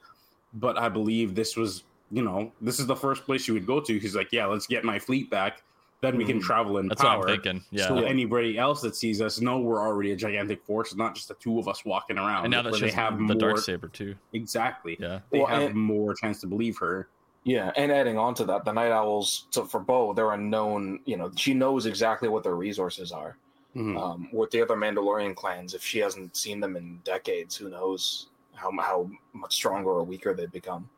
But 0.54 0.78
I 0.78 0.90
believe 0.90 1.36
this 1.36 1.56
was, 1.56 1.84
you 2.12 2.24
know, 2.24 2.54
this 2.62 2.80
is 2.80 2.88
the 2.88 2.96
first 2.96 3.26
place 3.26 3.48
you 3.48 3.54
would 3.54 3.68
go 3.68 3.80
to. 3.82 4.00
He's 4.00 4.16
like, 4.16 4.32
yeah, 4.32 4.46
let's 4.46 4.68
get 4.68 4.84
my 4.84 4.98
fleet 4.98 5.30
back. 5.30 5.62
Then 6.02 6.16
we 6.18 6.26
can 6.26 6.40
Mhm. 6.40 6.44
travel 6.44 6.78
in 6.78 6.84
Mm-hmm. 6.84 6.90
That's 6.90 7.02
power. 7.02 7.20
what 7.20 7.30
I'm 7.30 7.42
thinking. 7.42 7.64
Yeah. 7.72 7.88
So 7.88 7.96
anybody 7.98 8.58
else 8.58 8.82
that 8.82 8.96
sees 8.96 9.20
us 9.22 9.42
know 9.42 9.60
we're 9.60 9.82
already 9.82 10.12
a 10.12 10.16
gigantic 10.16 10.64
force, 10.64 10.96
not 10.96 11.16
just 11.16 11.28
the 11.28 11.34
two 11.36 11.58
of 11.58 11.68
us 11.68 11.84
walking 11.86 12.18
around. 12.20 12.46
and 12.46 12.52
now 12.52 12.62
where 12.64 12.72
that 12.74 12.82
they 12.82 12.92
have 12.92 13.18
the 13.18 13.24
more 13.24 13.36
dark 13.36 13.58
saber 13.58 13.88
too. 13.88 14.14
exactly. 14.34 14.96
Yeah. 15.00 15.22
They 15.32 15.40
Well, 15.40 15.48
have 15.48 15.62
and- 15.64 15.76
more 15.76 16.14
chance 16.14 16.40
to 16.42 16.48
believe 16.48 16.78
her. 16.78 17.08
Yeah, 17.44 17.72
and 17.78 17.92
adding 17.92 18.18
on 18.18 18.34
to 18.36 18.46
that, 18.46 18.66
the 18.66 18.74
Night 18.74 18.92
Owls. 18.92 19.48
So 19.52 19.64
for 19.64 19.80
Bo, 19.80 20.14
they're 20.14 20.32
a 20.32 20.38
known. 20.38 21.00
You 21.06 21.16
know, 21.18 21.32
she 21.36 21.54
knows 21.54 21.86
exactly 21.86 22.28
what 22.30 22.44
their 22.44 22.56
resources 22.56 23.12
are. 23.14 23.38
Mhm. 23.76 23.98
Um, 23.98 24.28
with 24.34 24.52
the 24.52 24.62
other 24.62 24.76
Mandalorian 24.76 25.34
clans, 25.36 25.74
if 25.74 25.82
she 25.82 26.00
hasn't 26.00 26.36
seen 26.36 26.60
them 26.60 26.76
in 26.76 27.00
decades, 27.06 27.56
who 27.56 27.70
knows 27.70 28.28
how 28.54 28.70
how 28.72 29.10
much 29.34 29.54
stronger 29.56 29.90
or 29.92 30.04
weaker 30.04 30.34
they've 30.34 30.52
become. 30.52 30.90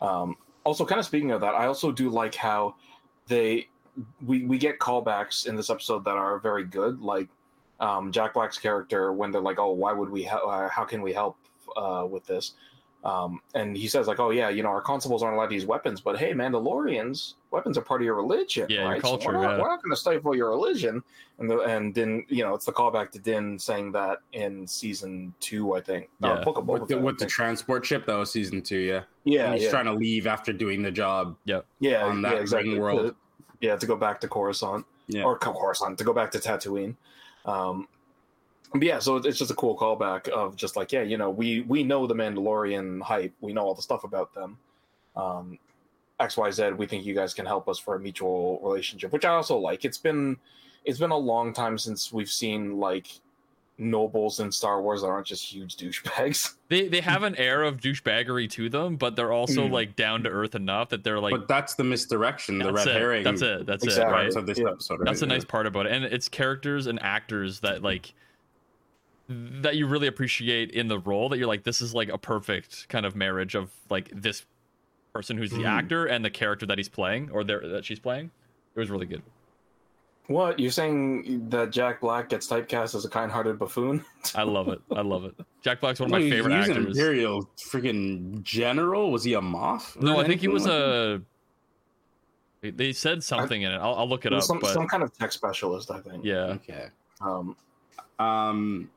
Um, 0.00 0.36
also, 0.64 0.84
kind 0.86 0.98
of 0.98 1.04
speaking 1.04 1.30
of 1.30 1.40
that, 1.42 1.54
I 1.54 1.66
also 1.66 1.92
do 1.92 2.08
like 2.08 2.34
how 2.34 2.74
they 3.28 3.68
we 4.24 4.44
we 4.44 4.58
get 4.58 4.78
callbacks 4.78 5.46
in 5.46 5.56
this 5.56 5.70
episode 5.70 6.04
that 6.04 6.16
are 6.16 6.38
very 6.38 6.64
good. 6.64 7.00
Like 7.00 7.28
um, 7.80 8.12
Jack 8.12 8.34
Black's 8.34 8.58
character 8.58 9.12
when 9.12 9.30
they're 9.30 9.40
like, 9.40 9.58
"Oh, 9.58 9.72
why 9.72 9.92
would 9.92 10.08
we? 10.10 10.22
Hel- 10.22 10.48
uh, 10.48 10.68
how 10.68 10.84
can 10.84 11.02
we 11.02 11.12
help 11.12 11.36
uh, 11.76 12.06
with 12.08 12.24
this?" 12.26 12.52
Um, 13.04 13.40
and 13.56 13.76
he 13.76 13.88
says 13.88 14.06
like, 14.06 14.20
"Oh 14.20 14.30
yeah, 14.30 14.48
you 14.48 14.62
know, 14.62 14.68
our 14.68 14.80
constables 14.80 15.22
aren't 15.24 15.34
allowed 15.36 15.48
to 15.48 15.54
use 15.54 15.66
weapons, 15.66 16.00
but 16.00 16.16
hey, 16.16 16.32
Mandalorians, 16.32 17.34
weapons 17.50 17.76
are 17.76 17.80
part 17.82 18.00
of 18.00 18.04
your 18.04 18.14
religion, 18.14 18.66
Yeah, 18.70 18.82
your 18.82 18.90
right? 18.92 19.02
culture, 19.02 19.24
So 19.24 19.28
we're 19.32 19.42
not, 19.42 19.56
yeah. 19.58 19.64
not 19.64 19.82
going 19.82 19.90
to 19.90 19.96
stifle 19.96 20.36
your 20.36 20.50
religion." 20.50 21.02
And 21.40 21.50
the, 21.50 21.58
and 21.62 21.92
Din, 21.92 22.24
you 22.28 22.44
know, 22.44 22.54
it's 22.54 22.66
the 22.66 22.72
callback 22.72 23.10
to 23.12 23.18
Din 23.18 23.58
saying 23.58 23.90
that 23.92 24.18
in 24.32 24.64
season 24.68 25.34
two, 25.40 25.74
I 25.74 25.80
think. 25.80 26.08
Yeah. 26.20 26.34
Uh, 26.34 26.44
Book 26.44 26.58
of 26.58 26.64
Boba 26.64 26.80
With 26.80 26.88
the, 26.90 26.98
with 26.98 27.18
the 27.18 27.26
transport 27.26 27.84
ship, 27.84 28.06
that 28.06 28.14
was 28.14 28.30
season 28.30 28.62
two, 28.62 28.78
yeah. 28.78 29.02
yeah, 29.24 29.46
And 29.46 29.54
he's 29.54 29.64
yeah, 29.64 29.70
trying 29.70 29.86
to 29.86 29.94
leave 29.94 30.28
after 30.28 30.52
doing 30.52 30.82
the 30.82 30.92
job. 30.92 31.36
Yep. 31.46 31.66
yeah, 31.80 32.04
on 32.04 32.22
yeah, 32.22 32.28
that 32.30 32.40
exactly. 32.42 32.70
ring 32.70 32.80
world. 32.80 33.16
Yeah, 33.62 33.76
to 33.76 33.86
go 33.86 33.96
back 33.96 34.20
to 34.20 34.28
Coruscant 34.28 34.84
Yeah. 35.06 35.22
or 35.24 35.38
Coruscant 35.38 35.96
to 35.98 36.04
go 36.04 36.12
back 36.12 36.30
to 36.32 36.38
Tatooine. 36.38 36.96
Um, 37.46 37.88
but 38.72 38.82
yeah, 38.82 38.98
so 38.98 39.16
it's 39.16 39.38
just 39.38 39.50
a 39.50 39.54
cool 39.54 39.76
callback 39.78 40.28
of 40.28 40.56
just 40.56 40.76
like, 40.76 40.92
yeah, 40.92 41.02
you 41.02 41.16
know, 41.16 41.30
we 41.30 41.60
we 41.62 41.84
know 41.84 42.06
the 42.06 42.14
Mandalorian 42.14 43.00
hype, 43.02 43.32
we 43.40 43.52
know 43.52 43.62
all 43.62 43.74
the 43.74 43.82
stuff 43.82 44.04
about 44.04 44.34
them. 44.34 44.58
Um, 45.16 45.58
X 46.18 46.36
Y 46.36 46.50
Z, 46.50 46.70
we 46.72 46.86
think 46.86 47.04
you 47.04 47.14
guys 47.14 47.34
can 47.34 47.46
help 47.46 47.68
us 47.68 47.78
for 47.78 47.94
a 47.94 48.00
mutual 48.00 48.60
relationship, 48.62 49.12
which 49.12 49.24
I 49.24 49.30
also 49.30 49.56
like. 49.58 49.84
It's 49.84 49.98
been 49.98 50.38
it's 50.84 50.98
been 50.98 51.10
a 51.10 51.16
long 51.16 51.52
time 51.52 51.78
since 51.78 52.12
we've 52.12 52.30
seen 52.30 52.80
like 52.80 53.06
nobles 53.82 54.40
in 54.40 54.50
Star 54.52 54.80
Wars 54.80 55.02
that 55.02 55.08
aren't 55.08 55.26
just 55.26 55.44
huge 55.44 55.76
douchebags. 55.76 56.54
They 56.68 56.88
they 56.88 57.02
have 57.02 57.22
an 57.22 57.36
air 57.36 57.62
of 57.64 57.76
douchebaggery 57.80 58.48
to 58.52 58.70
them, 58.70 58.96
but 58.96 59.14
they're 59.14 59.30
also 59.32 59.66
Mm. 59.68 59.72
like 59.72 59.94
down 59.94 60.22
to 60.22 60.30
earth 60.30 60.54
enough 60.54 60.88
that 60.88 61.04
they're 61.04 61.20
like 61.20 61.32
but 61.32 61.46
that's 61.46 61.74
the 61.74 61.84
misdirection, 61.84 62.58
the 62.58 62.72
that's 62.72 62.86
red 62.86 62.88
it. 62.88 62.98
herring. 62.98 63.24
That's 63.24 63.42
it. 63.42 63.66
That's 63.66 63.84
Exactly. 63.84 64.14
it. 64.14 64.16
Right. 64.16 64.36
of 64.36 64.46
this 64.46 64.58
Yeah. 64.58 64.70
episode. 64.70 65.00
Right? 65.00 65.04
That's 65.06 65.20
the 65.20 65.26
nice 65.26 65.44
part 65.44 65.66
about 65.66 65.84
it, 65.84 65.92
and 65.92 66.04
it's 66.06 66.30
characters 66.30 66.86
and 66.86 67.02
actors 67.02 67.60
that 67.60 67.82
like 67.82 68.14
that 69.28 69.76
you 69.76 69.86
really 69.86 70.06
appreciate 70.06 70.70
in 70.70 70.88
the 70.88 70.98
role. 70.98 71.28
That 71.28 71.38
you're 71.38 71.46
like, 71.46 71.64
this 71.64 71.80
is 71.82 71.94
like 71.94 72.08
a 72.08 72.18
perfect 72.18 72.88
kind 72.88 73.04
of 73.06 73.14
marriage 73.14 73.54
of 73.54 73.70
like 73.90 74.10
this 74.14 74.44
person 75.12 75.36
who's 75.36 75.50
the 75.50 75.58
Mhm. 75.58 75.66
actor 75.66 76.06
and 76.06 76.24
the 76.24 76.30
character 76.30 76.64
that 76.66 76.78
he's 76.78 76.88
playing 76.88 77.30
or 77.30 77.44
there 77.44 77.60
that 77.68 77.84
she's 77.84 77.98
playing. 78.00 78.30
It 78.74 78.80
was 78.80 78.88
really 78.90 79.04
good. 79.06 79.22
What 80.28 80.58
you're 80.60 80.70
saying 80.70 81.48
that 81.50 81.70
Jack 81.70 82.00
Black 82.00 82.28
gets 82.28 82.46
typecast 82.46 82.94
as 82.94 83.04
a 83.04 83.08
kind-hearted 83.08 83.58
buffoon? 83.58 84.04
I 84.34 84.44
love 84.44 84.68
it. 84.68 84.80
I 84.94 85.00
love 85.02 85.24
it. 85.24 85.34
Jack 85.62 85.80
Black's 85.80 85.98
one 86.00 86.06
of 86.06 86.12
my 86.12 86.20
he- 86.20 86.30
favorite 86.30 86.56
he's 86.58 86.68
an 86.68 86.76
actors. 86.78 86.96
Imperial 86.96 87.48
freaking 87.70 88.42
general. 88.42 89.10
Was 89.10 89.24
he 89.24 89.34
a 89.34 89.40
moth? 89.40 89.96
No, 90.00 90.18
I 90.20 90.26
think 90.26 90.40
he 90.40 90.48
was 90.48 90.64
like 90.64 90.72
a. 90.72 91.22
they- 92.60 92.70
They 92.70 92.92
said 92.92 93.22
something 93.24 93.60
in 93.62 93.72
it. 93.72 93.76
I'll, 93.78 93.94
I'll 93.96 94.08
look 94.08 94.24
it 94.24 94.32
up. 94.32 94.42
some 94.42 94.60
but 94.60 94.72
some 94.72 94.86
kind 94.86 95.02
of 95.02 95.16
tech 95.18 95.32
specialist, 95.32 95.90
I 95.90 96.00
think. 96.00 96.24
Yeah. 96.24 96.56
Okay. 96.62 96.86
Um, 97.20 97.56
Um, 98.18 98.90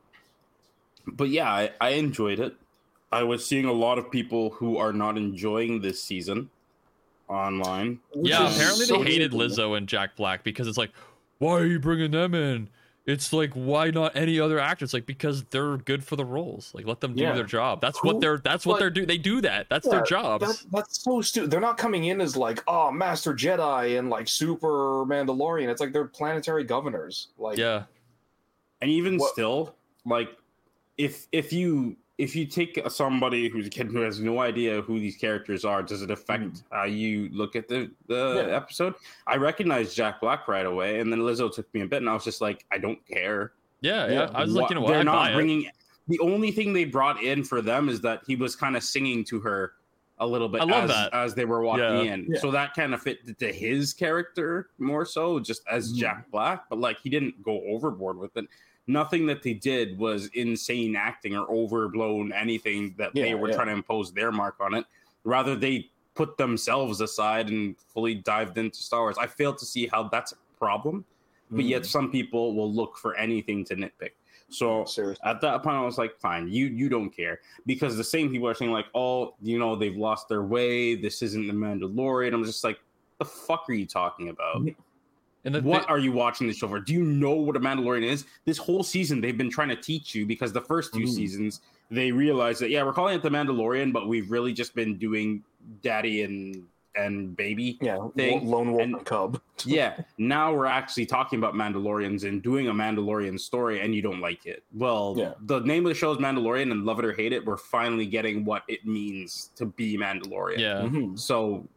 but 1.08 1.30
yeah, 1.30 1.52
I, 1.52 1.72
I 1.82 1.90
enjoyed 1.90 2.40
it. 2.40 2.56
I 3.12 3.24
was 3.24 3.46
seeing 3.46 3.66
a 3.66 3.74
lot 3.74 3.98
of 3.98 4.12
people 4.12 4.52
who 4.52 4.78
are 4.78 4.94
not 4.94 5.18
enjoying 5.18 5.82
this 5.82 6.02
season 6.04 6.50
online. 7.28 8.00
Yeah, 8.14 8.52
apparently 8.52 8.86
so 8.86 9.04
they 9.04 9.12
hated 9.12 9.34
weird. 9.34 9.52
Lizzo 9.52 9.78
and 9.78 9.88
Jack 9.88 10.16
Black 10.16 10.44
because 10.44 10.68
it's 10.68 10.78
like, 10.78 10.92
why 11.38 11.54
are 11.60 11.66
you 11.66 11.80
bringing 11.80 12.12
them 12.12 12.34
in? 12.34 12.70
It's 13.06 13.32
like, 13.32 13.52
why 13.54 13.92
not 13.92 14.16
any 14.16 14.40
other 14.40 14.58
actors? 14.60 14.92
Like, 14.92 15.06
because 15.06 15.44
they're 15.52 15.78
good 15.78 16.04
for 16.04 16.16
the 16.16 16.26
roles. 16.26 16.72
Like, 16.74 16.88
let 16.88 17.02
them 17.02 17.14
do 17.14 17.22
Yeah. 17.22 17.34
their 17.36 17.44
job. 17.44 17.80
That's 17.80 18.00
Who- 18.00 18.08
what 18.08 18.20
they're. 18.20 18.40
That's 18.40 18.66
what 18.66 18.74
but- 18.76 18.80
they're 18.80 18.90
do. 18.90 19.06
They 19.06 19.20
do 19.20 19.42
that. 19.42 19.68
That's 19.70 19.88
their 19.88 20.02
job. 20.02 20.42
That, 20.42 20.64
that's 20.72 21.04
so 21.04 21.22
stupid. 21.22 21.52
They're 21.52 21.60
not 21.60 21.78
coming 21.78 22.06
in 22.06 22.20
as 22.20 22.36
like, 22.36 22.64
oh, 22.68 22.90
Master 22.92 23.34
Jedi 23.36 24.00
and 24.00 24.10
like 24.10 24.28
Super 24.28 25.06
Mandalorian. 25.06 25.68
It's 25.70 25.80
like 25.82 25.94
they're 25.94 26.06
planetary 26.06 26.64
governors. 26.64 27.28
Like, 27.38 27.60
yeah, 27.60 27.84
and 28.82 28.90
even 28.90 29.18
What- 29.18 29.32
still 29.34 29.76
like 30.04 30.30
if 30.98 31.28
if 31.32 31.54
you 31.54 31.98
if 32.18 32.34
you 32.36 32.46
take 32.46 32.80
somebody 32.88 33.50
who's 33.50 33.68
a 33.68 33.70
kid 33.70 33.88
who 33.88 34.00
has 34.00 34.20
no 34.22 34.40
idea 34.40 34.82
who 34.82 35.00
these 35.00 35.18
characters 35.18 35.66
are 35.66 35.84
does 35.84 36.02
it 36.02 36.10
affect 36.12 36.64
how 36.72 36.86
you 36.86 37.30
look 37.34 37.56
at 37.56 37.68
the 37.68 37.92
the 38.08 38.16
Mm. 38.16 38.48
Yeah. 38.48 38.56
episode 38.56 38.94
i 39.28 39.36
recognized 39.36 39.96
jack 39.96 40.22
black 40.22 40.48
right 40.48 40.66
away 40.66 41.00
and 41.02 41.12
then 41.12 41.20
lizzo 41.20 41.52
took 41.54 41.72
me 41.74 41.82
a 41.82 41.86
bit 41.86 41.98
and 41.98 42.10
i 42.10 42.14
was 42.14 42.24
just 42.24 42.40
like 42.42 42.66
i 42.72 42.78
don't 42.78 43.06
care 43.06 43.52
yeah, 43.82 44.08
yeah. 44.08 44.12
Yeah. 44.14 44.30
I 44.34 44.42
was 44.44 44.54
like, 44.54 44.70
you 44.70 44.76
know 44.76 44.82
what? 44.82 44.92
they're 44.92 45.00
I 45.02 45.04
not 45.04 45.16
buy 45.16 45.30
it. 45.32 45.36
bringing 45.36 45.70
the 46.08 46.20
only 46.20 46.52
thing 46.52 46.72
they 46.74 46.86
brought 46.86 47.22
in 47.22 47.44
for 47.44 47.62
them 47.62 47.90
is 47.90 48.00
that 48.02 48.22
he 48.26 48.36
was 48.36 48.56
kind 48.56 48.76
of 48.78 48.84
singing 48.84 49.24
to 49.26 49.40
her 49.42 49.74
a 50.20 50.26
little 50.26 50.48
bit 50.48 50.62
I 50.62 50.64
love 50.64 50.86
as, 50.86 50.90
that. 50.92 51.14
as 51.14 51.36
they 51.36 51.44
were 51.46 51.62
walking 51.62 51.84
Yeah. 51.84 52.14
in 52.14 52.28
Yeah. 52.30 52.40
so 52.40 52.50
that 52.52 52.74
kind 52.74 52.94
of 52.94 53.02
fit 53.02 53.38
to 53.38 53.52
his 53.52 53.94
character 53.94 54.70
more 54.80 55.06
so 55.06 55.40
just 55.40 55.62
as 55.70 55.92
Mhm. 55.94 55.98
jack 55.98 56.32
black 56.32 56.64
but 56.70 56.80
like 56.80 56.98
he 57.04 57.10
didn't 57.10 57.44
go 57.44 57.62
overboard 57.68 58.18
with 58.18 58.36
it 58.38 58.46
nothing 58.88 59.26
that 59.26 59.42
they 59.42 59.54
did 59.54 59.98
was 59.98 60.28
insane 60.34 60.96
acting 60.96 61.36
or 61.36 61.50
overblown 61.50 62.32
anything 62.34 62.94
that 62.98 63.14
they 63.14 63.34
were 63.34 63.50
yeah. 63.50 63.56
trying 63.56 63.68
to 63.68 63.74
impose 63.74 64.12
their 64.14 64.32
mark 64.32 64.56
on 64.60 64.74
it 64.74 64.86
rather 65.24 65.56
they 65.56 65.90
put 66.14 66.38
themselves 66.38 67.02
aside 67.02 67.50
and 67.50 67.76
fully 67.78 68.16
dived 68.16 68.58
into 68.58 68.78
star 68.78 69.02
wars 69.02 69.18
i 69.20 69.28
fail 69.28 69.54
to 69.54 69.66
see 69.66 69.88
how 69.88 70.04
that's 70.04 70.32
a 70.32 70.36
problem 70.58 71.04
but 71.52 71.64
Mm. 71.64 71.70
yet 71.70 71.86
some 71.86 72.12
people 72.12 72.56
will 72.56 72.72
look 72.72 72.98
for 72.98 73.16
anything 73.16 73.64
to 73.66 73.76
nitpick 73.76 74.12
so 74.50 74.86
seriously. 74.86 75.22
at 75.26 75.42
that 75.42 75.64
point, 75.64 75.76
I 75.76 75.82
was 75.82 75.98
like, 75.98 76.18
fine, 76.20 76.48
you 76.48 76.68
you 76.68 76.90
don't 76.90 77.10
care 77.10 77.40
because 77.66 77.98
the 77.98 78.04
same 78.04 78.30
people 78.30 78.48
are 78.48 78.54
saying 78.54 78.72
like, 78.72 78.86
oh, 78.94 79.34
you 79.42 79.60
know, 79.60 79.76
they've 79.76 79.96
lost 79.96 80.30
their 80.30 80.44
way. 80.44 80.96
This 80.96 81.22
isn't 81.22 81.48
the 81.48 81.54
Mandalorian. 81.54 82.34
I'm 82.34 82.44
just 82.44 82.64
like, 82.64 82.80
the 83.20 83.26
fuck 83.26 83.66
are 83.70 83.74
you 83.74 83.86
talking 83.86 84.30
about? 84.30 84.66
And 85.46 85.54
the, 85.54 85.62
What 85.62 85.88
are 85.90 86.00
you 86.00 86.12
watching 86.12 86.48
the 86.48 86.54
show 86.54 86.68
for? 86.68 86.80
Do 86.80 86.92
you 86.92 87.04
know 87.04 87.32
what 87.36 87.56
a 87.56 87.60
Mandalorian 87.60 88.04
is? 88.04 88.26
This 88.46 88.58
whole 88.58 88.84
season, 88.84 89.22
they've 89.22 89.38
been 89.38 89.52
trying 89.52 89.70
to 89.70 89.76
teach 89.76 90.16
you 90.16 90.26
because 90.26 90.52
the 90.52 90.62
first 90.62 90.92
two 90.94 91.02
Mhm. 91.02 91.08
seasons, 91.10 91.62
they 91.92 92.12
realized 92.12 92.62
that 92.62 92.72
yeah, 92.72 92.84
we're 92.84 92.94
calling 92.94 93.16
it 93.16 93.22
the 93.22 93.30
Mandalorian, 93.30 93.94
but 93.94 94.08
we've 94.08 94.30
really 94.32 94.54
just 94.54 94.74
been 94.76 94.98
doing 94.98 95.44
daddy 95.82 96.24
and 96.24 96.64
and 96.98 97.36
baby 97.36 97.78
Yeah, 97.82 98.08
thing, 98.16 98.48
lone 98.48 98.70
wolf 98.72 98.82
and- 98.82 98.96
and 98.96 99.06
cub. 99.06 99.42
yeah, 99.66 99.98
now 100.18 100.54
we're 100.56 100.66
actually 100.66 101.06
talking 101.06 101.38
about 101.40 101.54
Mandalorians 101.54 102.24
and 102.24 102.42
doing 102.42 102.70
a 102.70 102.74
Mandalorian 102.74 103.38
story, 103.38 103.82
and 103.82 103.94
you 103.94 104.02
don't 104.02 104.22
like 104.22 104.46
it. 104.46 104.64
Well, 104.74 105.14
Yeah. 105.18 105.34
the 105.42 105.60
name 105.60 105.86
of 105.86 105.90
the 105.90 105.94
show 105.94 106.14
is 106.14 106.20
Mandalorian, 106.20 106.72
and 106.72 106.86
love 106.86 106.98
it 107.00 107.04
or 107.04 107.12
hate 107.12 107.34
it, 107.34 107.46
we're 107.46 107.58
finally 107.58 108.06
getting 108.06 108.46
what 108.46 108.64
it 108.70 108.86
means 108.86 109.52
to 109.58 109.66
be 109.66 109.98
Mandalorian. 109.98 110.58
yeah, 110.58 110.84
Mhm. 110.84 111.20
So, 111.20 111.68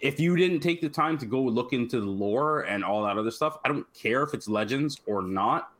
if 0.00 0.20
you 0.20 0.36
didn't 0.36 0.60
take 0.60 0.80
the 0.80 0.88
time 0.88 1.16
to 1.18 1.26
go 1.26 1.40
look 1.40 1.72
into 1.72 2.00
the 2.00 2.06
lore 2.06 2.60
and 2.60 2.84
all 2.84 3.04
that 3.04 3.16
other 3.16 3.30
stuff, 3.30 3.58
I 3.64 3.68
don't 3.68 3.86
care 3.94 4.22
if 4.22 4.34
it's 4.34 4.48
Legends 4.48 5.00
or 5.06 5.22
not. 5.22 5.72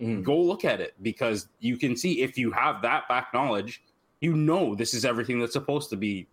Mhm. 0.00 0.22
Go 0.22 0.40
look 0.40 0.64
at 0.64 0.80
it 0.80 0.94
because 1.02 1.48
you 1.60 1.76
can 1.76 1.96
see 1.96 2.22
if 2.22 2.38
you 2.38 2.50
have 2.52 2.82
that 2.82 3.08
back 3.08 3.34
knowledge, 3.34 3.82
you 4.20 4.34
know 4.34 4.74
this 4.74 4.94
is 4.94 5.04
everything 5.04 5.38
that's 5.38 5.52
supposed 5.52 5.90
to 5.90 5.96
be 5.96 6.26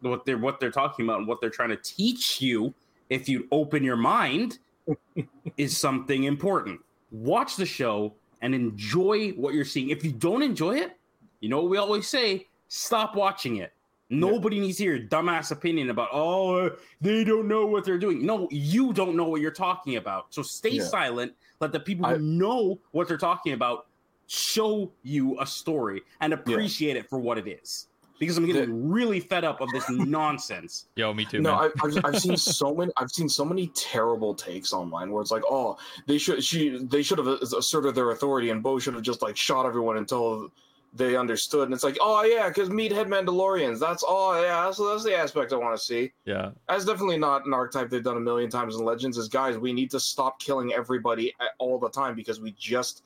what 0.00 0.24
they're 0.24 0.38
what 0.38 0.60
they're 0.60 0.70
talking 0.70 1.04
about 1.04 1.18
and 1.18 1.28
what 1.28 1.40
they're 1.40 1.50
trying 1.50 1.68
to 1.68 1.76
teach 1.76 2.40
you 2.40 2.72
if 3.08 3.28
you 3.28 3.46
open 3.52 3.84
your 3.84 3.96
mind 3.96 4.58
is 5.56 5.76
something 5.76 6.24
important 6.24 6.80
watch 7.12 7.56
the 7.56 7.66
show 7.66 8.14
and 8.42 8.54
enjoy 8.54 9.30
what 9.32 9.54
you're 9.54 9.64
seeing 9.64 9.90
if 9.90 10.04
you 10.04 10.12
don't 10.12 10.42
enjoy 10.42 10.76
it 10.76 10.96
you 11.40 11.48
know 11.48 11.60
what 11.60 11.70
we 11.70 11.76
always 11.76 12.08
say 12.08 12.46
stop 12.68 13.14
watching 13.14 13.56
it 13.56 13.72
nobody 14.10 14.58
needs 14.60 14.76
to 14.78 14.82
hear 14.84 14.96
your 14.96 15.06
dumbass 15.08 15.52
opinion 15.52 15.88
about 15.90 16.08
oh 16.12 16.70
they 17.00 17.22
don't 17.24 17.46
know 17.48 17.64
what 17.66 17.84
they're 17.84 17.98
doing 17.98 18.26
no 18.26 18.48
you 18.50 18.92
don't 18.92 19.16
know 19.16 19.24
what 19.28 19.40
you're 19.40 19.50
talking 19.52 19.96
about 19.96 20.26
so 20.30 20.42
stay 20.42 20.70
Yeah. 20.70 20.84
silent 20.84 21.32
let 21.60 21.70
the 21.72 21.80
people 21.80 22.04
I- 22.06 22.14
who 22.16 22.18
know 22.20 22.80
what 22.90 23.06
they're 23.08 23.16
talking 23.16 23.52
about 23.52 23.86
show 24.26 24.92
you 25.02 25.40
a 25.40 25.46
story 25.46 26.02
and 26.20 26.32
appreciate 26.32 26.96
it 26.96 27.08
for 27.08 27.18
what 27.18 27.38
it 27.38 27.46
is 27.48 27.86
because 28.18 28.36
i'm 28.36 28.46
getting 28.46 28.88
really 28.90 29.18
fed 29.18 29.44
up 29.44 29.60
of 29.60 29.68
this 29.70 29.84
nonsense 29.90 30.86
yo, 30.96 31.12
me 31.14 31.24
too. 31.24 31.40
No, 31.40 31.56
man. 31.58 31.70
I, 31.82 31.86
I've, 31.86 32.04
I've 32.04 32.20
seen 32.20 32.36
so 32.36 32.74
many. 32.74 32.92
I've 32.96 33.10
seen 33.10 33.28
so 33.28 33.44
many 33.44 33.68
terrible 33.68 34.34
takes 34.34 34.72
online 34.72 35.10
where 35.10 35.22
it's 35.22 35.30
like, 35.30 35.42
oh, 35.48 35.78
they 36.06 36.18
should 36.18 36.44
she 36.44 36.78
they 36.84 37.02
should 37.02 37.16
have 37.18 37.26
asserted 37.28 37.94
their 37.94 38.10
authority, 38.10 38.50
and 38.50 38.62
Bo 38.62 38.78
should 38.78 38.92
have 38.94 39.02
just 39.02 39.22
like 39.22 39.36
shot 39.38 39.64
everyone 39.64 39.96
until 39.96 40.50
they 40.92 41.16
understood. 41.16 41.64
And 41.64 41.74
it's 41.74 41.84
like, 41.84 41.96
oh 42.00 42.22
yeah, 42.24 42.48
because 42.48 42.68
meathead 42.68 43.06
Mandalorians. 43.06 43.78
That's 43.78 44.04
oh 44.06 44.40
yeah, 44.42 44.64
that's, 44.64 44.78
that's 44.78 45.04
the 45.04 45.16
aspect 45.16 45.52
I 45.52 45.56
want 45.56 45.78
to 45.78 45.84
see. 45.84 46.12
yeah, 46.24 46.50
That's 46.68 46.84
definitely 46.84 47.18
not 47.18 47.46
an 47.46 47.54
archetype 47.54 47.90
they've 47.90 48.02
done 48.02 48.16
a 48.16 48.20
million 48.20 48.50
times 48.50 48.76
in 48.76 48.84
Legends. 48.84 49.16
Is 49.16 49.28
guys, 49.28 49.56
we 49.58 49.72
need 49.72 49.90
to 49.92 50.00
stop 50.00 50.40
killing 50.40 50.72
everybody 50.72 51.32
all 51.58 51.78
the 51.78 51.90
time 51.90 52.14
because 52.16 52.40
we 52.40 52.52
just 52.58 53.02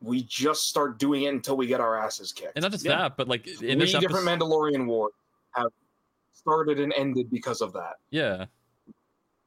we 0.00 0.22
just 0.24 0.68
start 0.68 0.98
doing 0.98 1.22
it 1.22 1.28
until 1.28 1.56
we 1.56 1.66
get 1.66 1.80
our 1.80 1.96
asses 1.96 2.30
kicked. 2.30 2.52
and 2.56 2.62
not 2.62 2.72
just 2.72 2.84
Yeah. 2.84 2.98
that, 2.98 3.16
but 3.16 3.26
like 3.26 3.46
in 3.46 3.56
Three 3.56 3.74
this 3.76 3.92
different 3.92 4.28
episode, 4.28 4.40
Mandalorian 4.40 4.86
wars 4.86 5.12
have 5.52 5.70
started 6.32 6.78
and 6.78 6.92
ended 6.96 7.30
because 7.30 7.60
of 7.60 7.72
that. 7.72 7.94
yeah. 8.10 8.46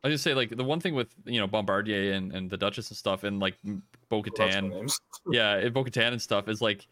I 0.04 0.10
just 0.10 0.24
say 0.24 0.34
like 0.36 0.56
the 0.56 0.64
one 0.64 0.80
thing 0.80 0.94
with 0.96 1.10
you 1.26 1.40
know 1.40 1.48
Bombardier 1.48 2.14
and, 2.14 2.32
and 2.32 2.50
the 2.50 2.56
Duchess 2.56 2.90
and 2.92 2.98
stuff 2.98 3.24
and 3.24 3.40
like 3.40 3.56
Bo 4.10 4.22
Katan, 4.24 4.96
yeah, 5.32 5.56
and 5.56 5.74
Bo 5.74 5.84
Katan 5.84 6.12
and 6.14 6.22
stuff 6.22 6.48
is 6.48 6.62
like 6.62 6.88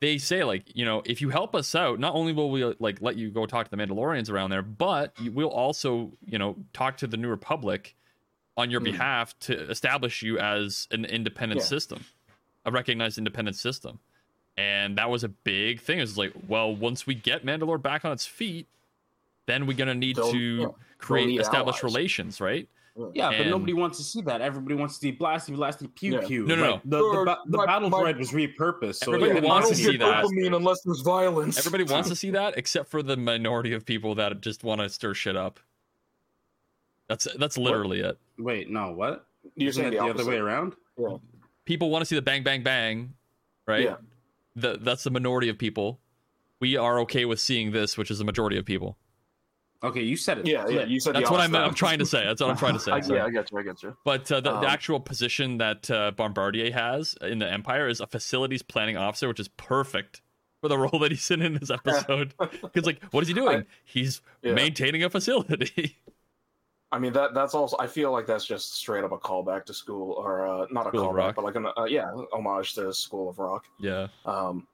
they 0.00 0.18
say 0.18 0.44
like 0.44 0.64
you 0.76 0.84
know 0.84 1.02
if 1.04 1.20
you 1.20 1.28
help 1.30 1.54
us 1.54 1.74
out, 1.74 1.98
not 1.98 2.14
only 2.14 2.32
will 2.32 2.50
we 2.50 2.64
like 2.78 3.00
let 3.00 3.16
you 3.16 3.30
go 3.30 3.46
talk 3.46 3.68
to 3.68 3.76
the 3.76 3.82
Mandalorians 3.82 4.30
around 4.30 4.50
there, 4.50 4.62
but 4.62 5.12
we'll 5.32 5.48
also 5.50 6.12
you 6.26 6.38
know 6.38 6.56
talk 6.72 6.96
to 6.98 7.06
the 7.06 7.16
New 7.16 7.28
Republic 7.28 7.94
on 8.56 8.70
your 8.70 8.80
Hmm. 8.80 8.84
behalf 8.86 9.38
to 9.40 9.68
establish 9.70 10.22
you 10.22 10.38
as 10.38 10.88
an 10.90 11.04
independent 11.04 11.60
Yeah. 11.60 11.66
system, 11.66 12.04
a 12.64 12.70
recognized 12.72 13.18
independent 13.18 13.56
system. 13.56 14.00
And 14.56 14.98
that 14.98 15.08
was 15.08 15.22
a 15.22 15.28
big 15.28 15.80
thing. 15.80 16.00
It's 16.00 16.16
like, 16.16 16.32
well, 16.48 16.74
once 16.74 17.06
we 17.06 17.14
get 17.14 17.44
Mandalore 17.46 17.80
back 17.80 18.04
on 18.04 18.10
its 18.10 18.26
feet, 18.26 18.66
then 19.46 19.66
we're 19.66 19.76
gonna 19.76 19.94
need 19.94 20.16
They'll- 20.16 20.32
to 20.32 20.38
yeah, 20.38 20.66
create 20.98 21.28
need 21.28 21.40
established 21.40 21.84
allies. 21.84 21.94
relations, 21.94 22.40
right? 22.40 22.68
Yeah, 23.14 23.30
but 23.36 23.46
nobody 23.46 23.72
wants 23.72 23.98
to 23.98 24.04
see 24.04 24.20
that. 24.22 24.40
Everybody 24.40 24.74
wants 24.74 24.94
to 24.94 25.00
see 25.00 25.12
blasty, 25.12 25.56
blasty, 25.56 25.92
pew 25.94 26.14
Yeah. 26.14 26.26
pew. 26.26 26.46
No, 26.46 26.54
no, 26.56 26.70
Like, 26.72 26.82
The, 26.84 26.96
the, 26.98 27.02
Or 27.04 27.24
ba- 27.24 27.38
the 27.46 27.56
my- 27.58 27.66
battle 27.66 27.90
my- 27.90 28.00
thread 28.00 28.18
was 28.18 28.32
repurposed. 28.32 28.96
So 28.96 29.12
Everybody 29.12 29.28
they 29.28 29.34
didn't 29.36 29.48
wants 29.48 29.68
I 29.68 29.74
to 29.74 29.76
don't 29.82 29.84
see 29.92 29.98
get 29.98 30.04
that. 30.04 30.24
dopamine 30.24 30.56
unless 30.56 30.80
there's 30.82 31.00
violence. 31.02 31.58
Everybody 31.58 31.84
wants 31.84 32.08
to 32.08 32.16
see 32.22 32.30
that, 32.30 32.56
except 32.58 32.90
for 32.90 33.02
the 33.02 33.16
minority 33.16 33.72
of 33.72 33.84
people 33.86 34.14
that 34.16 34.40
just 34.40 34.64
want 34.64 34.80
to 34.80 34.88
stir 34.88 35.14
shit 35.14 35.36
up. 35.36 35.60
That's 37.08 37.26
that's 37.38 37.56
literally 37.56 38.00
it. 38.00 38.18
Wait, 38.38 38.68
no, 38.70 38.92
what? 38.92 39.26
You're 39.56 39.70
Isn't 39.70 39.82
saying 39.82 39.92
it 39.94 39.98
the, 39.98 40.04
the 40.04 40.10
other 40.10 40.26
way 40.26 40.36
around? 40.36 40.74
People 41.64 41.90
want 41.90 42.02
to 42.02 42.06
see 42.06 42.16
the 42.16 42.22
bang 42.22 42.42
bang 42.42 42.62
bang, 42.62 43.14
right? 43.66 43.84
Yeah. 43.84 43.96
The, 44.56 44.76
that's 44.80 45.04
the 45.04 45.10
minority 45.10 45.48
of 45.48 45.56
people. 45.56 46.00
We 46.60 46.76
are 46.76 46.98
okay 47.00 47.24
with 47.24 47.38
seeing 47.40 47.70
this, 47.70 47.96
which 47.96 48.10
is 48.10 48.18
the 48.18 48.24
majority 48.24 48.58
of 48.58 48.64
people. 48.64 48.96
Okay, 49.82 50.02
you 50.02 50.16
said 50.16 50.38
it. 50.38 50.46
Yeah, 50.46 50.66
yeah. 50.68 50.84
You 50.84 50.98
said 50.98 51.14
That's 51.14 51.26
the 51.28 51.32
what 51.32 51.40
I'm. 51.40 51.54
I'm 51.54 51.72
trying 51.74 52.00
to 52.00 52.06
say. 52.06 52.24
That's 52.24 52.40
what 52.40 52.50
I'm 52.50 52.56
trying 52.56 52.74
to 52.74 52.80
say. 52.80 52.90
I, 52.92 53.00
sorry. 53.00 53.18
yeah, 53.20 53.26
I 53.26 53.30
get 53.30 53.50
you. 53.52 53.58
I 53.58 53.62
get 53.62 53.80
you. 53.82 53.96
But 54.04 54.30
uh, 54.32 54.40
the, 54.40 54.52
Um, 54.54 54.60
the 54.62 54.68
actual 54.68 54.98
position 54.98 55.58
that 55.58 55.88
uh, 55.90 56.10
Bombardier 56.10 56.72
has 56.72 57.14
in 57.22 57.38
the 57.38 57.48
Empire 57.50 57.88
is 57.88 58.00
a 58.00 58.06
facilities 58.08 58.62
planning 58.62 58.96
officer, 58.96 59.28
which 59.28 59.38
is 59.38 59.46
perfect 59.56 60.20
for 60.60 60.68
the 60.68 60.76
role 60.84 60.98
that 60.98 61.12
he's 61.12 61.30
in 61.30 61.42
in 61.42 61.54
this 61.54 61.70
episode. 61.70 62.34
Because, 62.60 62.86
like, 62.86 63.02
what 63.12 63.22
is 63.22 63.28
he 63.28 63.34
doing? 63.34 63.60
I- 63.60 63.64
he's 63.84 64.20
Yeah. 64.42 64.54
maintaining 64.54 65.04
a 65.04 65.10
facility. 65.10 65.96
I 66.90 66.98
mean 66.98 67.12
that 67.12 67.34
that's 67.34 67.54
also. 67.54 67.76
I 67.78 67.86
feel 67.86 68.10
like 68.12 68.26
that's 68.26 68.46
just 68.46 68.74
straight 68.74 69.04
up 69.04 69.12
a 69.12 69.18
callback 69.18 69.64
to 69.66 69.74
school, 69.74 70.12
or 70.14 70.46
uh, 70.46 70.66
not 70.70 70.86
a 70.86 70.88
School 70.88 71.10
of 71.10 71.16
callback, 71.16 71.34
but 71.34 71.44
like 71.44 71.54
an 71.54 71.66
uh, 71.66 71.84
yeah, 71.84 72.10
homage 72.32 72.74
to 72.74 72.92
School 72.94 73.28
of 73.28 73.38
Rock. 73.38 73.66
yeah. 73.78 74.06
Um, 74.24 74.66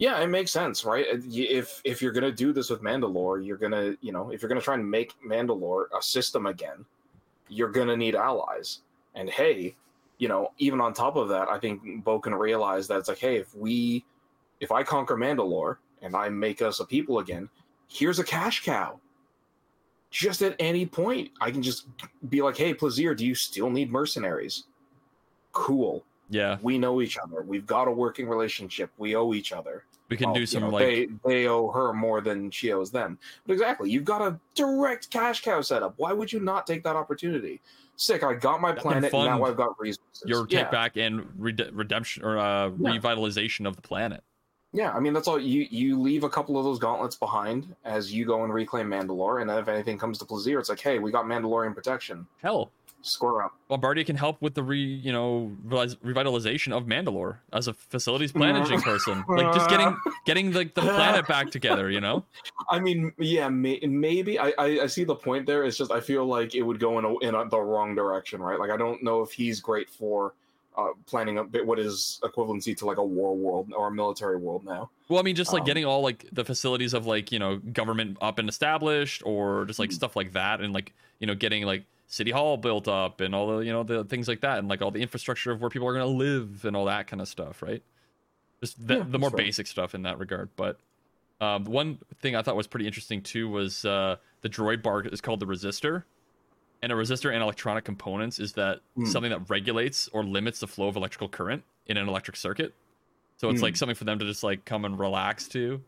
yeah, 0.00 0.18
it 0.20 0.28
makes 0.28 0.50
sense, 0.50 0.82
right? 0.86 1.04
Uh, 1.12 1.18
If 1.28 1.82
if 1.84 2.00
you're 2.00 2.10
gonna 2.10 2.32
do 2.32 2.54
this 2.54 2.70
with 2.70 2.80
Mandalore, 2.82 3.44
you're 3.46 3.58
gonna 3.58 3.94
you 4.00 4.12
know 4.12 4.30
if 4.30 4.40
you're 4.40 4.48
gonna 4.48 4.60
try 4.62 4.74
and 4.74 4.90
make 4.90 5.12
Mandalore 5.22 5.84
a 5.96 6.02
system 6.02 6.46
again, 6.46 6.86
you're 7.48 7.68
gonna 7.68 7.96
need 7.96 8.14
allies. 8.14 8.80
And 9.14 9.28
hey, 9.28 9.76
you 10.16 10.26
know, 10.26 10.52
even 10.56 10.80
on 10.80 10.94
top 10.94 11.16
of 11.16 11.28
that, 11.28 11.48
I 11.50 11.58
think 11.58 12.02
Bo 12.02 12.18
can 12.18 12.34
realize 12.34 12.88
that 12.88 12.96
it's 12.98 13.08
like, 13.08 13.18
hey, 13.18 13.36
if 13.36 13.54
we, 13.54 14.04
if 14.60 14.72
I 14.72 14.82
conquer 14.82 15.16
Mandalore 15.16 15.76
and 16.00 16.16
I 16.16 16.30
make 16.30 16.62
us 16.62 16.80
a 16.80 16.86
people 16.86 17.18
again, 17.18 17.50
here's 17.88 18.18
a 18.18 18.24
cash 18.24 18.64
cow. 18.64 19.00
Just 20.10 20.40
at 20.42 20.56
any 20.58 20.86
point, 20.86 21.30
I 21.40 21.50
can 21.50 21.62
just 21.62 21.86
be 22.30 22.40
like, 22.40 22.56
hey, 22.56 22.72
Plazir, 22.74 23.14
do 23.16 23.26
you 23.26 23.34
still 23.34 23.68
need 23.70 23.92
mercenaries? 23.92 24.64
Cool. 25.52 26.04
Yeah, 26.30 26.58
We 26.62 26.78
know 26.78 27.02
each 27.02 27.18
other. 27.18 27.42
We've 27.42 27.66
got 27.66 27.88
a 27.88 27.90
working 27.90 28.28
relationship. 28.28 28.90
We 28.98 29.16
owe 29.16 29.34
each 29.34 29.52
other. 29.52 29.84
we 30.08 30.16
can 30.16 30.26
Well, 30.26 30.34
do 30.34 30.40
you 30.40 30.46
some 30.46 30.62
know, 30.62 30.68
like 30.70 30.84
they 30.84 31.08
they 31.26 31.46
owe 31.48 31.70
her 31.70 31.92
more 31.92 32.20
than 32.20 32.50
she 32.50 32.72
owes 32.72 32.90
them. 32.90 33.18
But 33.46 33.54
exactly, 33.54 33.90
you've 33.90 34.04
got 34.04 34.22
a 34.22 34.38
direct 34.54 35.10
cash 35.10 35.42
cow 35.42 35.60
setup. 35.60 35.94
Why 35.96 36.12
would 36.12 36.32
you 36.32 36.40
not 36.40 36.66
take 36.66 36.82
that 36.84 36.96
opportunity? 36.96 37.60
Sick. 37.96 38.22
I 38.22 38.34
got 38.34 38.60
my 38.60 38.72
planet. 38.72 39.12
Now 39.12 39.44
I've 39.44 39.56
got 39.56 39.78
resources. 39.78 40.22
your 40.24 40.46
yeah. 40.48 40.62
take 40.62 40.70
back 40.70 40.96
and 40.96 41.26
rede- 41.36 41.70
redemption 41.72 42.24
or 42.24 42.38
uh, 42.38 42.68
Yeah. 42.78 42.90
revitalization 42.96 43.66
of 43.66 43.76
the 43.76 43.82
planet. 43.82 44.22
Yeah, 44.72 44.92
I 44.92 45.00
mean 45.00 45.12
that's 45.12 45.26
all. 45.26 45.38
You 45.38 45.66
you 45.68 46.00
leave 46.00 46.22
a 46.22 46.30
couple 46.30 46.56
of 46.56 46.62
those 46.64 46.78
gauntlets 46.78 47.16
behind 47.16 47.74
as 47.84 48.12
you 48.14 48.24
go 48.24 48.44
and 48.44 48.54
reclaim 48.54 48.88
Mandalore, 48.88 49.40
and 49.40 49.50
then 49.50 49.58
if 49.58 49.66
anything 49.66 49.98
comes 49.98 50.16
to 50.18 50.24
Plazir, 50.24 50.60
it's 50.60 50.68
like, 50.68 50.78
hey, 50.78 51.00
we 51.00 51.10
got 51.10 51.24
Mandalorian 51.24 51.74
protection. 51.74 52.24
Hell, 52.40 52.70
Square 53.02 53.44
up. 53.44 53.54
Bombardier 53.68 54.04
can 54.04 54.16
help 54.16 54.42
with 54.42 54.54
the 54.54 54.62
re 54.62 54.82
you 54.82 55.12
know 55.12 55.56
revitalization 55.66 56.72
of 56.72 56.84
Mandalore 56.84 57.38
as 57.52 57.68
a 57.68 57.72
facilities 57.72 58.34
managing 58.34 58.82
person, 58.82 59.24
like 59.34 59.52
just 59.52 59.68
getting 59.68 59.96
getting 60.24 60.52
like 60.52 60.74
the 60.74 60.82
planet 60.82 61.26
back 61.26 61.50
together. 61.50 61.88
You 61.90 62.00
know, 62.00 62.24
I 62.68 62.78
mean, 62.80 63.12
yeah, 63.18 63.48
may, 63.48 63.78
maybe 63.82 64.38
I, 64.38 64.52
I 64.58 64.80
I 64.82 64.86
see 64.86 65.04
the 65.04 65.14
point 65.14 65.46
there. 65.46 65.64
It's 65.64 65.76
just 65.76 65.90
I 65.90 66.00
feel 66.00 66.26
like 66.26 66.54
it 66.54 66.62
would 66.62 66.78
go 66.80 66.98
in 66.98 67.04
a, 67.04 67.18
in 67.18 67.34
a, 67.34 67.48
the 67.48 67.58
wrong 67.60 67.94
direction, 67.94 68.40
right? 68.42 68.58
Like 68.58 68.70
I 68.70 68.76
don't 68.76 69.02
know 69.02 69.22
if 69.22 69.32
he's 69.32 69.60
great 69.60 69.88
for 69.88 70.34
uh, 70.76 70.88
planning 71.06 71.38
a 71.38 71.44
bit 71.44 71.66
what 71.66 71.78
is 71.78 72.20
equivalency 72.22 72.76
to 72.78 72.86
like 72.86 72.98
a 72.98 73.04
war 73.04 73.36
world 73.36 73.72
or 73.76 73.88
a 73.88 73.90
military 73.90 74.36
world 74.36 74.64
now. 74.64 74.90
well, 75.08 75.18
I 75.18 75.22
mean, 75.22 75.34
just 75.34 75.52
like 75.52 75.62
Um, 75.62 75.64
getting 75.64 75.84
all 75.84 76.02
like 76.02 76.26
the 76.32 76.44
facilities 76.44 76.94
of 76.94 77.06
like 77.06 77.32
you 77.32 77.38
know 77.38 77.58
government 77.58 78.18
up 78.20 78.38
and 78.38 78.48
established, 78.48 79.22
or 79.24 79.64
just 79.66 79.78
like 79.78 79.90
Hmm. 79.90 79.96
stuff 79.96 80.16
like 80.16 80.32
that, 80.32 80.60
and 80.60 80.72
like 80.72 80.92
you 81.18 81.26
know 81.26 81.34
getting 81.34 81.64
like 81.64 81.84
city 82.10 82.30
hall 82.32 82.56
built 82.56 82.88
up 82.88 83.20
and 83.20 83.34
all 83.34 83.46
the 83.56 83.64
you 83.64 83.72
know 83.72 83.82
the 83.84 84.04
things 84.04 84.28
like 84.28 84.40
that, 84.40 84.58
and 84.58 84.68
like 84.68 84.82
all 84.82 84.90
the 84.90 85.00
infrastructure 85.00 85.50
of 85.52 85.60
where 85.60 85.70
people 85.70 85.88
are 85.88 85.92
gonna 85.92 86.04
live 86.06 86.64
and 86.64 86.76
all 86.76 86.84
that 86.86 87.06
kind 87.06 87.22
of 87.22 87.28
stuff, 87.28 87.62
right? 87.62 87.82
Just 88.62 88.86
the, 88.86 88.96
Yeah, 88.96 89.04
the 89.08 89.18
more 89.18 89.30
right. 89.30 89.36
basic 89.38 89.66
stuff 89.66 89.94
in 89.94 90.02
that 90.02 90.18
regard, 90.18 90.50
but. 90.56 90.78
Um, 91.42 91.64
one 91.64 91.96
thing 92.20 92.36
I 92.36 92.42
thought 92.42 92.54
was 92.54 92.66
pretty 92.66 92.86
interesting 92.86 93.22
too 93.22 93.48
was 93.48 93.86
uh, 93.86 94.16
the 94.42 94.48
droid 94.50 94.82
bar 94.82 95.00
is 95.00 95.22
called 95.22 95.40
the 95.40 95.46
resistor, 95.46 96.04
and 96.82 96.92
a 96.92 96.94
resistor 96.94 97.32
and 97.32 97.42
electronic 97.42 97.82
components 97.82 98.38
is 98.38 98.52
that 98.52 98.80
Hmm. 98.94 99.06
something 99.06 99.30
that 99.30 99.48
regulates 99.48 100.06
or 100.08 100.22
limits 100.22 100.60
the 100.60 100.66
flow 100.66 100.88
of 100.88 100.96
electrical 100.96 101.30
current 101.30 101.62
in 101.86 101.96
an 101.96 102.10
electric 102.10 102.36
circuit. 102.36 102.74
So 103.38 103.48
it's 103.48 103.60
Hmm. 103.60 103.64
like 103.64 103.76
something 103.76 103.96
for 103.96 104.04
them 104.04 104.18
to 104.18 104.26
just 104.26 104.42
like 104.42 104.66
come 104.66 104.84
and 104.84 104.98
relax 104.98 105.48
to 105.48 105.80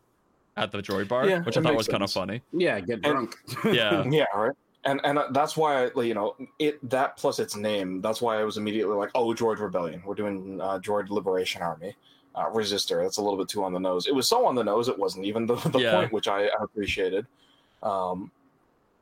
at 0.57 0.71
the 0.71 0.79
droid 0.79 1.07
bar, 1.07 1.27
Yeah, 1.29 1.43
which 1.43 1.55
I 1.55 1.61
thought 1.61 1.73
makes 1.73 1.77
was 1.77 1.87
kind 1.87 2.01
of 2.01 2.11
funny. 2.11 2.41
Yeah, 2.51 2.79
get 2.79 3.03
drunk. 3.03 3.35
Yeah, 3.65 4.05
yeah, 4.09 4.25
right. 4.35 4.53
And 4.85 4.99
and 5.03 5.17
uh, 5.17 5.27
that's 5.31 5.55
why 5.55 5.85
I, 5.85 6.01
you 6.01 6.13
know 6.13 6.35
it 6.59 6.77
that 6.89 7.15
plus 7.17 7.39
its 7.39 7.55
name. 7.55 8.01
That's 8.01 8.21
why 8.21 8.39
I 8.39 8.43
was 8.43 8.57
immediately 8.57 8.95
like, 8.95 9.11
oh, 9.15 9.27
Droid 9.33 9.59
Rebellion. 9.59 10.03
We're 10.05 10.15
doing 10.15 10.59
uh, 10.61 10.79
Droid 10.79 11.09
Liberation 11.09 11.61
Army. 11.61 11.95
Uh, 12.35 12.49
Resistor. 12.49 13.03
That's 13.03 13.17
a 13.17 13.21
little 13.21 13.37
bit 13.37 13.47
too 13.47 13.63
on 13.63 13.73
the 13.73 13.79
nose. 13.79 14.07
It 14.07 14.15
was 14.15 14.27
so 14.27 14.45
on 14.47 14.55
the 14.55 14.63
nose. 14.63 14.87
It 14.89 14.97
wasn't 14.97 15.25
even 15.25 15.45
the, 15.45 15.55
the 15.69 15.79
Yeah. 15.79 15.91
point, 15.91 16.11
which 16.11 16.27
I 16.27 16.49
appreciated. 16.59 17.27
Um, 17.83 18.31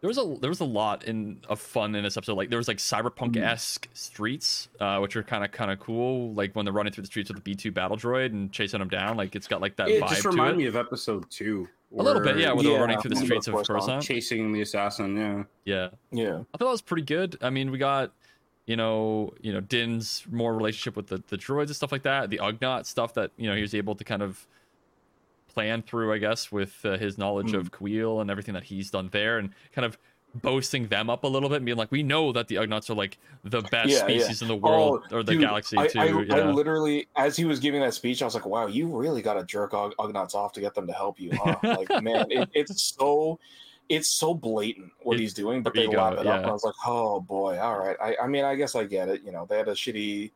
there 0.01 0.07
was 0.07 0.17
a 0.17 0.35
there 0.41 0.49
was 0.49 0.59
a 0.59 0.65
lot 0.65 1.03
in 1.03 1.39
of 1.47 1.59
fun 1.59 1.93
in 1.95 2.03
this 2.03 2.17
episode. 2.17 2.33
Like 2.33 2.49
there 2.49 2.57
was 2.57 2.67
like 2.67 2.77
cyberpunk 2.77 3.37
esque 3.37 3.87
streets, 3.93 4.67
uh, 4.79 4.97
which 4.99 5.15
are 5.15 5.23
kind 5.23 5.43
of 5.45 5.51
kind 5.51 5.69
of 5.71 5.79
cool. 5.79 6.33
Like 6.33 6.55
when 6.55 6.65
they're 6.65 6.73
running 6.73 6.91
through 6.91 7.03
the 7.03 7.07
streets 7.07 7.29
with 7.29 7.37
the 7.37 7.43
B 7.43 7.53
two 7.53 7.71
battle 7.71 7.97
droid 7.97 8.27
and 8.27 8.51
chasing 8.51 8.79
them 8.79 8.89
down. 8.89 9.15
Like 9.15 9.35
it's 9.35 9.47
got 9.47 9.61
like 9.61 9.75
that 9.77 9.89
it 9.89 10.01
vibe 10.01 10.09
just 10.09 10.21
to 10.23 10.29
reminded 10.29 10.57
me 10.57 10.65
of 10.65 10.75
episode 10.75 11.29
two. 11.29 11.67
a 11.97 12.01
little 12.01 12.21
bit, 12.21 12.33
where 12.35 12.43
yeah. 12.43 12.51
Where 12.51 12.63
they're 12.63 12.73
Yeah, 12.73 12.79
running 12.79 12.99
through 12.99 13.09
the 13.09 13.15
streets 13.17 13.47
of 13.47 13.53
Coruscant. 13.53 13.77
Coruscant. 13.79 14.03
Chasing 14.03 14.51
the 14.51 14.61
assassin, 14.61 15.15
yeah. 15.15 15.43
Yeah. 15.65 15.89
yeah. 16.11 16.39
I 16.53 16.57
thought 16.57 16.65
that 16.65 16.71
was 16.71 16.81
pretty 16.81 17.03
good. 17.03 17.37
I 17.41 17.51
mean, 17.51 17.69
we 17.69 17.77
got 17.77 18.11
you 18.65 18.75
know, 18.75 19.33
you 19.41 19.51
know, 19.51 19.59
Din's 19.59 20.25
more 20.31 20.55
relationship 20.55 20.95
with 20.95 21.07
the, 21.07 21.21
the 21.27 21.37
droids 21.37 21.67
and 21.67 21.75
stuff 21.75 21.91
like 21.91 22.03
that. 22.03 22.29
The 22.29 22.37
Ugnaught 22.37 22.85
stuff 22.85 23.13
that 23.15 23.31
you 23.37 23.47
know 23.49 23.55
he 23.55 23.61
was 23.61 23.75
able 23.75 23.95
to 23.95 24.03
kind 24.03 24.21
of 24.23 24.47
plan 25.53 25.81
through, 25.81 26.13
I 26.13 26.17
guess, 26.17 26.51
with 26.51 26.79
uh, 26.85 26.97
his 26.97 27.17
knowledge 27.17 27.51
Hmm. 27.51 27.57
of 27.57 27.71
Kuiil 27.71 28.21
and 28.21 28.29
everything 28.31 28.53
that 28.53 28.63
he's 28.63 28.89
done 28.91 29.09
there, 29.11 29.37
and 29.37 29.49
kind 29.73 29.85
of 29.85 29.97
boasting 30.33 30.87
them 30.87 31.09
up 31.09 31.25
a 31.25 31.27
little 31.27 31.49
bit 31.49 31.57
and 31.57 31.65
being 31.65 31.77
like, 31.77 31.91
we 31.91 32.01
know 32.03 32.31
that 32.31 32.47
the 32.47 32.55
Ugnaughts 32.55 32.89
are 32.89 32.93
like 32.93 33.17
the 33.43 33.61
best 33.63 33.89
Yeah, 33.89 34.07
yeah. 34.07 34.21
species 34.23 34.41
in 34.41 34.47
the 34.47 34.55
world 34.55 35.03
Oh, 35.11 35.17
or 35.17 35.23
the 35.23 35.33
dude, 35.33 35.41
galaxy 35.41 35.77
I, 35.77 35.87
too. 35.87 35.99
I, 35.99 36.05
yeah. 36.21 36.35
I 36.35 36.43
literally, 36.51 37.07
as 37.17 37.35
he 37.35 37.43
was 37.43 37.59
giving 37.59 37.81
that 37.81 37.93
speech, 37.93 38.21
I 38.21 38.25
was 38.25 38.33
like, 38.33 38.45
"Wow, 38.45 38.67
you 38.67 38.87
really 38.87 39.21
got 39.21 39.33
to 39.33 39.43
jerk 39.43 39.73
Ug- 39.73 39.93
off 39.99 40.53
to 40.53 40.61
get 40.61 40.73
them 40.73 40.87
to 40.87 40.93
help 40.93 41.19
you." 41.19 41.31
Huh? 41.33 41.57
like, 41.63 42.01
man, 42.01 42.27
it, 42.29 42.47
it's 42.53 42.81
so, 42.97 43.39
it's 43.89 44.09
so 44.09 44.33
blatant 44.33 44.91
what 45.03 45.17
It- 45.17 45.19
he's 45.19 45.33
doing, 45.33 45.63
but 45.63 45.73
they 45.73 45.81
you 45.83 45.89
lap 45.91 46.13
it 46.13 46.25
up. 46.25 46.45
I 46.45 46.51
was 46.51 46.63
like, 46.63 46.75
"Oh 46.85 47.19
boy, 47.19 47.59
all 47.59 47.77
right." 47.77 47.97
I, 48.01 48.15
I 48.23 48.27
mean, 48.27 48.45
I 48.45 48.55
guess 48.55 48.73
I 48.73 48.85
get 48.85 49.09
it. 49.09 49.23
You 49.25 49.33
know, 49.33 49.45
they 49.49 49.57
had 49.57 49.67
a 49.67 49.73
shitty, 49.73 50.31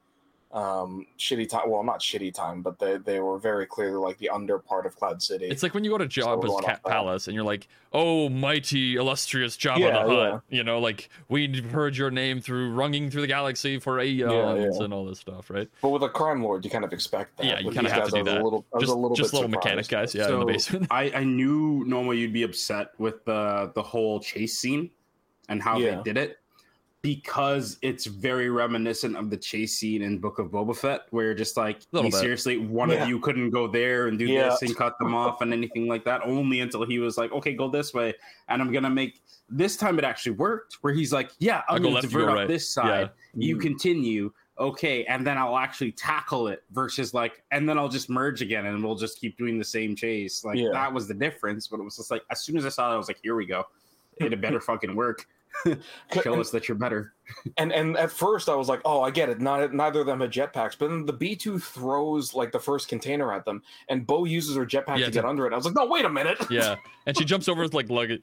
um, 0.55 1.05
shitty 1.19 1.49
time. 1.49 1.69
Well, 1.69 1.83
not 1.83 1.99
shitty 1.99 2.33
time, 2.33 2.61
but 2.61 2.79
they 2.79 2.97
they 2.97 3.19
were 3.19 3.37
very 3.37 3.65
clearly 3.65 3.97
like 3.97 4.17
the 4.17 4.29
under 4.29 4.57
part 4.57 4.85
of 4.85 4.95
Cloud 4.95 5.21
City. 5.21 5.47
It's 5.47 5.61
like 5.63 5.73
when 5.73 5.83
you 5.83 5.91
go 5.91 5.97
to 5.97 6.05
Jabba's 6.05 6.45
going 6.49 6.63
ca- 6.63 6.71
off 6.71 6.83
that. 6.83 6.89
palace 6.89 7.27
and 7.27 7.35
you're 7.35 7.43
like, 7.43 7.67
"Oh, 7.91 8.29
mighty, 8.29 8.95
illustrious 8.95 9.57
Jabba 9.57 9.79
Yeah, 9.79 10.05
the 10.05 10.13
yeah. 10.13 10.39
You 10.49 10.63
know, 10.63 10.79
like 10.79 11.09
we've 11.27 11.63
heard 11.71 11.97
your 11.97 12.09
name 12.09 12.39
through 12.39 12.71
runging 12.73 13.09
through 13.11 13.21
the 13.21 13.27
galaxy 13.27 13.79
for 13.79 13.99
aeons 13.99 14.77
yeah. 14.77 14.83
and 14.85 14.93
all 14.93 15.03
this 15.05 15.19
stuff, 15.19 15.49
right? 15.49 15.69
but 15.81 15.89
with 15.89 16.03
a 16.03 16.09
crime 16.09 16.41
lord, 16.41 16.63
you 16.63 16.71
kind 16.71 16.85
of 16.85 16.93
expect 16.93 17.35
that. 17.37 17.45
Yeah, 17.45 17.59
you 17.59 17.71
kinda 17.71 17.89
have 17.91 18.03
guys, 18.03 18.13
to 18.13 18.19
do 18.19 18.23
was 18.23 18.31
a 18.31 18.35
that. 18.35 18.43
little, 18.43 18.65
Just, 18.79 18.91
a 18.91 18.95
little 18.95 19.15
just 19.15 19.31
bit 19.33 19.37
little 19.41 19.51
surprised. 19.51 19.65
mechanic 19.65 19.87
guys, 19.89 20.15
yeah, 20.15 20.25
in 20.29 20.31
the 20.31 20.39
So, 20.39 20.45
basement. 20.45 20.87
I, 20.89 21.11
I 21.13 21.23
knew 21.25 21.83
normally 21.85 22.19
you'd 22.19 22.31
be 22.33 22.43
upset 22.43 22.91
with 22.97 23.25
the 23.25 23.71
the 23.75 23.83
whole 23.83 24.21
chase 24.21 24.57
scene 24.57 24.89
and 25.49 25.61
how 25.61 25.77
Yeah. 25.79 25.97
they 25.97 26.03
did 26.13 26.17
it 26.17 26.37
because 27.05 27.77
it's 27.83 28.05
very 28.07 28.49
reminiscent 28.49 29.15
of 29.15 29.29
the 29.29 29.37
chase 29.37 29.77
scene 29.77 30.01
in 30.01 30.17
Book 30.17 30.39
of 30.39 30.47
Boba 30.47 30.75
Fett, 30.75 31.01
where 31.11 31.25
you're 31.25 31.33
just 31.35 31.55
like, 31.55 31.81
Little 31.91 32.07
"You 32.07 32.11
bit. 32.11 32.19
seriously, 32.19 32.57
one 32.57 32.89
Yeah. 32.89 33.03
of 33.03 33.09
you 33.09 33.19
couldn't 33.19 33.51
go 33.51 33.67
there 33.67 34.07
and 34.07 34.17
do 34.17 34.25
Yeah. 34.25 34.49
this 34.49 34.63
and 34.63 34.75
cut 34.75 34.97
them 34.97 35.13
off 35.13 35.41
and 35.41 35.53
anything 35.53 35.87
like 35.87 36.03
that, 36.05 36.21
only 36.25 36.61
until 36.61 36.83
he 36.83 36.97
was 36.97 37.15
like, 37.17 37.31
okay, 37.31 37.53
go 37.53 37.69
this 37.69 37.93
way, 37.93 38.13
and 38.49 38.59
I'm 38.61 38.71
gonna 38.71 38.89
make. 38.89 39.21
This 39.47 39.77
time 39.77 39.99
it 39.99 40.03
actually 40.03 40.31
worked, 40.31 40.79
where 40.81 40.93
he's 40.93 41.13
like, 41.13 41.29
yeah, 41.37 41.61
I'll 41.69 41.75
I'm 41.75 41.83
gonna 41.83 41.95
left, 41.95 42.07
divert 42.09 42.25
go 42.27 42.39
up 42.39 42.47
this 42.47 42.67
side, 42.67 43.11
you 43.35 43.57
Mhm. 43.57 43.61
continue. 43.61 44.31
Okay, 44.57 45.03
and 45.05 45.27
then 45.27 45.37
I'll 45.37 45.57
actually 45.57 45.91
tackle 45.91 46.47
it 46.47 46.63
versus 46.71 47.13
like, 47.13 47.43
and 47.51 47.69
then 47.69 47.77
I'll 47.77 47.89
just 47.89 48.09
merge 48.09 48.41
again 48.41 48.65
and 48.65 48.83
we'll 48.83 48.95
just 48.95 49.19
keep 49.19 49.37
doing 49.37 49.59
the 49.59 49.65
same 49.65 49.95
chase. 49.95 50.43
Like 50.43 50.57
Yeah. 50.57 50.69
that 50.71 50.91
was 50.91 51.07
the 51.07 51.13
difference, 51.13 51.67
but 51.67 51.79
it 51.79 51.83
was 51.83 51.97
just 51.97 52.09
like 52.09 52.23
as 52.31 52.41
soon 52.41 52.57
as 52.57 52.65
I 52.65 52.69
saw 52.69 52.87
that, 52.89 52.95
I 52.95 52.97
was 52.97 53.07
like, 53.09 53.19
here 53.21 53.35
we 53.35 53.45
go. 53.45 53.65
It 54.17 54.31
had 54.31 54.41
better 54.41 54.61
fucking 54.61 54.95
work. 54.95 55.27
Show 56.23 56.39
us 56.39 56.51
that 56.51 56.67
you're 56.67 56.77
better. 56.77 57.13
And 57.57 57.71
and 57.73 57.97
at 57.97 58.11
first 58.11 58.49
I 58.49 58.55
was 58.55 58.67
like, 58.69 58.81
oh, 58.85 59.01
I 59.01 59.09
get 59.11 59.29
it. 59.29 59.41
Not 59.41 59.73
neither 59.73 60.01
of 60.01 60.05
them 60.05 60.21
had 60.21 60.31
jetpacks, 60.31 60.75
but 60.77 60.89
then 60.89 61.05
the 61.05 61.13
B 61.13 61.35
two 61.35 61.57
throws 61.59 62.33
like 62.33 62.51
the 62.51 62.59
first 62.59 62.87
container 62.87 63.33
at 63.33 63.45
them, 63.45 63.63
and 63.89 64.05
Bo 64.05 64.25
uses 64.25 64.55
her 64.55 64.65
jetpack 64.65 64.97
Yeah, 64.99 65.05
to 65.05 65.05
to- 65.05 65.11
get 65.11 65.25
under 65.25 65.47
it. 65.47 65.53
I 65.53 65.55
was 65.55 65.65
like, 65.65 65.75
no, 65.75 65.85
wait 65.87 66.05
a 66.05 66.09
minute. 66.09 66.37
yeah, 66.49 66.75
and 67.07 67.17
she 67.17 67.25
jumps 67.25 67.47
over 67.47 67.63
with 67.63 67.73
like 67.73 67.89
luggage, 67.89 68.21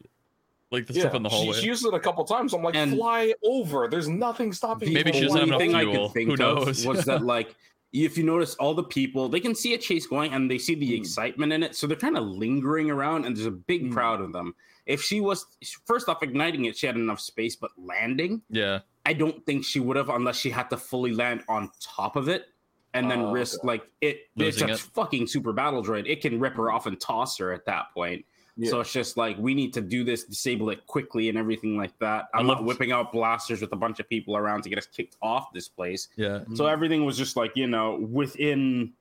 like 0.71 0.87
the 0.87 0.95
Yeah, 0.95 1.01
stuff 1.03 1.15
in 1.15 1.23
the 1.25 1.31
she, 1.31 1.37
hallway. 1.37 1.53
she 1.61 1.67
used 1.67 1.85
it 1.85 1.95
a 1.95 2.01
couple 2.01 2.25
times. 2.25 2.53
I'm 2.55 2.63
like, 2.63 2.77
And- 2.77 2.95
fly 2.95 3.35
over. 3.45 3.89
There's 3.89 4.09
nothing 4.09 4.53
stopping. 4.53 4.89
you 4.89 4.95
Maybe 4.95 5.11
from 5.11 5.21
she 5.21 5.27
doesn't 5.27 5.39
have 5.41 5.49
enough 5.49 5.61
thing 5.61 5.75
I 5.75 5.81
fuel. 5.83 6.09
could 6.09 6.15
think 6.15 6.27
Who 6.29 6.33
of 6.35 6.39
knows? 6.39 6.87
was 6.87 7.05
that 7.07 7.23
like 7.25 7.55
if 7.93 8.17
you 8.17 8.25
notice 8.25 8.55
all 8.55 8.75
the 8.75 8.83
people 8.85 9.29
they 9.29 9.41
can 9.41 9.55
see 9.55 9.75
a 9.75 9.79
chase 9.79 10.07
going 10.07 10.33
and 10.33 10.51
they 10.51 10.59
see 10.59 10.75
the 10.75 10.93
Mm. 10.93 10.99
excitement 11.01 11.53
in 11.53 11.63
it 11.63 11.77
so 11.77 11.87
they're 11.87 11.97
kind 11.97 12.17
of 12.17 12.25
lingering 12.25 12.91
around 12.91 13.25
and 13.27 13.37
there's 13.37 13.47
a 13.47 13.51
big 13.51 13.85
Mm. 13.85 13.93
crowd 13.93 14.21
of 14.21 14.33
them 14.33 14.55
if 14.87 15.03
she 15.03 15.21
was 15.21 15.47
first 15.85 16.09
off 16.09 16.23
igniting 16.23 16.65
it 16.65 16.77
she 16.77 16.87
had 16.87 16.97
enough 16.97 17.21
space 17.21 17.55
but 17.55 17.71
landing 17.77 18.41
yeah, 18.51 18.81
i 19.07 19.13
don't 19.13 19.45
think 19.47 19.65
she 19.65 19.79
would 19.79 19.97
have 19.97 20.09
unless 20.09 20.37
she 20.39 20.51
had 20.51 20.69
to 20.71 20.77
fully 20.77 21.13
land 21.13 21.45
on 21.49 21.71
top 21.81 22.17
of 22.17 22.29
it 22.29 22.47
and 22.95 23.11
then 23.11 23.21
Oh, 23.21 23.33
risk 23.33 23.59
okay. 23.61 23.67
like 23.69 23.83
it 24.01 24.29
it's 24.37 24.61
a 24.63 24.69
it. 24.69 24.79
fucking 24.79 25.27
super 25.27 25.53
battle 25.53 25.83
droid 25.85 26.09
it 26.09 26.21
can 26.23 26.41
rip 26.41 26.55
her 26.57 26.73
off 26.73 26.87
and 26.87 26.99
toss 27.01 27.37
her 27.39 27.53
at 27.53 27.65
that 27.67 27.87
point 27.95 28.25
Yeah. 28.57 28.71
so 28.71 28.81
it's 28.81 28.93
just 28.93 29.17
like 29.17 29.39
we 29.39 29.55
need 29.55 29.73
to 29.75 29.81
do 29.81 30.05
this, 30.05 30.25
disable 30.25 30.71
it 30.71 30.87
quickly, 30.87 31.29
and 31.31 31.39
everything 31.39 31.77
like 31.77 31.99
that. 32.01 32.29
I 32.35 32.39
I'm 32.39 32.47
not 32.47 32.59
love- 32.59 32.67
whipping 32.67 32.93
out 32.93 33.13
blasters 33.13 33.61
with 33.63 33.73
a 33.73 33.77
bunch 33.77 33.99
of 33.99 34.09
people 34.09 34.37
around 34.37 34.63
to 34.65 34.69
get 34.69 34.79
us 34.79 34.87
kicked 34.87 35.17
off 35.23 35.53
this 35.53 35.69
place. 35.69 36.09
yeah. 36.17 36.41
So 36.55 36.65
mm-hmm. 36.65 36.73
everything 36.73 37.05
was 37.05 37.17
just 37.17 37.37
like 37.37 37.53
you 37.57 37.67
know 37.67 37.97
within 38.11 38.93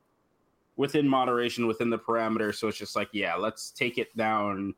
within 0.78 1.08
moderation, 1.08 1.68
within 1.68 1.89
the 1.89 1.99
parameter. 1.99 2.56
So 2.56 2.70
it's 2.70 2.78
just 2.78 2.95
like 2.95 3.10
yeah, 3.12 3.36
let's 3.36 3.72
take 3.72 3.97
it 3.97 4.16
down 4.16 4.74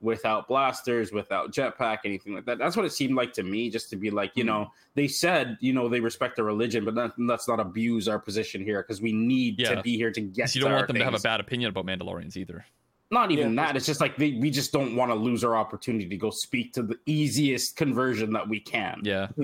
without 0.00 0.48
blasters, 0.48 1.12
without 1.12 1.52
jetpack, 1.52 1.98
anything 2.04 2.34
like 2.34 2.46
that. 2.46 2.58
That's 2.58 2.76
what 2.76 2.86
it 2.86 2.92
seemed 2.92 3.14
like 3.14 3.32
to 3.34 3.42
me. 3.42 3.70
Just 3.70 3.90
to 3.90 3.96
be 3.96 4.10
like 4.10 4.32
you 4.34 4.42
mm-hmm. 4.42 4.62
know 4.62 4.72
they 4.94 5.06
said 5.06 5.56
you 5.60 5.72
know 5.72 5.88
they 5.88 6.00
respect 6.00 6.34
their 6.34 6.44
religion, 6.44 6.84
but 6.84 7.14
let's 7.16 7.46
not 7.46 7.60
abuse 7.60 8.08
our 8.08 8.18
position 8.18 8.64
here 8.64 8.82
because 8.82 9.00
we 9.00 9.12
need 9.12 9.60
Yeah. 9.60 9.76
to 9.76 9.82
be 9.82 9.96
here 9.96 10.10
to 10.10 10.20
get. 10.20 10.52
you 10.54 10.62
don't 10.62 10.72
want 10.72 10.88
them 10.88 10.96
to 10.96 11.04
have 11.04 11.14
a 11.14 11.20
bad 11.20 11.38
opinion 11.38 11.70
about 11.70 11.86
Mandalorians 11.86 12.36
either. 12.36 12.64
Not 13.10 13.30
even 13.32 13.54
Yeah. 13.54 13.66
that. 13.66 13.76
It's 13.76 13.86
just 13.86 14.00
like 14.00 14.16
they, 14.16 14.32
we 14.32 14.50
just 14.50 14.72
don't 14.72 14.94
want 14.94 15.10
to 15.10 15.14
lose 15.14 15.42
our 15.42 15.56
opportunity 15.56 16.08
to 16.08 16.16
go 16.16 16.30
speak 16.30 16.72
to 16.74 16.82
the 16.82 16.96
easiest 17.06 17.76
conversion 17.76 18.32
that 18.34 18.48
we 18.48 18.60
can. 18.60 19.00
Yeah. 19.02 19.28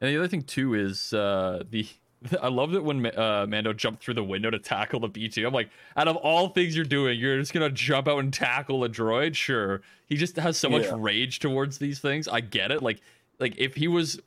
And 0.00 0.12
the 0.12 0.18
other 0.18 0.28
thing 0.28 0.42
too 0.42 0.74
is 0.74 1.14
uh, 1.14 1.62
the 1.70 1.86
I 2.42 2.48
loved 2.48 2.74
it 2.74 2.82
when 2.84 3.06
uh, 3.06 3.46
Mando 3.48 3.72
jumped 3.72 4.02
through 4.02 4.14
the 4.14 4.24
window 4.24 4.50
to 4.50 4.58
tackle 4.58 5.00
the 5.00 5.08
B 5.08 5.28
two. 5.28 5.46
I'm 5.46 5.54
like, 5.54 5.70
out 5.96 6.08
of 6.08 6.16
all 6.16 6.48
things 6.48 6.74
you're 6.76 6.84
doing, 6.84 7.18
you're 7.18 7.38
just 7.38 7.54
gonna 7.54 7.70
jump 7.70 8.08
out 8.08 8.18
and 8.18 8.32
tackle 8.32 8.84
a 8.84 8.88
droid? 8.88 9.34
Sure. 9.34 9.80
He 10.06 10.16
just 10.16 10.36
has 10.36 10.58
so 10.58 10.68
much 10.68 10.86
rage 10.90 11.38
towards 11.38 11.78
these 11.78 12.00
things. 12.00 12.28
I 12.28 12.40
get 12.40 12.70
it. 12.70 12.82
Like, 12.82 13.00
like 13.38 13.54
if 13.56 13.74
he 13.76 13.88
was 13.88 14.20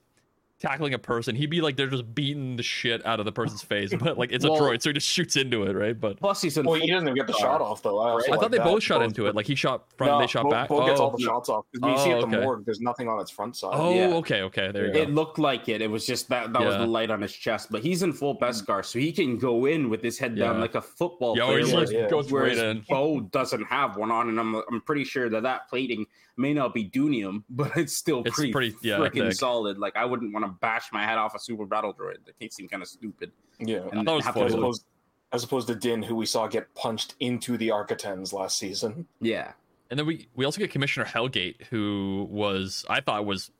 tackling 0.60 0.94
a 0.94 1.00
person, 1.00 1.36
he'd 1.36 1.50
be 1.50 1.62
like 1.62 1.78
they're 1.78 1.88
just 1.88 2.14
beating 2.16 2.56
the 2.56 2.64
shit 2.64 3.06
out 3.06 3.20
of 3.20 3.26
the 3.26 3.32
person's 3.32 3.62
face, 3.62 3.94
but 4.00 4.18
like 4.18 4.32
it's 4.32 4.44
a 4.46 4.52
Well- 4.52 4.62
droid, 4.62 4.82
so 4.82 4.90
he 4.90 4.94
just 4.94 5.08
shoots 5.08 5.36
into 5.36 5.64
it, 5.64 5.74
right? 5.74 6.00
But 6.00 6.20
Plus, 6.20 6.42
he's 6.42 6.58
in. 6.58 6.66
Well, 6.66 6.80
he 6.80 6.90
doesn't 6.90 7.08
even 7.08 7.16
get 7.16 7.28
the 7.28 7.34
shot 7.34 7.62
off 7.62 7.84
though. 7.84 8.00
I, 8.00 8.10
also 8.12 8.28
I 8.28 8.32
like 8.32 8.40
thought 8.42 8.52
they 8.52 8.58
that. 8.58 8.64
both 8.66 8.82
shot 8.84 9.00
Both- 9.00 9.08
into 9.10 9.28
it. 9.28 9.36
Like 9.36 9.46
he 9.46 9.56
shot 9.56 9.86
front, 9.98 10.14
No, 10.14 10.20
they 10.20 10.28
shot 10.28 10.44
Bo, 10.44 10.50
back. 10.50 10.70
Bo 10.70 10.86
gets 10.86 11.00
oh. 11.00 11.04
all 11.04 11.10
Oh. 11.14 11.18
the 11.18 11.24
shots 11.24 11.50
off. 11.50 11.66
'Cause 11.74 11.82
we 11.92 11.98
see 12.04 12.12
Oh, 12.14 12.16
at 12.24 12.30
the 12.30 12.36
okay. 12.38 12.44
morgue. 12.46 12.66
There's 12.66 12.82
nothing 12.82 13.08
on 13.08 13.20
its 13.20 13.30
front 13.32 13.56
side. 13.56 13.72
Oh, 13.74 13.94
Yeah. 13.94 14.16
okay, 14.16 14.42
okay. 14.44 14.72
There 14.72 14.88
you 14.88 14.94
go. 14.94 15.00
It 15.00 15.10
looked 15.12 15.38
like 15.40 15.70
it. 15.70 15.82
It 15.82 15.92
was 15.92 16.06
just 16.06 16.28
that 16.30 16.54
that 16.54 16.62
was 16.66 16.76
the 16.76 16.88
light 16.88 17.12
on 17.12 17.22
his 17.22 17.34
chest. 17.34 17.72
But 17.72 17.84
he's 17.84 18.02
in 18.04 18.14
full 18.14 18.38
Beskar, 18.38 18.80
mm. 18.80 18.86
so 18.86 19.00
he 19.00 19.12
can 19.12 19.38
go 19.38 19.66
in 19.66 19.90
with 19.90 20.02
his 20.02 20.18
head 20.18 20.36
down 20.36 20.56
Yeah. 20.56 20.62
like 20.62 20.76
a 20.76 20.82
football 20.82 21.38
Yeah, 21.38 21.46
player. 21.46 21.58
he 21.60 21.64
just 21.64 21.74
Yeah, 21.74 21.80
like, 21.80 21.92
yeah. 21.92 22.10
goes 22.10 22.32
right 22.32 22.58
in. 22.58 22.84
Bo 22.90 23.20
doesn't 23.32 23.64
have 23.66 23.98
one 23.98 24.12
on, 24.12 24.30
and 24.30 24.40
I'm 24.40 24.56
I'm 24.56 24.82
pretty 24.82 25.04
sure 25.04 25.30
that 25.30 25.44
that 25.44 25.70
plating 25.70 26.06
may 26.40 26.54
not 26.54 26.74
be 26.74 26.88
Dunium, 26.90 27.44
but 27.50 27.76
it's 27.78 27.94
still 27.94 28.22
It's 28.26 28.36
pretty, 28.36 28.52
pretty- 28.52 28.76
yeah, 28.82 28.98
freaking 28.98 29.34
solid. 29.34 29.78
Like 29.78 29.96
I 29.96 30.06
wouldn't 30.06 30.34
want 30.34 30.46
to 30.46 30.47
bash 30.48 30.90
my 30.92 31.04
head 31.04 31.18
off 31.18 31.36
a 31.36 31.40
super 31.40 31.66
battle 31.66 31.94
droid. 31.94 32.26
That 32.26 32.36
makes 32.40 32.56
seem 32.56 32.68
kind 32.68 32.82
of 32.84 32.90
stupid. 32.90 33.32
yeah. 33.60 33.82
I 33.92 34.04
thought 34.04 34.08
it 34.08 34.16
was 34.16 34.26
have 34.26 34.34
to 34.36 34.40
funny. 34.42 34.46
As 34.46 34.54
opposed, 34.54 34.86
as 35.34 35.44
opposed 35.44 35.68
to 35.68 35.76
Din, 35.76 36.02
who 36.02 36.16
we 36.16 36.26
saw 36.26 36.48
get 36.48 36.74
punched 36.76 37.16
into 37.20 37.58
the 37.58 37.70
Arquitens 37.70 38.34
last 38.34 38.58
season. 38.58 39.08
Yeah, 39.20 39.54
And 39.90 40.00
then 40.00 40.06
we 40.06 40.28
we 40.36 40.46
also 40.46 40.60
get 40.60 40.72
Commissioner 40.72 41.06
Helgait, 41.06 41.64
who 41.66 42.28
was 42.30 42.86
I 42.90 43.02
thought 43.02 43.26
was 43.26 43.52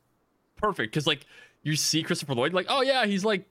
perfect 0.56 0.92
because 0.92 1.06
like 1.06 1.26
you 1.62 1.76
see 1.76 2.02
Christopher 2.02 2.34
Lloyd, 2.34 2.52
like 2.52 2.66
oh 2.68 2.82
yeah, 2.82 3.04
he's 3.06 3.24
like 3.24 3.44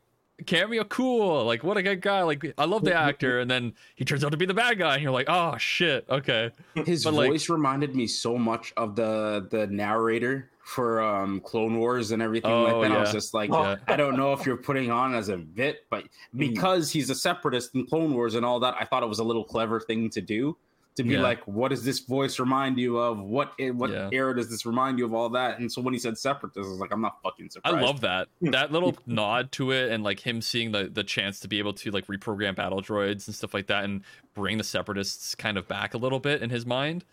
cameo 0.45 0.83
cool, 0.83 1.43
like 1.45 1.63
what 1.63 1.77
a 1.77 1.83
good 1.83 2.01
guy, 2.01 2.21
like 2.23 2.53
I 2.57 2.65
love 2.65 2.83
the 2.83 2.93
actor, 3.07 3.39
and 3.39 3.49
then 3.49 3.73
he 3.95 4.05
turns 4.05 4.23
out 4.23 4.31
to 4.31 4.37
be 4.37 4.45
the 4.45 4.53
bad 4.53 4.77
guy, 4.77 4.93
and 4.95 5.03
you're 5.03 5.11
like 5.11 5.29
oh 5.29 5.57
shit, 5.57 6.05
okay, 6.09 6.51
his 6.85 7.03
But, 7.03 7.13
like- 7.15 7.29
voice 7.31 7.49
reminded 7.49 7.95
me 7.95 8.07
so 8.07 8.37
much 8.37 8.73
of 8.77 8.95
the 8.95 9.47
the 9.49 9.67
narrator 9.67 10.49
for 10.63 11.01
um 11.01 11.39
Clone 11.39 11.77
Wars 11.79 12.11
and 12.11 12.21
everything 12.21 12.51
Oh, 12.51 12.63
like 12.79 12.89
that. 12.89 12.97
I 12.97 12.99
was 12.99 13.11
just 13.13 13.33
like, 13.33 13.49
Yeah. 13.49 13.77
I 13.87 13.95
don't 13.95 14.17
know 14.17 14.33
if 14.33 14.45
you're 14.45 14.57
putting 14.57 14.91
on 14.91 15.15
as 15.15 15.29
a 15.29 15.37
bit, 15.37 15.85
but 15.89 16.03
because 16.35 16.91
he's 16.91 17.09
a 17.09 17.15
separatist 17.15 17.73
in 17.73 17.85
Clone 17.87 18.13
Wars 18.13 18.35
and 18.35 18.45
all 18.45 18.59
that, 18.59 18.75
I 18.77 18.83
thought 18.83 19.01
it 19.01 19.07
was 19.07 19.19
a 19.19 19.23
little 19.23 19.45
clever 19.45 19.79
thing 19.79 20.09
to 20.09 20.19
do. 20.19 20.57
To 20.97 21.03
be 21.03 21.11
Yeah. 21.13 21.21
like, 21.21 21.41
what 21.47 21.69
does 21.69 21.83
this 21.85 21.99
voice 21.99 22.39
remind 22.39 22.77
you 22.79 22.97
of? 22.97 23.19
What 23.19 23.53
eh, 23.59 23.69
what 23.69 23.89
Yeah. 23.91 24.09
era 24.11 24.35
does 24.35 24.49
this 24.49 24.65
remind 24.65 24.97
you 24.99 25.05
of? 25.05 25.13
All 25.13 25.29
that, 25.29 25.59
and 25.59 25.71
so 25.71 25.81
when 25.81 25.93
he 25.93 25.99
said 25.99 26.17
separatists, 26.17 26.67
I 26.67 26.71
was 26.71 26.79
like, 26.79 26.91
I'm 26.91 27.01
not 27.01 27.21
fucking 27.23 27.49
surprised. 27.51 27.77
I 27.77 27.81
love 27.81 28.01
that 28.01 28.27
that 28.41 28.71
little 28.71 28.95
nod 29.05 29.51
to 29.53 29.71
it, 29.71 29.91
and 29.91 30.03
like 30.03 30.19
him 30.19 30.41
seeing 30.41 30.71
the 30.71 30.85
the 30.91 31.03
chance 31.03 31.39
to 31.41 31.47
be 31.47 31.59
able 31.59 31.73
to 31.73 31.91
like 31.91 32.07
reprogram 32.07 32.55
battle 32.55 32.81
droids 32.81 33.27
and 33.27 33.35
stuff 33.35 33.53
like 33.53 33.67
that, 33.67 33.83
and 33.83 34.01
bring 34.33 34.57
the 34.57 34.63
separatists 34.63 35.35
kind 35.35 35.57
of 35.57 35.67
back 35.67 35.93
a 35.93 35.97
little 35.97 36.19
bit 36.19 36.41
in 36.41 36.49
his 36.49 36.65
mind. 36.65 37.05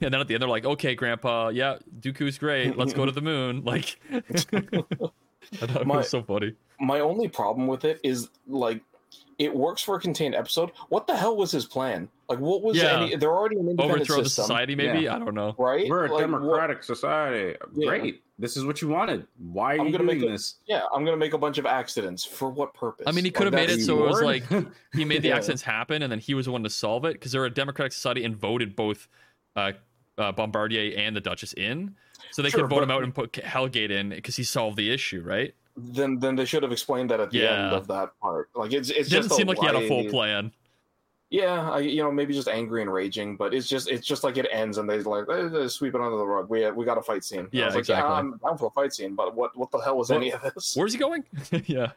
And 0.00 0.14
then 0.14 0.20
at 0.22 0.28
the 0.28 0.34
end, 0.34 0.40
they're 0.42 0.48
like, 0.48 0.64
"Okay, 0.64 0.94
Grandpa, 0.94 1.48
yeah, 1.50 1.76
Dooku's 2.00 2.38
great. 2.38 2.76
Let's 2.78 2.94
go 2.94 3.04
to 3.04 3.12
the 3.12 3.20
moon." 3.20 3.64
Like, 3.64 4.00
I 4.10 4.20
thought 5.66 5.80
it 5.82 5.86
My- 5.86 5.98
was 5.98 6.08
so 6.08 6.22
funny. 6.22 6.54
My 6.80 7.00
only 7.00 7.28
problem 7.28 7.66
with 7.66 7.84
it 7.84 8.00
is 8.02 8.28
like 8.46 8.80
it 9.40 9.54
works 9.56 9.82
for 9.82 9.96
a 9.96 10.00
contained 10.00 10.34
episode. 10.34 10.70
What 10.90 11.06
the 11.06 11.16
hell 11.16 11.34
was 11.36 11.50
his 11.50 11.64
plan? 11.64 12.08
Like, 12.28 12.38
what 12.40 12.62
was 12.62 12.76
Yeah. 12.76 13.00
any? 13.00 13.16
They're 13.16 13.32
already 13.32 13.56
an 13.56 13.68
independent 13.68 14.00
Overthrow 14.02 14.22
the 14.22 14.28
society, 14.30 14.74
maybe. 14.76 15.08
I 15.08 15.18
don't 15.18 15.34
know. 15.34 15.54
right? 15.58 15.88
We're 15.88 16.00
a 16.00 16.02
Like, 16.02 16.10
what- 16.12 16.20
democratic 16.20 16.82
society. 16.84 17.56
Yeah. 17.74 17.86
Great. 17.88 18.22
This 18.38 18.56
is 18.56 18.64
what 18.64 18.80
you 18.82 18.88
wanted. 18.88 19.26
Why 19.38 19.76
are 19.76 19.80
I'm 19.80 19.86
you 19.86 19.92
gonna 19.92 20.04
doing 20.04 20.20
make 20.20 20.28
it- 20.28 20.32
this? 20.32 20.56
yeah, 20.66 20.82
I'm 20.94 21.04
gonna 21.06 21.16
make 21.16 21.32
a 21.32 21.38
bunch 21.38 21.56
of 21.58 21.64
accidents 21.66 22.24
for 22.24 22.50
what 22.50 22.74
purpose? 22.74 23.06
I 23.06 23.12
mean, 23.12 23.24
he 23.24 23.30
could 23.30 23.44
have 23.46 23.54
made 23.54 23.64
it 23.64 23.78
that's- 23.80 23.86
so 23.86 24.04
it 24.04 24.08
was 24.08 24.22
like 24.22 24.44
he 24.94 25.04
made 25.06 25.22
the 25.22 25.28
Yeah. 25.28 25.36
accidents 25.36 25.62
happen, 25.62 26.02
and 26.02 26.12
then 26.12 26.18
he 26.20 26.34
was 26.34 26.44
the 26.46 26.52
one 26.52 26.62
to 26.64 26.70
solve 26.70 27.04
it 27.06 27.14
because 27.14 27.32
they're 27.32 27.44
a 27.46 27.50
democratic 27.50 27.92
society 27.92 28.24
and 28.24 28.36
voted 28.36 28.76
both 28.76 29.08
uh, 29.56 29.72
uh, 30.18 30.32
Bombardier 30.32 30.94
and 30.98 31.16
the 31.16 31.20
Duchess 31.20 31.54
in, 31.54 31.96
so 32.30 32.42
they 32.42 32.50
Sure, 32.50 32.60
could 32.60 32.70
vote 32.70 32.82
him 32.82 32.90
out 32.90 33.02
and 33.02 33.14
put 33.14 33.32
Helgait 33.32 33.90
in 33.90 34.10
because 34.10 34.36
he 34.36 34.44
solved 34.44 34.76
the 34.76 34.90
issue, 34.90 35.22
right? 35.22 35.54
Then 35.76 36.18
then 36.18 36.36
they 36.36 36.44
should 36.44 36.62
have 36.62 36.72
explained 36.72 37.10
that 37.10 37.20
at 37.20 37.30
the 37.30 37.38
Yeah. 37.38 37.66
end 37.66 37.74
of 37.74 37.86
that 37.88 38.18
part. 38.20 38.50
Like 38.54 38.72
it's 38.72 38.90
it's 38.90 39.08
It 39.12 39.22
just 39.22 39.30
seem 39.34 39.46
like 39.46 39.58
he 39.58 39.66
had 39.66 39.76
a 39.76 39.86
full 39.88 40.04
plan. 40.04 40.52
Yeah, 41.32 41.70
I, 41.70 41.78
you 41.78 42.02
know, 42.02 42.10
maybe 42.10 42.34
just 42.34 42.48
angry 42.48 42.82
and 42.82 42.92
raging, 42.92 43.36
but 43.36 43.54
it's 43.54 43.68
just 43.68 43.88
it's 43.88 44.04
just 44.04 44.24
like 44.24 44.36
it 44.36 44.48
ends 44.50 44.78
and 44.78 44.90
they 44.90 45.00
like 45.00 45.26
eh, 45.30 45.68
sweep 45.68 45.94
it 45.94 46.00
under 46.00 46.16
the 46.16 46.26
rug. 46.26 46.50
We 46.50 46.68
we 46.72 46.84
got 46.84 46.98
a 46.98 47.02
fight 47.02 47.22
scene. 47.22 47.46
Yeah, 47.52 47.66
was 47.66 47.74
like, 47.76 47.80
exactly. 47.82 48.10
Yeah, 48.12 48.18
I'm 48.18 48.38
down 48.38 48.58
for 48.58 48.66
a 48.66 48.70
fight 48.70 48.92
scene, 48.92 49.14
but 49.14 49.36
what 49.36 49.56
what 49.56 49.70
the 49.70 49.78
hell 49.78 49.96
was 49.96 50.10
Well, 50.10 50.18
any 50.18 50.32
of 50.32 50.42
this? 50.42 50.74
Where's 50.76 50.92
he 50.92 50.98
going? 50.98 51.24
yeah, 51.66 51.92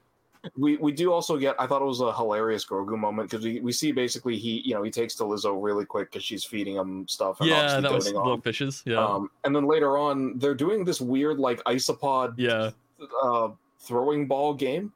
We 0.55 0.77
we 0.77 0.91
do 0.91 1.11
also 1.11 1.37
get. 1.37 1.55
I 1.57 1.65
thought 1.65 1.81
it 1.81 1.85
was 1.85 2.01
a 2.01 2.13
hilarious 2.13 2.63
Grogu 2.63 2.95
moment 2.95 3.31
because 3.31 3.43
we, 3.43 3.59
we 3.59 3.71
see 3.71 3.91
basically 3.91 4.37
he 4.37 4.61
you 4.63 4.75
know 4.75 4.83
he 4.83 4.91
takes 4.91 5.15
to 5.15 5.23
Lizzo 5.23 5.57
really 5.59 5.85
quick 5.85 6.11
because 6.11 6.23
she's 6.23 6.43
feeding 6.43 6.75
him 6.75 7.07
stuff. 7.07 7.39
And 7.41 7.49
yeah, 7.49 7.79
that 7.79 7.91
was 7.91 8.05
little 8.13 8.39
fishes. 8.39 8.83
Yeah, 8.85 9.03
Um, 9.03 9.31
and 9.45 9.55
then 9.55 9.65
later 9.65 9.97
on, 9.97 10.37
they're 10.37 10.53
doing 10.53 10.85
this 10.85 11.01
weird 11.01 11.39
like 11.39 11.63
isopod 11.63 12.35
yeah, 12.37 12.69
uh, 13.23 13.49
throwing 13.83 14.27
ball 14.27 14.53
game. 14.53 14.91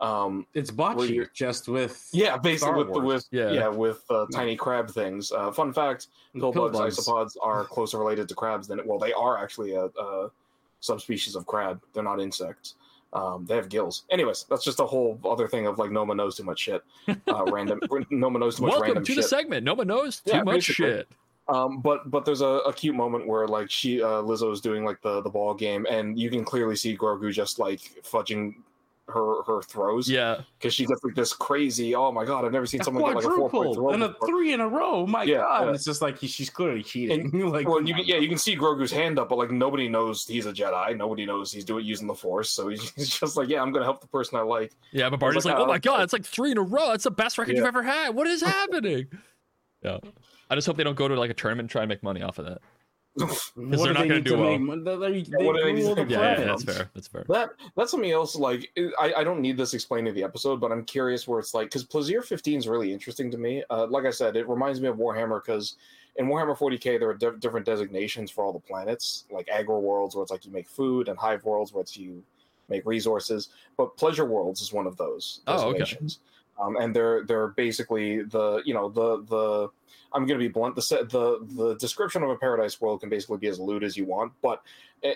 Um, 0.00 0.46
It's 0.54 0.70
bocce, 0.72 1.32
just 1.32 1.68
with 1.68 2.08
yeah, 2.12 2.36
basically 2.36 2.84
with 2.84 3.02
with 3.04 3.26
Yeah. 3.30 3.50
yeah, 3.52 3.68
with 3.68 4.02
uh, 4.10 4.26
tiny 4.32 4.56
crab 4.56 4.90
things. 4.90 5.30
Uh, 5.32 5.52
fun 5.52 5.72
fact: 5.72 6.08
pillbugs, 6.34 6.72
Pillbugs. 6.76 6.98
isopods 6.98 7.36
are 7.40 7.64
closer 7.74 7.98
related 7.98 8.28
to 8.28 8.34
crabs 8.34 8.66
than 8.66 8.80
well, 8.86 8.98
they 8.98 9.12
are 9.12 9.38
actually 9.38 9.74
a, 9.74 9.84
a 9.86 10.30
subspecies 10.80 11.36
of 11.36 11.46
crab. 11.46 11.80
They're 11.92 12.02
not 12.02 12.20
insects. 12.20 12.74
Um, 13.12 13.46
they 13.46 13.54
have 13.54 13.68
gills. 13.68 14.02
Anyways, 14.10 14.44
that's 14.50 14.64
just 14.64 14.80
a 14.80 14.84
whole 14.84 15.20
other 15.24 15.46
thing 15.46 15.68
of 15.68 15.78
like 15.78 15.92
Noma 15.92 16.16
knows 16.16 16.36
too 16.36 16.42
much 16.42 16.58
shit. 16.58 16.82
Uh, 17.08 17.44
random 17.52 17.78
Noma 18.10 18.40
knows 18.40 18.56
too 18.56 18.62
much 18.64 18.72
Welcome 18.72 18.86
random 18.88 19.04
to 19.04 19.12
shit. 19.14 19.22
the 19.22 19.28
segment. 19.28 19.64
No 19.64 19.74
one 19.74 19.86
knows 19.86 20.20
too 20.20 20.32
Yeah, 20.32 20.42
much 20.42 20.54
basically. 20.66 20.86
shit. 20.86 21.08
Um, 21.46 21.80
but 21.80 22.10
but 22.10 22.24
there's 22.24 22.40
a, 22.40 22.46
a 22.66 22.72
cute 22.72 22.94
moment 22.94 23.26
where 23.26 23.46
like 23.46 23.70
she 23.70 24.02
uh, 24.02 24.22
Lizzo 24.22 24.50
is 24.52 24.60
doing 24.60 24.84
like 24.84 25.00
the 25.02 25.20
the 25.20 25.30
ball 25.30 25.52
game, 25.54 25.86
and 25.90 26.18
you 26.18 26.30
can 26.30 26.44
clearly 26.44 26.76
see 26.76 26.96
Grogu 26.96 27.32
just 27.32 27.58
like 27.58 27.80
fudging 28.02 28.54
her 29.08 29.42
her 29.42 29.60
throws. 29.60 30.08
Yeah, 30.08 30.40
because 30.58 30.72
she 30.72 30.86
gets 30.86 31.04
like 31.04 31.14
this 31.14 31.34
crazy. 31.34 31.94
Oh 31.94 32.10
my 32.10 32.24
god, 32.24 32.46
I've 32.46 32.52
never 32.52 32.64
seen 32.64 32.80
a 32.80 32.84
someone 32.84 33.04
get 33.04 33.16
like 33.16 33.24
a 33.26 33.28
four 33.36 33.50
point 33.50 33.74
throw. 33.74 33.90
and 33.90 34.02
a 34.04 34.08
before." 34.08 34.26
three 34.28 34.54
in 34.54 34.60
a 34.60 34.66
row. 34.68 35.06
My 35.06 35.24
Yeah, 35.24 35.36
God, 35.40 35.66
yeah. 35.66 35.74
it's 35.74 35.84
just 35.84 36.00
like 36.00 36.16
he, 36.18 36.26
she's 36.26 36.48
clearly 36.48 36.82
cheating. 36.82 37.30
like, 37.50 37.68
Well, 37.68 37.82
you 37.82 37.94
can, 37.94 38.06
yeah, 38.06 38.16
you 38.16 38.28
can 38.30 38.38
see 38.38 38.56
Grogu's 38.56 38.90
hand 38.90 39.18
up, 39.18 39.28
but 39.28 39.36
like 39.36 39.50
nobody 39.50 39.86
knows 39.90 40.26
he's 40.26 40.46
a 40.46 40.52
Jedi. 40.54 40.96
Nobody 40.96 41.26
knows 41.26 41.52
he's 41.52 41.66
doing 41.66 41.84
it 41.84 41.88
using 41.88 42.06
the 42.06 42.14
Force, 42.14 42.48
so 42.50 42.68
he's 42.68 42.90
just 43.20 43.36
like, 43.36 43.50
yeah, 43.50 43.60
I'm 43.60 43.70
gonna 43.70 43.84
help 43.84 44.00
the 44.00 44.06
person 44.08 44.38
I 44.38 44.42
like. 44.42 44.72
yeah. 44.92 45.10
But 45.10 45.20
Barty's 45.20 45.44
like, 45.44 45.56
like, 45.56 45.60
oh 45.60 45.64
uh, 45.64 45.68
my 45.68 45.78
god, 45.78 46.04
it's 46.04 46.14
like 46.14 46.24
three 46.24 46.52
in 46.52 46.56
a 46.56 46.62
row. 46.62 46.88
That's 46.92 47.04
the 47.04 47.10
best 47.10 47.36
record 47.36 47.52
Yeah. 47.52 47.58
you've 47.58 47.68
ever 47.68 47.82
had. 47.82 48.14
What 48.14 48.26
is 48.26 48.40
happening? 48.54 49.08
yeah, 49.82 49.98
I 50.54 50.56
just 50.56 50.68
hope 50.68 50.76
they 50.76 50.84
don't 50.84 50.94
go 50.94 51.08
to 51.08 51.18
like 51.18 51.30
a 51.30 51.34
tournament 51.34 51.62
and 51.64 51.70
try 51.70 51.82
and 51.82 51.88
make 51.88 52.04
money 52.04 52.22
off 52.22 52.38
of 52.38 52.44
that. 52.46 52.58
What 53.18 53.38
they're 53.56 53.92
not 53.92 54.02
they 54.02 54.08
gonna 54.08 54.20
do 54.20 54.30
to 54.30 54.36
well. 54.36 54.58
make- 54.58 54.84
they- 54.84 54.96
they- 54.96 55.22
they 55.38 55.44
what 55.44 55.56
do 55.56 55.64
they 55.64 55.72
need 55.72 55.82
to 55.88 55.94
the? 55.96 56.06
Yeah, 56.08 56.38
yeah, 56.38 56.44
that's 56.46 56.62
fair. 56.62 56.90
That's 56.94 57.08
fair. 57.08 57.24
That 57.28 57.50
that's 57.76 57.90
something 57.90 58.10
else. 58.12 58.36
Like 58.36 58.70
I, 59.00 59.14
I 59.18 59.24
don't 59.24 59.40
need 59.40 59.56
this 59.56 59.74
explained 59.74 60.06
in 60.06 60.14
the 60.14 60.22
episode, 60.22 60.60
but 60.60 60.70
I'm 60.70 60.84
curious 60.84 61.26
where 61.26 61.40
it's 61.40 61.54
like 61.54 61.66
because 61.66 61.84
Plazir 61.84 62.22
15 62.24 62.58
is 62.60 62.68
really 62.68 62.92
interesting 62.92 63.30
to 63.32 63.38
me. 63.38 63.64
Uh, 63.68 63.86
like 63.88 64.04
I 64.04 64.10
said, 64.10 64.36
it 64.36 64.48
reminds 64.48 64.80
me 64.80 64.86
of 64.88 64.96
Warhammer 64.96 65.40
because 65.44 65.76
in 66.16 66.26
Warhammer 66.26 66.56
40k 66.56 66.98
there 67.00 67.08
are 67.08 67.14
diff- 67.14 67.40
different 67.40 67.66
designations 67.66 68.30
for 68.30 68.44
all 68.44 68.52
the 68.52 68.60
planets, 68.60 69.24
like 69.30 69.48
agro 69.48 69.80
worlds 69.80 70.14
where 70.14 70.22
it's 70.22 70.30
like 70.32 70.44
you 70.44 70.52
make 70.52 70.68
food, 70.68 71.08
and 71.08 71.18
hive 71.18 71.44
worlds 71.44 71.72
where 71.72 71.82
it's 71.82 71.96
you 71.96 72.22
make 72.68 72.84
resources. 72.86 73.48
But 73.76 73.96
pleasure 73.96 74.24
worlds 74.24 74.60
is 74.60 74.72
one 74.72 74.86
of 74.86 74.96
those 74.96 75.40
Oh, 75.46 75.68
okay. 75.70 75.84
Um, 76.60 76.76
and 76.76 76.94
they're 76.94 77.24
they're 77.24 77.48
basically 77.48 78.22
the 78.22 78.62
you 78.64 78.74
know 78.74 78.88
the 78.88 79.24
the 79.24 79.68
I'm 80.12 80.26
going 80.26 80.38
to 80.38 80.44
be 80.44 80.48
blunt 80.48 80.76
the 80.76 80.82
the 81.10 81.54
the 81.54 81.74
description 81.74 82.22
of 82.22 82.30
a 82.30 82.36
paradise 82.36 82.80
world 82.80 83.00
can 83.00 83.08
basically 83.08 83.38
be 83.38 83.48
as 83.48 83.58
lewd 83.58 83.82
as 83.82 83.96
you 83.96 84.04
want, 84.04 84.32
but 84.42 84.62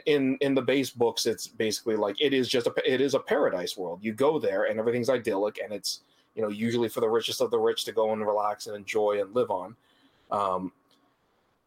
in 0.06 0.36
in 0.40 0.54
the 0.54 0.62
base 0.62 0.90
books 0.90 1.26
it's 1.26 1.46
basically 1.46 1.96
like 1.96 2.20
it 2.20 2.34
is 2.34 2.48
just 2.48 2.66
a 2.66 2.72
it 2.84 3.00
is 3.00 3.14
a 3.14 3.20
paradise 3.20 3.76
world. 3.76 4.00
You 4.02 4.12
go 4.12 4.38
there 4.38 4.64
and 4.64 4.78
everything's 4.78 5.08
idyllic 5.08 5.60
and 5.62 5.72
it's 5.72 6.00
you 6.34 6.42
know 6.42 6.48
usually 6.48 6.88
for 6.88 7.00
the 7.00 7.08
richest 7.08 7.40
of 7.40 7.50
the 7.50 7.58
rich 7.58 7.84
to 7.84 7.92
go 7.92 8.12
and 8.12 8.26
relax 8.26 8.66
and 8.66 8.76
enjoy 8.76 9.20
and 9.20 9.34
live 9.34 9.50
on. 9.50 9.76
Um, 10.30 10.72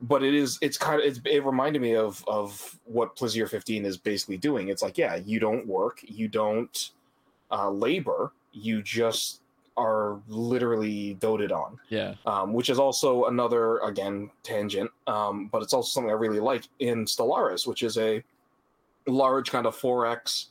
but 0.02 0.24
it 0.24 0.34
is 0.34 0.58
it's 0.62 0.78
kind 0.78 1.00
of 1.00 1.06
it's, 1.08 1.20
it 1.26 1.46
reminded 1.46 1.82
me 1.82 1.96
of 1.96 2.24
of 2.28 2.80
what 2.86 3.16
Plazir 3.16 3.50
15 3.50 3.86
is 3.86 3.98
basically 3.98 4.38
doing. 4.38 4.68
It's 4.68 4.82
like 4.82 4.98
yeah, 4.98 5.16
you 5.16 5.40
don't 5.40 5.66
work, 5.66 6.00
you 6.04 6.28
don't 6.28 6.92
uh, 7.50 7.70
labor, 7.70 8.34
you 8.52 8.82
just 8.82 9.42
are 9.78 10.20
literally 10.28 11.16
doted 11.16 11.52
on. 11.52 11.80
Yeah, 11.90 12.16
um, 12.26 12.54
which 12.54 12.70
is 12.70 12.80
also 12.80 13.26
another 13.26 13.80
again 13.80 14.30
tangent 14.44 14.90
um, 15.08 15.48
but 15.48 15.62
it's 15.64 15.74
also 15.74 15.90
something 15.90 16.10
i 16.10 16.14
really 16.14 16.40
like 16.40 16.68
in 16.80 17.06
stellaris 17.06 17.66
which 17.66 17.84
is 17.84 17.98
a 17.98 18.24
large 19.08 19.52
kind 19.52 19.66
of 19.66 19.76
4x 19.78 20.48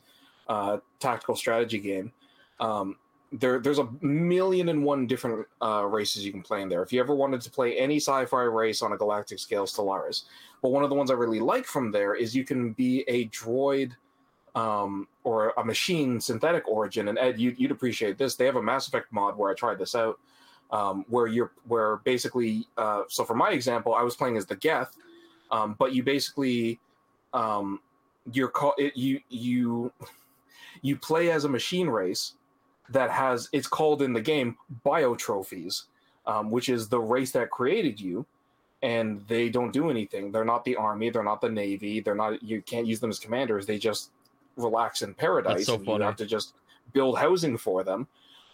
uh, 0.48 0.78
tactical 0.98 1.36
strategy 1.36 1.78
game. 1.78 2.12
Um, 2.58 2.96
there, 3.32 3.60
there's 3.60 3.78
a 3.78 3.88
million 4.00 4.70
and 4.70 4.84
one 4.84 5.06
different 5.06 5.46
uh, 5.62 5.84
races 5.84 6.24
you 6.24 6.32
can 6.32 6.42
play 6.42 6.62
in 6.62 6.68
there. 6.68 6.82
If 6.82 6.92
you 6.92 7.00
ever 7.00 7.14
wanted 7.14 7.40
to 7.42 7.50
play 7.50 7.78
any 7.78 7.96
sci-fi 7.96 8.42
race 8.42 8.82
on 8.82 8.92
a 8.92 8.96
galactic 8.96 9.38
scale 9.38 9.66
stellaris. 9.66 10.24
But 10.62 10.72
one 10.72 10.82
of 10.82 10.90
the 10.90 10.96
ones 10.96 11.10
i 11.10 11.14
really 11.14 11.40
like 11.40 11.64
from 11.64 11.90
there 11.90 12.14
is 12.14 12.34
you 12.34 12.44
can 12.44 12.72
be 12.72 13.04
a 13.08 13.28
droid 13.28 13.92
um, 14.54 15.06
or 15.24 15.52
a 15.56 15.64
machine 15.64 16.20
synthetic 16.20 16.66
origin. 16.68 17.08
And 17.08 17.18
Ed, 17.18 17.38
you, 17.38 17.54
you'd 17.56 17.70
appreciate 17.70 18.18
this. 18.18 18.34
They 18.34 18.46
have 18.46 18.56
a 18.56 18.62
Mass 18.62 18.88
Effect 18.88 19.12
mod 19.12 19.36
where 19.36 19.50
I 19.50 19.54
tried 19.54 19.78
this 19.78 19.94
out, 19.94 20.18
um, 20.70 21.04
where 21.08 21.26
you're 21.26 21.52
where 21.66 21.96
basically. 21.98 22.66
Uh, 22.76 23.02
so 23.08 23.24
for 23.24 23.34
my 23.34 23.50
example, 23.50 23.94
I 23.94 24.02
was 24.02 24.16
playing 24.16 24.36
as 24.36 24.46
the 24.46 24.56
Geth, 24.56 24.96
um, 25.50 25.76
but 25.78 25.94
you 25.94 26.02
basically 26.02 26.78
um, 27.32 27.80
you're 28.32 28.48
call 28.48 28.74
it 28.78 28.96
you 28.96 29.20
you. 29.28 29.92
You 30.82 30.96
play 30.96 31.30
as 31.30 31.44
a 31.44 31.48
machine 31.48 31.88
race 31.88 32.36
that 32.88 33.10
has 33.10 33.50
it's 33.52 33.66
called 33.66 34.00
in 34.00 34.14
the 34.14 34.20
game 34.20 34.56
biotrophies, 34.86 35.82
um, 36.26 36.50
which 36.50 36.70
is 36.70 36.88
the 36.88 37.00
race 37.00 37.32
that 37.32 37.50
created 37.50 38.00
you, 38.00 38.24
and 38.82 39.22
they 39.28 39.50
don't 39.50 39.72
do 39.72 39.90
anything. 39.90 40.32
They're 40.32 40.44
not 40.44 40.64
the 40.64 40.76
army. 40.76 41.10
They're 41.10 41.22
not 41.22 41.40
the 41.40 41.50
navy. 41.50 42.00
They're 42.00 42.14
not. 42.14 42.42
You 42.42 42.62
can't 42.62 42.86
use 42.86 43.00
them 43.00 43.10
as 43.10 43.18
commanders. 43.18 43.66
They 43.66 43.78
just 43.78 44.12
relax 44.56 45.02
in 45.02 45.14
paradise. 45.14 45.66
so. 45.66 45.80
You 45.80 46.00
have 46.00 46.16
to 46.16 46.26
just 46.26 46.54
build 46.92 47.18
housing 47.18 47.56
for 47.56 47.84
them. 47.84 48.06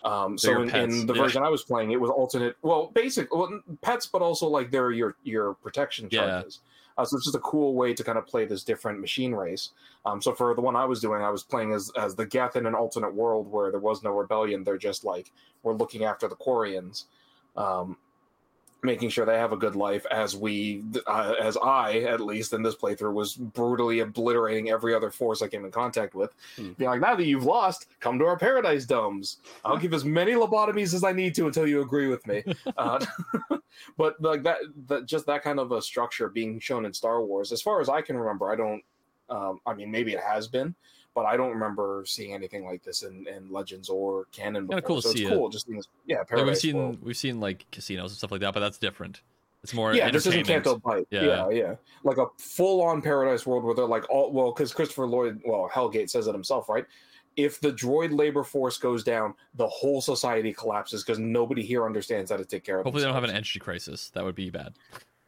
Um, 0.05 0.39
so 0.39 0.63
in, 0.63 0.75
in 0.75 1.07
the 1.07 1.15
yeah. 1.15 1.23
version 1.23 1.43
I 1.43 1.49
was 1.49 1.65
playing, 1.65 1.91
it 1.91 2.01
was 2.01 2.11
alternate. 2.11 2.57
Well, 2.63 2.93
basic 2.95 3.35
well, 3.35 3.61
pets, 3.83 4.07
but 4.07 4.23
also 4.23 4.47
like 4.47 4.71
they're 4.71 4.93
your 4.93 5.17
your 5.25 5.55
protection 5.55 6.09
Yeah. 6.11 6.27
charges. 6.27 6.61
Uh, 6.99 7.05
so 7.05 7.17
it's 7.17 7.27
just 7.27 7.37
a 7.37 7.41
cool 7.41 7.75
way 7.75 7.93
to 7.93 8.03
kind 8.03 8.17
of 8.17 8.27
play 8.27 8.47
this 8.47 8.65
different 8.65 9.01
machine 9.01 9.35
race. 9.35 9.71
Um, 10.07 10.23
so 10.23 10.33
for 10.33 10.55
the 10.55 10.63
one 10.63 10.77
I 10.77 10.85
was 10.87 11.01
doing, 11.01 11.23
I 11.23 11.31
was 11.31 11.43
playing 11.43 11.73
as 11.73 11.91
as 11.99 12.15
the 12.15 12.25
Geth 12.25 12.57
in 12.57 12.67
an 12.67 12.75
alternate 12.75 13.15
world 13.15 13.51
where 13.51 13.71
there 13.71 13.81
was 13.81 14.03
no 14.03 14.11
rebellion. 14.11 14.65
They're 14.65 14.79
just 14.79 15.05
like 15.05 15.33
we're 15.63 15.75
looking 15.75 16.05
after 16.05 16.29
the 16.29 16.37
Quarians, 16.37 17.05
um, 17.57 17.97
making 18.87 19.11
sure 19.11 19.27
they 19.27 19.37
have 19.37 19.53
a 19.53 19.57
good 19.57 19.77
life. 19.77 20.07
As 20.11 20.37
we, 20.37 20.83
uh, 21.07 21.35
as 21.41 21.57
I 21.59 21.99
at 22.01 22.21
least 22.21 22.53
in 22.53 22.63
this 22.63 22.75
playthrough, 22.75 23.13
was 23.13 23.35
brutally 23.35 24.01
obliterating 24.01 24.71
every 24.71 24.95
other 24.95 25.11
force 25.11 25.43
I 25.43 25.49
came 25.49 25.65
in 25.65 25.71
contact 25.71 26.15
with. 26.15 26.35
Hmm. 26.57 26.73
Being 26.73 26.91
like, 26.91 27.01
now 27.01 27.15
that 27.15 27.27
you've 27.27 27.45
lost, 27.45 27.87
come 28.01 28.19
to 28.19 28.25
our 28.25 28.39
paradise 28.39 28.87
domes. 28.87 29.39
I'll 29.65 29.77
give 29.77 29.93
as 29.93 30.05
many 30.05 30.33
lobotomies 30.33 30.95
as 30.95 31.05
I 31.05 31.13
need 31.13 31.35
to 31.35 31.47
until 31.47 31.67
you 31.67 31.83
agree 31.83 32.09
with 32.09 32.27
me. 32.27 32.43
Uh, 32.77 33.05
but 33.97 34.21
like 34.21 34.43
that, 34.43 34.59
that 34.87 35.07
just 35.07 35.25
that 35.27 35.43
kind 35.43 35.59
of 35.59 35.73
a 35.73 35.81
structure 35.81 36.29
being 36.29 36.59
shown 36.61 36.85
in 36.85 36.93
Star 36.93 37.25
Wars, 37.25 37.53
as 37.53 37.63
far 37.63 37.81
as 37.81 37.89
I 37.89 38.03
can 38.03 38.17
remember, 38.17 38.51
I 38.51 38.57
don't. 38.57 38.83
Um, 39.31 39.61
I 39.67 39.75
mean, 39.75 39.91
maybe 39.91 40.13
it 40.13 40.21
has 40.21 40.47
been, 40.47 40.75
but 41.17 41.25
I 41.27 41.37
don't 41.37 41.51
remember 41.51 42.05
seeing 42.07 42.33
anything 42.35 42.65
like 42.67 42.85
this 42.85 43.03
in, 43.03 43.27
in 43.27 43.51
Legends 43.51 43.89
or 43.89 44.27
canon. 44.33 44.69
Kinda 44.69 44.77
Before. 44.77 44.87
cool 44.87 44.97
to 45.03 45.09
so 45.09 45.15
see 45.15 45.23
it's 45.25 45.33
it. 45.33 45.35
cool. 45.35 45.49
Just 45.49 45.67
being, 45.69 45.83
yeah, 46.07 46.19
Like, 46.19 46.29
paradise 46.29 46.47
we've 46.49 46.59
seen 46.59 46.77
world. 46.77 46.99
we've 47.03 47.17
seen 47.17 47.41
like 47.41 47.67
casinos 47.73 48.11
and 48.13 48.19
stuff 48.19 48.31
like 48.31 48.43
that, 48.43 48.53
but 48.55 48.61
that's 48.61 48.79
different. 48.79 49.23
It's 49.65 49.73
more 49.75 49.95
Yeah, 49.95 50.11
this 50.11 50.27
isn't. 50.27 50.47
Canto 50.47 50.79
Bight. 50.79 51.09
Yeah. 51.11 51.25
Yeah. 51.25 51.49
yeah, 51.49 51.75
Like 52.05 52.19
a 52.19 52.27
full-on 52.39 53.03
paradise 53.03 53.47
world 53.47 53.65
where 53.65 53.75
they're 53.75 53.87
like 53.87 54.09
all 54.11 54.31
well, 54.31 54.53
because 54.53 54.73
Christopher 54.73 55.07
Lloyd, 55.07 55.41
well, 55.45 55.69
Helgait 55.73 56.09
says 56.11 56.29
it 56.29 56.33
himself, 56.35 56.69
right? 56.69 56.85
If 57.37 57.61
the 57.61 57.73
droid 57.73 58.17
labor 58.17 58.45
force 58.45 58.77
goes 58.79 59.03
down, 59.03 59.35
the 59.55 59.67
whole 59.67 60.01
society 60.01 60.53
collapses 60.53 61.03
because 61.03 61.19
nobody 61.19 61.63
here 61.63 61.85
understands 61.85 62.31
how 62.31 62.37
to 62.37 62.45
take 62.45 62.63
care 62.63 62.79
of. 62.79 62.85
Hopefully, 62.85 63.03
they 63.03 63.07
don't 63.09 63.15
have 63.15 63.25
an 63.25 63.31
energy 63.31 63.59
crisis. 63.59 64.11
That 64.11 64.23
would 64.25 64.35
be 64.35 64.51
bad. 64.51 64.75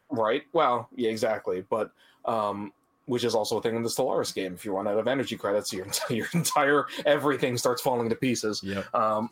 right? 0.09 0.43
Well, 0.53 0.87
yeah, 0.95 1.09
exactly. 1.09 1.63
But 1.69 1.91
um, 2.25 2.71
which 3.09 3.23
is 3.23 3.33
also 3.33 3.57
a 3.57 3.61
thing 3.61 3.75
in 3.75 3.81
the 3.81 3.89
Stellaris 3.89 4.33
game. 4.33 4.53
If 4.53 4.63
you 4.63 4.75
run 4.75 4.87
out 4.87 4.99
of 4.99 5.07
energy 5.07 5.35
credits, 5.35 5.73
your 5.73 5.85
entire, 5.85 6.15
your 6.15 6.27
entire 6.33 6.85
everything 7.05 7.57
starts 7.57 7.81
falling 7.81 8.07
to 8.07 8.15
pieces. 8.15 8.61
Yep. 8.63 8.93
Um, 8.93 9.31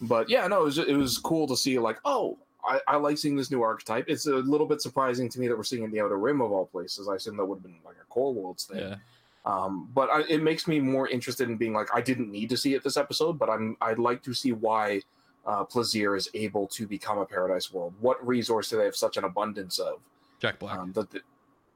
but 0.00 0.30
yeah, 0.30 0.46
no, 0.46 0.62
it 0.62 0.64
was, 0.64 0.78
it 0.78 0.96
was 0.96 1.18
cool 1.18 1.46
to 1.46 1.56
see 1.56 1.78
like, 1.78 1.98
oh, 2.06 2.38
I, 2.64 2.80
I 2.88 2.96
like 2.96 3.18
seeing 3.18 3.36
this 3.36 3.50
new 3.50 3.62
archetype. 3.62 4.06
It's 4.08 4.26
a 4.26 4.36
little 4.36 4.66
bit 4.66 4.80
surprising 4.80 5.28
to 5.28 5.40
me 5.40 5.46
that 5.46 5.56
we're 5.56 5.64
seeing 5.64 5.82
it 5.82 5.86
in 5.86 5.90
the 5.90 6.00
Outer 6.00 6.16
Rim 6.16 6.40
of 6.40 6.52
all 6.52 6.66
places. 6.66 7.06
I 7.06 7.16
assume 7.16 7.36
that 7.36 7.44
would 7.44 7.56
have 7.56 7.62
been 7.62 7.76
like 7.84 7.96
a 8.00 8.06
Core 8.06 8.32
Worlds 8.32 8.64
thing. 8.64 8.78
Yeah. 8.78 8.96
Um, 9.44 9.90
but 9.94 10.08
I, 10.10 10.22
it 10.22 10.42
makes 10.42 10.66
me 10.66 10.80
more 10.80 11.06
interested 11.08 11.50
in 11.50 11.56
being 11.56 11.74
like, 11.74 11.88
I 11.94 12.00
didn't 12.00 12.30
need 12.30 12.48
to 12.48 12.56
see 12.56 12.74
it 12.74 12.82
this 12.82 12.96
episode, 12.96 13.38
but 13.38 13.50
I'm 13.50 13.76
I'd 13.82 13.98
like 13.98 14.22
to 14.22 14.32
see 14.32 14.52
why 14.52 15.02
uh, 15.46 15.64
Plazir 15.64 16.16
is 16.16 16.30
able 16.34 16.66
to 16.68 16.86
become 16.86 17.18
a 17.18 17.26
paradise 17.26 17.72
world. 17.72 17.92
What 18.00 18.26
resource 18.26 18.70
do 18.70 18.78
they 18.78 18.84
have 18.84 18.96
such 18.96 19.18
an 19.18 19.24
abundance 19.24 19.78
of? 19.78 20.00
Jack 20.40 20.58
Black. 20.58 20.78
Um, 20.78 20.92
that 20.92 21.10
the, 21.10 21.20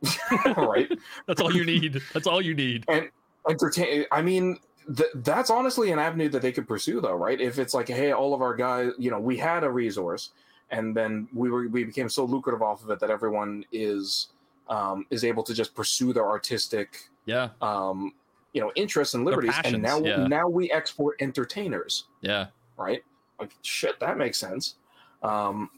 right 0.57 0.91
That's 1.27 1.41
all 1.41 1.55
you 1.55 1.65
need. 1.65 2.01
That's 2.13 2.27
all 2.27 2.41
you 2.43 2.55
need. 2.55 2.85
and 2.89 3.09
entertain. 3.49 4.05
I 4.11 4.23
mean, 4.23 4.59
th- 4.97 5.11
that's 5.17 5.51
honestly 5.51 5.91
an 5.93 5.99
avenue 5.99 6.29
that 6.31 6.43
they 6.43 6.53
could 6.53 6.67
pursue, 6.69 7.01
though, 7.01 7.15
right? 7.17 7.41
If 7.41 7.59
it's 7.59 7.75
like, 7.75 7.89
hey, 7.89 8.13
all 8.13 8.35
of 8.35 8.43
our 8.43 8.55
guys, 8.55 8.93
you 8.99 9.11
know, 9.11 9.21
we 9.21 9.37
had 9.37 9.65
a 9.65 9.71
resource, 9.71 10.31
and 10.71 10.97
then 10.97 11.29
we 11.33 11.51
were 11.51 11.69
we 11.69 11.85
became 11.85 12.09
so 12.09 12.25
lucrative 12.25 12.63
off 12.63 12.83
of 12.85 12.91
it 12.91 13.01
that 13.01 13.11
everyone 13.11 13.65
is 13.73 14.29
um, 14.69 15.07
is 15.11 15.25
able 15.25 15.43
to 15.43 15.55
just 15.55 15.75
pursue 15.75 16.13
their 16.13 16.27
artistic, 16.27 17.11
Yeah. 17.27 17.51
um, 17.61 18.13
you 18.53 18.61
know, 18.61 18.73
interests 18.75 19.15
and 19.15 19.25
liberties, 19.25 19.53
passions, 19.53 19.75
and 19.75 19.83
now 19.83 19.99
yeah. 20.01 20.27
now 20.27 20.49
we 20.49 20.71
export 20.73 21.17
entertainers, 21.21 22.05
Yeah. 22.21 22.47
right? 22.77 23.03
Like 23.41 23.51
shit, 23.63 23.99
that 24.01 24.17
makes 24.19 24.39
sense. 24.39 24.77
Um, 25.23 25.71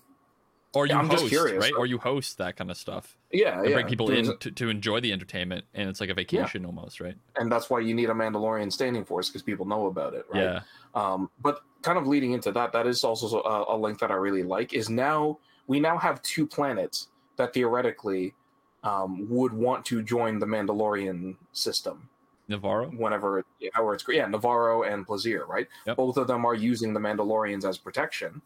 Or 0.75 0.87
you 0.87 0.95
Yeah, 0.95 1.07
host, 1.07 1.29
curious. 1.29 1.61
right? 1.63 1.73
Or 1.77 1.87
you 1.87 1.99
host 1.99 2.39
that 2.39 2.57
kind 2.57 2.71
of 2.71 2.77
stuff. 2.77 3.17
yeah, 3.33 3.63
yeah. 3.63 3.75
bring 3.75 3.87
people 3.87 4.07
There's- 4.09 4.29
in 4.29 4.39
to, 4.39 4.51
to 4.51 4.69
enjoy 4.69 5.01
the 5.01 5.13
entertainment, 5.13 5.65
and 5.75 5.89
it's 5.89 6.01
like 6.01 6.11
a 6.11 6.15
vacation 6.15 6.65
almost, 6.67 7.01
right? 7.01 7.17
and 7.37 7.51
that's 7.51 7.71
why 7.71 7.81
you 7.81 7.95
need 7.95 8.11
a 8.11 8.15
Mandalorian 8.15 8.73
standing 8.73 9.05
force 9.05 9.29
because 9.29 9.43
people 9.43 9.67
know 9.67 9.87
about 9.87 10.15
it, 10.15 10.27
right? 10.33 10.43
Yeah. 10.43 10.61
Um, 10.95 11.31
but 11.41 11.61
kind 11.83 11.99
of 11.99 12.07
leading 12.07 12.33
into 12.33 12.51
that, 12.53 12.73
that 12.73 12.87
is 12.87 13.05
also 13.05 13.41
a, 13.43 13.75
a 13.75 13.77
link 13.77 13.99
that 14.01 14.11
I 14.11 14.15
really 14.15 14.43
like. 14.43 14.73
Is 14.73 14.89
now 14.91 15.39
we 15.67 15.81
now 15.81 15.97
have 15.99 16.23
two 16.23 16.47
planets 16.47 17.09
that 17.37 17.53
theoretically 17.55 18.35
um, 18.85 19.27
would 19.31 19.53
want 19.53 19.85
to 19.87 20.03
join 20.03 20.39
the 20.39 20.47
Mandalorian 20.47 21.37
system 21.53 22.09
Nevarro. 22.51 22.97
whenever, 22.97 23.45
however 23.73 23.95
it's 23.95 24.05
yeah, 24.09 24.27
Nevarro 24.27 24.87
and 24.91 25.07
Plazir, 25.07 25.47
right? 25.49 25.67
Yep. 25.87 25.97
Both 25.97 26.17
of 26.19 26.27
them 26.27 26.45
are 26.45 26.55
using 26.55 26.93
the 26.93 27.01
Mandalorians 27.01 27.65
as 27.69 27.79
protection. 27.79 28.43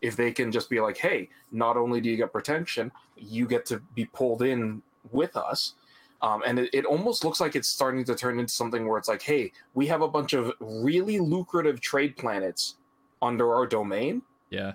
If 0.00 0.16
they 0.16 0.30
can 0.32 0.52
just 0.52 0.70
be 0.70 0.80
like, 0.80 0.96
hey, 0.96 1.28
not 1.50 1.76
only 1.76 2.00
do 2.00 2.08
you 2.08 2.16
get 2.16 2.32
protection, 2.32 2.92
you 3.16 3.46
get 3.46 3.66
to 3.66 3.80
be 3.94 4.04
pulled 4.06 4.42
in 4.42 4.80
with 5.10 5.36
us. 5.36 5.74
Um, 6.22 6.42
and 6.46 6.58
it, 6.58 6.70
it 6.72 6.84
almost 6.84 7.24
looks 7.24 7.40
like 7.40 7.56
it's 7.56 7.68
starting 7.68 8.04
to 8.04 8.14
turn 8.14 8.38
into 8.40 8.52
something 8.52 8.86
where 8.86 8.98
it's 8.98 9.08
like, 9.08 9.22
hey, 9.22 9.52
we 9.74 9.86
have 9.86 10.02
a 10.02 10.08
bunch 10.08 10.32
of 10.32 10.52
really 10.60 11.18
lucrative 11.20 11.80
trade 11.80 12.16
planets 12.16 12.76
under 13.22 13.54
our 13.54 13.66
domain. 13.66 14.22
Yeah. 14.50 14.72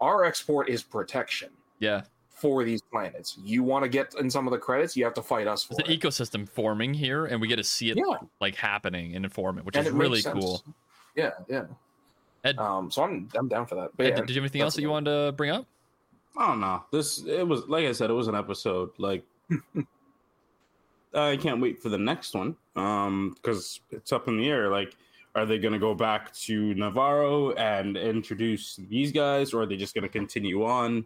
Our 0.00 0.24
export 0.24 0.68
is 0.68 0.82
protection 0.82 1.50
Yeah. 1.78 2.02
for 2.28 2.64
these 2.64 2.80
planets. 2.82 3.38
You 3.42 3.62
want 3.62 3.82
to 3.84 3.88
get 3.88 4.14
in 4.18 4.30
some 4.30 4.46
of 4.46 4.52
the 4.52 4.58
credits, 4.58 4.96
you 4.96 5.04
have 5.04 5.14
to 5.14 5.22
fight 5.22 5.46
us 5.46 5.62
for 5.64 5.74
an 5.84 5.90
it. 5.90 6.00
ecosystem 6.00 6.48
forming 6.48 6.94
here, 6.94 7.26
and 7.26 7.40
we 7.40 7.46
get 7.48 7.56
to 7.56 7.64
see 7.64 7.90
it 7.90 7.96
Yeah. 7.96 8.18
like 8.40 8.54
happening 8.56 9.14
and 9.14 9.24
inform 9.24 9.58
it, 9.58 9.64
which 9.64 9.76
And 9.76 9.86
is 9.86 9.92
it 9.92 9.96
really 9.96 10.22
cool. 10.22 10.64
Yeah, 11.16 11.32
yeah. 11.48 11.66
Ed- 12.44 12.58
um, 12.58 12.90
so 12.90 13.02
I'm 13.02 13.28
I'm 13.34 13.48
down 13.48 13.66
for 13.66 13.74
that. 13.76 13.90
But 13.96 14.06
Ed, 14.06 14.08
yeah, 14.10 14.14
did 14.16 14.30
you 14.30 14.34
have 14.36 14.42
anything 14.44 14.62
else 14.62 14.74
that 14.74 14.82
you 14.82 14.90
wanted 14.90 15.10
to 15.26 15.32
bring 15.32 15.50
up? 15.50 15.66
I 16.38 16.46
don't 16.48 16.60
know. 16.60 16.84
This 16.92 17.24
it 17.26 17.46
was 17.46 17.66
like 17.68 17.84
I 17.86 17.92
said, 17.92 18.08
it 18.10 18.14
was 18.14 18.28
an 18.28 18.34
episode. 18.34 18.90
Like 18.98 19.24
I 21.14 21.36
can't 21.36 21.60
wait 21.60 21.80
for 21.82 21.88
the 21.88 21.98
next 21.98 22.34
one. 22.34 22.56
Um, 22.76 23.34
because 23.34 23.80
it's 23.90 24.12
up 24.12 24.28
in 24.28 24.36
the 24.38 24.48
air. 24.48 24.70
Like, 24.70 24.94
are 25.34 25.44
they 25.44 25.58
gonna 25.58 25.78
go 25.78 25.94
back 25.94 26.32
to 26.34 26.74
Nevarro 26.74 27.54
and 27.58 27.96
introduce 27.96 28.76
these 28.76 29.12
guys, 29.12 29.52
or 29.52 29.62
are 29.62 29.66
they 29.66 29.76
just 29.76 29.94
gonna 29.94 30.08
continue 30.08 30.64
on 30.64 31.04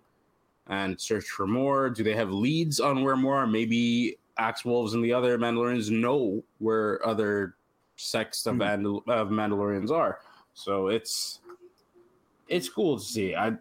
and 0.69 1.01
search 1.01 1.25
for 1.25 1.47
more? 1.47 1.91
Do 1.91 2.03
they 2.05 2.15
have 2.15 2.31
leads 2.31 2.81
on 2.81 3.03
where 3.03 3.17
more? 3.17 3.37
are? 3.39 3.47
Maybe 3.47 4.19
Axe 4.39 4.65
Woves 4.65 4.95
and 4.95 5.03
the 5.05 5.13
other 5.13 5.39
Mandalorians 5.39 5.91
know 5.91 6.43
where 6.59 7.05
other 7.07 7.55
sects 7.97 8.45
of, 8.47 8.57
Hmm. 8.57 8.63
Mandal- 8.63 9.09
of 9.09 9.29
Mandalorians 9.29 9.91
are. 9.91 10.21
So 10.55 10.89
it's 10.89 11.41
it's 12.49 12.69
cool 12.69 12.99
to 12.99 13.05
see. 13.05 13.35
I 13.35 13.57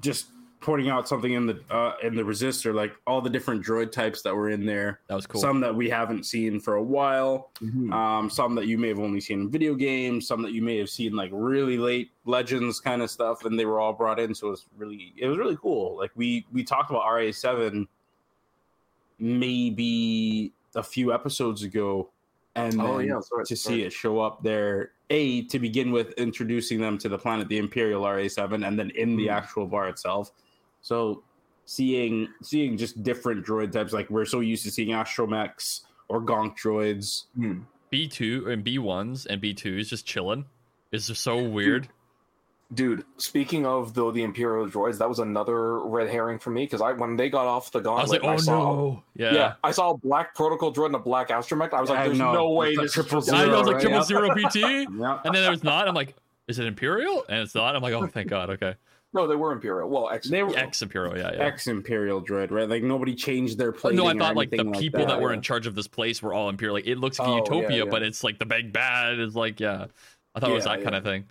just 0.00 0.28
pointing 0.60 0.90
out 0.90 1.08
something 1.08 1.32
in 1.32 1.46
the 1.46 1.60
uh, 1.70 1.94
in 2.02 2.14
the 2.14 2.22
resistor, 2.22 2.74
like 2.74 2.92
all 3.06 3.20
the 3.20 3.30
different 3.30 3.64
droid 3.64 3.92
types 3.92 4.22
that 4.22 4.34
were 4.34 4.50
in 4.50 4.66
there. 4.66 5.00
That 5.08 5.14
was 5.14 5.26
cool. 5.26 5.40
Some 5.40 5.60
that 5.60 5.74
we 5.74 5.88
haven't 5.88 6.26
seen 6.26 6.60
for 6.60 6.74
a 6.74 6.82
while. 6.82 7.50
Mhm. 7.60 7.92
Um, 7.92 8.28
some 8.28 8.54
that 8.56 8.66
you 8.66 8.76
may 8.76 8.88
have 8.88 8.98
only 8.98 9.20
seen 9.20 9.42
in 9.42 9.50
video 9.50 9.74
games. 9.74 10.26
Some 10.26 10.42
that 10.42 10.52
you 10.52 10.62
may 10.62 10.76
have 10.78 10.90
seen 10.90 11.14
like 11.14 11.30
really 11.32 11.78
late 11.78 12.10
Legends 12.24 12.80
kind 12.80 13.02
of 13.02 13.10
stuff, 13.10 13.44
and 13.44 13.58
they 13.58 13.66
were 13.66 13.80
all 13.80 13.92
brought 13.92 14.18
in. 14.20 14.34
So 14.34 14.48
it 14.48 14.50
was 14.50 14.66
really 14.76 15.14
it 15.16 15.28
was 15.28 15.38
really 15.38 15.56
cool. 15.56 15.96
Like 15.96 16.10
we 16.14 16.44
we 16.52 16.64
talked 16.64 16.90
about 16.90 17.04
RA 17.06 17.30
seven 17.32 17.88
maybe 19.18 20.52
a 20.74 20.82
few 20.82 21.12
episodes 21.12 21.62
ago, 21.62 22.08
and 22.66 22.80
Oh 22.80 22.98
then 22.98 23.08
yeah, 23.08 23.20
sorry, 23.20 23.44
to 23.46 23.56
sorry. 23.56 23.76
see 23.76 23.82
it 23.84 23.92
show 23.92 24.20
up 24.20 24.42
there. 24.42 24.92
A 25.10 25.42
to 25.46 25.58
begin 25.58 25.90
with, 25.90 26.12
introducing 26.18 26.80
them 26.80 26.98
to 26.98 27.08
the 27.08 27.18
planet, 27.18 27.48
the 27.48 27.58
Imperial 27.58 28.02
RA7, 28.02 28.66
and 28.66 28.78
then 28.78 28.90
in 28.90 29.16
the 29.16 29.26
Mhm. 29.28 29.32
actual 29.32 29.66
bar 29.66 29.88
itself. 29.88 30.30
So 30.82 31.22
seeing 31.64 32.28
seeing 32.42 32.76
just 32.76 33.02
different 33.02 33.44
droid 33.46 33.72
types, 33.72 33.92
like 33.92 34.08
we're 34.10 34.24
so 34.24 34.40
used 34.40 34.64
to 34.64 34.70
seeing 34.70 34.90
astromechs 34.90 35.82
or 36.08 36.20
gonk 36.20 36.56
droids. 36.58 37.24
Hmm. 37.36 37.60
B2 37.92 38.48
and 38.52 38.62
B1s 38.64 39.26
and 39.26 39.40
B2s 39.40 39.88
just 39.88 40.06
chilling 40.06 40.44
is 40.92 41.06
just 41.06 41.22
so 41.22 41.42
weird. 41.48 41.88
Dude, 42.74 43.04
speaking 43.16 43.64
of 43.64 43.94
though 43.94 44.10
the 44.10 44.22
Imperial 44.22 44.66
droids, 44.68 44.98
that 44.98 45.08
was 45.08 45.20
another 45.20 45.78
red 45.80 46.10
herring 46.10 46.38
for 46.38 46.50
me 46.50 46.64
because 46.64 46.82
I 46.82 46.92
when 46.92 47.16
they 47.16 47.30
got 47.30 47.46
off 47.46 47.70
the 47.72 47.78
I 47.78 47.82
gauntlet, 47.82 48.02
was 48.02 48.10
like, 48.10 48.22
and 48.22 48.30
oh 48.32 48.36
saw, 48.42 48.74
no. 48.74 49.02
Yeah. 49.14 49.32
yeah. 49.32 49.54
I 49.64 49.70
saw 49.70 49.92
a 49.92 49.96
black 49.96 50.34
protocol 50.34 50.72
droid 50.72 50.86
and 50.86 50.94
a 50.96 50.98
black 50.98 51.28
astromech. 51.30 51.72
I 51.72 51.80
was 51.80 51.88
like, 51.88 52.04
there's 52.04 52.18
know. 52.18 52.34
no 52.34 52.50
way 52.50 52.68
It's 52.70 52.76
like 52.76 52.84
this 52.84 52.92
triple 52.92 53.18
is 53.20 53.30
I 53.30 53.46
know, 53.46 53.54
I 53.54 53.58
was 53.58 53.66
like 53.68 53.76
right? 53.76 53.82
triple 53.82 54.02
zero 54.02 54.34
PT. 54.34 54.56
Yeah. 54.98 55.20
And 55.24 55.34
then 55.34 55.42
there 55.42 55.50
was 55.50 55.64
not. 55.64 55.88
I'm 55.88 55.94
like, 55.94 56.14
is 56.46 56.58
it 56.58 56.66
Imperial? 56.66 57.24
And 57.30 57.40
it's 57.40 57.54
not. 57.54 57.74
I'm 57.74 57.82
like, 57.82 57.94
oh, 57.94 58.06
thank 58.06 58.28
God. 58.28 58.50
Okay. 58.50 58.74
No, 59.14 59.26
they 59.26 59.36
were 59.36 59.52
Imperial. 59.52 59.88
Well, 59.88 60.10
ex- 60.10 60.28
They 60.28 60.42
were 60.42 60.54
Ex 60.54 60.82
Imperial, 60.82 61.16
yeah, 61.16 61.32
yeah. 61.32 61.42
ex 61.42 61.66
Imperial 61.66 62.22
droid, 62.22 62.50
right? 62.50 62.68
Like 62.68 62.82
nobody 62.82 63.14
changed 63.14 63.56
their 63.56 63.72
place. 63.72 63.94
no, 63.96 64.06
I 64.06 64.12
thought 64.12 64.36
like 64.36 64.50
the 64.50 64.64
people 64.78 65.06
that, 65.06 65.18
were 65.18 65.32
in 65.32 65.40
charge 65.40 65.66
of 65.66 65.74
this 65.74 65.88
place 65.88 66.20
were 66.20 66.34
all 66.34 66.50
Imperial. 66.50 66.74
Like 66.74 66.86
it 66.86 66.98
looks 66.98 67.18
like 67.18 67.28
a 67.28 67.30
Oh, 67.30 67.34
yeah, 67.36 67.42
Utopia, 67.42 67.84
yeah. 67.84 67.90
but 67.90 68.02
it's 68.02 68.22
like 68.22 68.38
the 68.38 68.44
big 68.44 68.74
bad 68.74 69.18
is 69.18 69.34
like 69.34 69.58
yeah. 69.60 69.86
I 70.34 70.40
thought 70.40 70.50
it 70.50 70.54
was 70.54 70.66
Yeah, 70.66 70.76
that 70.76 70.84
kind 70.84 70.94
of 70.94 71.04
thing. 71.04 71.24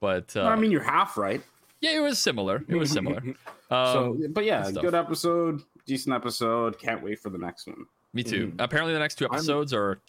But 0.00 0.34
uh, 0.36 0.42
I 0.44 0.56
mean, 0.56 0.70
you're 0.70 0.82
half 0.82 1.16
right. 1.16 1.42
yeah, 1.80 1.96
it 1.96 2.00
was 2.00 2.18
similar. 2.18 2.64
It 2.68 2.76
was 2.76 2.90
similar. 2.90 3.22
Um, 3.68 4.20
so, 4.22 4.28
but 4.30 4.44
yeah, 4.44 4.70
good 4.70 4.94
episode, 4.94 5.60
decent 5.86 6.14
episode. 6.14 6.78
Can't 6.78 7.02
wait 7.02 7.18
for 7.18 7.30
the 7.30 7.38
next 7.38 7.66
one. 7.66 7.84
me 8.12 8.22
too. 8.22 8.46
Mhm. 8.52 8.60
Apparently, 8.60 8.92
the 8.92 9.00
next 9.00 9.16
two 9.16 9.24
I'm- 9.24 9.34
episodes 9.34 9.74
are 9.74 10.00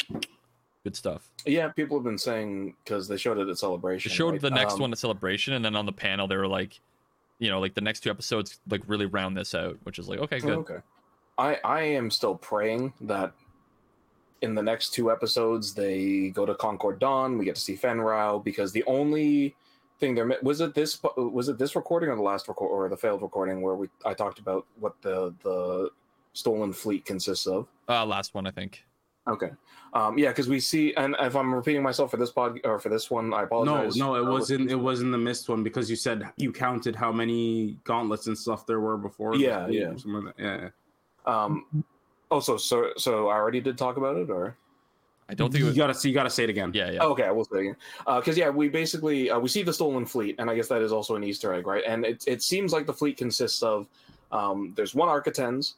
good 0.83 0.95
stuff. 0.95 1.31
yeah, 1.43 1.67
people 1.69 1.97
have 1.97 2.03
been 2.03 2.19
saying 2.19 2.75
because 2.83 3.07
they 3.07 3.17
showed 3.17 3.39
it 3.39 3.49
at 3.49 3.57
Celebration. 3.57 4.11
They 4.11 4.15
showed 4.15 4.33
right? 4.33 4.41
the 4.41 4.51
next 4.51 4.73
Um, 4.75 4.81
one 4.81 4.91
at 4.91 4.99
Celebration, 4.99 5.53
and 5.55 5.65
then 5.65 5.75
on 5.75 5.87
the 5.87 5.91
panel 5.91 6.27
they 6.27 6.37
were 6.37 6.47
like, 6.47 6.79
you 7.39 7.49
know, 7.49 7.59
like 7.59 7.73
the 7.73 7.81
next 7.81 8.01
two 8.01 8.11
episodes 8.11 8.59
like 8.69 8.83
really 8.85 9.07
round 9.07 9.35
this 9.35 9.55
out, 9.55 9.77
which 9.81 9.97
is 9.97 10.07
like 10.07 10.19
okay, 10.19 10.39
good. 10.39 10.59
Okay. 10.59 10.77
I 11.39 11.57
I 11.63 11.81
am 11.81 12.11
still 12.11 12.35
praying 12.35 12.93
that 13.01 13.31
in 14.43 14.53
the 14.53 14.61
next 14.61 14.91
two 14.93 15.11
episodes 15.11 15.73
they 15.73 16.29
go 16.29 16.45
to 16.45 16.53
Concord 16.53 16.99
Dawn. 16.99 17.39
We 17.39 17.45
get 17.45 17.55
to 17.55 17.61
see 17.61 17.75
Fenn 17.75 17.99
Rau 18.01 18.37
because 18.37 18.71
the 18.71 18.83
only 18.83 19.55
thing 19.99 20.15
there 20.15 20.31
was 20.43 20.61
it 20.61 20.73
this 20.73 21.01
was 21.17 21.49
it 21.49 21.57
this 21.57 21.75
recording 21.75 22.09
or 22.09 22.15
the 22.15 22.21
last 22.21 22.47
record 22.47 22.67
or 22.67 22.87
the 22.89 22.97
failed 22.97 23.21
recording 23.21 23.61
where 23.61 23.75
we 23.75 23.87
I 24.05 24.13
talked 24.13 24.39
about 24.39 24.65
what 24.79 24.93
the 25.01 25.33
the 25.43 25.89
stolen 26.33 26.71
fleet 26.73 27.03
consists 27.05 27.47
of. 27.47 27.67
Uh, 27.89 28.05
last 28.05 28.33
one, 28.35 28.45
I 28.45 28.51
think. 28.51 28.83
Okay. 29.27 29.49
Um, 29.93 30.17
yeah, 30.17 30.29
because 30.29 30.47
we 30.47 30.59
see, 30.59 30.93
and 30.95 31.15
if 31.19 31.35
I'm 31.35 31.53
repeating 31.53 31.81
myself 31.81 32.11
for 32.11 32.17
this 32.17 32.31
pod 32.31 32.59
or 32.63 32.77
for 32.79 32.89
this 32.89 33.09
one, 33.09 33.33
I 33.33 33.43
apologize. 33.43 33.95
no, 33.97 34.13
no, 34.13 34.15
it 34.15 34.27
Uh, 34.27 34.31
wasn't. 34.31 34.69
It 34.71 34.75
wasn't 34.75 35.11
the 35.11 35.17
missed 35.17 35.49
one 35.49 35.63
because 35.63 35.89
you 35.89 35.95
said 35.95 36.23
you 36.37 36.51
counted 36.53 36.95
how 36.95 37.11
many 37.11 37.77
gauntlets 37.83 38.27
and 38.27 38.37
stuff 38.37 38.65
there 38.65 38.79
were 38.79 38.97
before. 38.97 39.35
Yeah, 39.35 39.67
yeah. 39.67 39.87
or 39.87 39.97
something 39.97 40.25
like 40.25 40.37
that. 40.37 40.73
yeah. 41.25 41.43
Um, 41.43 41.83
oh, 42.31 42.39
so 42.39 42.55
so 42.57 42.91
so 42.97 43.27
I 43.29 43.35
already 43.35 43.59
did 43.59 43.77
talk 43.77 43.97
about 43.97 44.15
it, 44.17 44.29
or 44.29 44.55
I 45.29 45.33
don't 45.33 45.51
think 45.51 45.59
you 45.59 45.67
was. 45.67 45.75
gotta 45.75 45.93
see. 45.93 46.09
You 46.09 46.15
gotta 46.15 46.29
say 46.29 46.45
it 46.45 46.49
again. 46.49 46.71
Yeah, 46.73 46.91
yeah. 46.91 47.03
okay, 47.03 47.23
I 47.23 47.31
will 47.31 47.45
say 47.45 47.57
it 47.57 47.61
again. 47.61 47.75
Because 48.05 48.37
yeah, 48.37 48.49
we 48.49 48.69
basically 48.69 49.29
uh, 49.29 49.39
we 49.39 49.49
see 49.49 49.63
the 49.63 49.73
stolen 49.73 50.05
fleet, 50.05 50.35
and 50.39 50.49
I 50.49 50.55
guess 50.55 50.67
that 50.69 50.81
is 50.81 50.93
also 50.93 51.15
an 51.15 51.23
Easter 51.23 51.53
egg, 51.53 51.67
right? 51.67 51.83
And 51.85 52.05
it 52.05 52.23
it 52.27 52.41
seems 52.41 52.71
like 52.71 52.85
the 52.85 52.93
fleet 52.93 53.17
consists 53.17 53.61
of 53.61 53.87
um, 54.31 54.73
there's 54.75 54.95
one 54.95 55.09
Arquitens, 55.09 55.73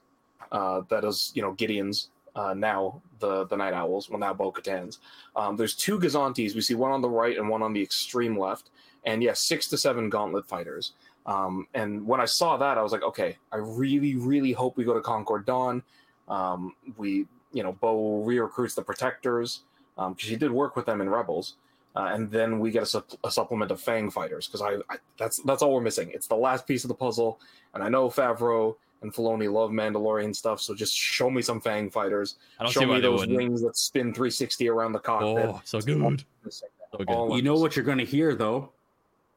uh, 0.51 0.81
that 0.89 1.03
is 1.03 1.31
you 1.33 1.41
know 1.41 1.53
Gideon's. 1.53 2.09
Uh, 2.35 2.53
now 2.53 3.01
the 3.19 3.45
the 3.45 3.57
Night 3.57 3.73
Owls, 3.73 4.09
well 4.09 4.19
now 4.19 4.33
Bo 4.33 4.51
Katan's. 4.51 4.99
Um, 5.35 5.57
there's 5.57 5.75
two 5.75 5.99
Gozantis. 5.99 6.53
We 6.55 6.61
see 6.61 6.75
one 6.75 6.91
on 6.91 7.01
the 7.01 7.09
right 7.09 7.37
and 7.37 7.49
one 7.49 7.63
on 7.63 7.73
the 7.73 7.81
extreme 7.81 8.37
left, 8.37 8.69
and 9.03 9.23
yes, 9.23 9.41
six 9.41 9.67
to 9.69 9.77
seven 9.77 10.09
Gauntlet 10.09 10.45
fighters. 10.45 10.93
Um, 11.25 11.67
and 11.73 12.05
when 12.07 12.19
I 12.21 12.25
saw 12.25 12.57
that, 12.57 12.77
I 12.77 12.81
was 12.81 12.91
like, 12.91 13.03
okay, 13.03 13.37
I 13.51 13.57
really, 13.57 14.15
really 14.15 14.51
hope 14.51 14.77
we 14.77 14.83
go 14.83 14.93
to 14.93 15.01
Concord 15.01 15.45
Dawn. 15.45 15.83
Um, 16.27 16.73
we, 16.97 17.27
you 17.51 17.63
know, 17.63 17.73
Bo 17.73 18.21
re-recruits 18.23 18.75
the 18.75 18.81
Protectors 18.81 19.61
because 19.95 20.15
she 20.19 20.35
did 20.35 20.51
work 20.51 20.75
with 20.75 20.85
them 20.85 21.01
in 21.01 21.09
Rebels, 21.09 21.55
uh, 21.95 22.09
and 22.13 22.31
then 22.31 22.59
we 22.59 22.71
get 22.71 22.83
a, 22.83 22.85
sup- 22.85 23.11
a 23.23 23.31
supplement 23.31 23.71
of 23.71 23.81
Fang 23.81 24.09
fighters 24.09 24.47
because 24.47 24.61
I, 24.61 24.75
I 24.93 24.97
that's 25.17 25.41
that's 25.43 25.61
all 25.61 25.73
we're 25.73 25.81
missing. 25.81 26.11
It's 26.13 26.27
the 26.27 26.35
last 26.35 26.67
piece 26.67 26.83
of 26.83 26.87
the 26.87 26.93
puzzle, 26.95 27.39
and 27.73 27.83
I 27.83 27.89
know 27.89 28.09
Favreau 28.09 28.75
and 29.01 29.13
Filoni 29.13 29.51
love 29.51 29.71
Mandalorian 29.71 30.35
stuff, 30.35 30.59
so 30.61 30.75
just 30.75 30.95
show 30.95 31.29
me 31.29 31.41
some 31.41 31.59
Fang 31.61 31.89
fighters. 31.89 32.35
I 32.59 32.63
don't 32.63 32.71
show 32.71 32.81
see 32.81 32.85
me 32.85 32.99
those 32.99 33.27
wings 33.27 33.61
that 33.61 33.77
spin 33.77 34.13
360 34.13 34.69
around 34.69 34.91
the 34.91 34.99
cockpit. 34.99 35.45
Oh, 35.45 35.61
so 35.63 35.79
good. 35.81 36.23
So 36.49 36.67
good. 36.97 37.09
All 37.09 37.35
You 37.35 37.41
know 37.41 37.55
what 37.55 37.75
you're 37.75 37.85
gonna 37.85 38.03
hear 38.03 38.35
though. 38.35 38.71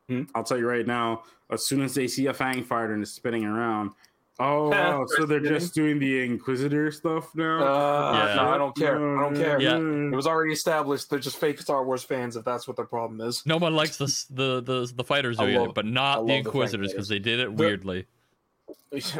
Hmm? 0.09 0.23
I'll 0.35 0.45
tell 0.45 0.59
you 0.59 0.69
right 0.69 0.87
now. 0.87 1.23
As 1.51 1.67
soon 1.67 1.83
as 1.83 1.95
they 1.95 2.09
see 2.09 2.27
a 2.27 2.35
fang 2.35 2.65
fighter 2.65 2.95
and 2.95 3.03
it's 3.03 3.13
spinning 3.13 3.45
around, 3.45 3.93
oh, 4.41 4.69
wow, 4.71 5.05
so 5.17 5.25
they're 5.27 5.41
just 5.41 5.75
doing 5.75 5.99
the 5.99 6.23
Inquisitor 6.25 6.91
stuff 6.93 7.35
now. 7.35 7.59
Uh, 7.59 8.27
Yeah. 8.27 8.35
No, 8.37 8.49
I 8.51 8.59
don't 8.59 8.77
care. 8.77 9.19
I 9.19 9.23
don't 9.23 9.37
care. 9.37 9.61
Yeah. 9.61 9.77
It 9.77 10.15
was 10.17 10.27
already 10.27 10.53
established. 10.53 11.11
They're 11.11 11.19
just 11.19 11.37
fake 11.39 11.61
Star 11.61 11.85
Wars 11.85 12.03
fans. 12.05 12.37
If 12.37 12.45
that's 12.45 12.67
what 12.67 12.77
their 12.77 12.87
problem 12.87 13.21
is. 13.21 13.45
No 13.47 13.57
one 13.59 13.75
likes 13.75 13.97
the 13.97 14.07
the 14.31 14.61
the, 14.63 14.93
the 14.97 15.05
fighters 15.05 15.37
doing 15.39 15.57
love- 15.57 15.69
it, 15.71 15.75
but 15.75 15.87
not 15.87 16.21
the 16.21 16.27
the 16.29 16.35
Inquisitors 16.35 16.89
Fang 16.89 16.97
because 16.97 17.09
they 17.09 17.19
did 17.19 17.41
it 17.41 17.57
The- 17.57 17.63
weirdly. 17.63 18.07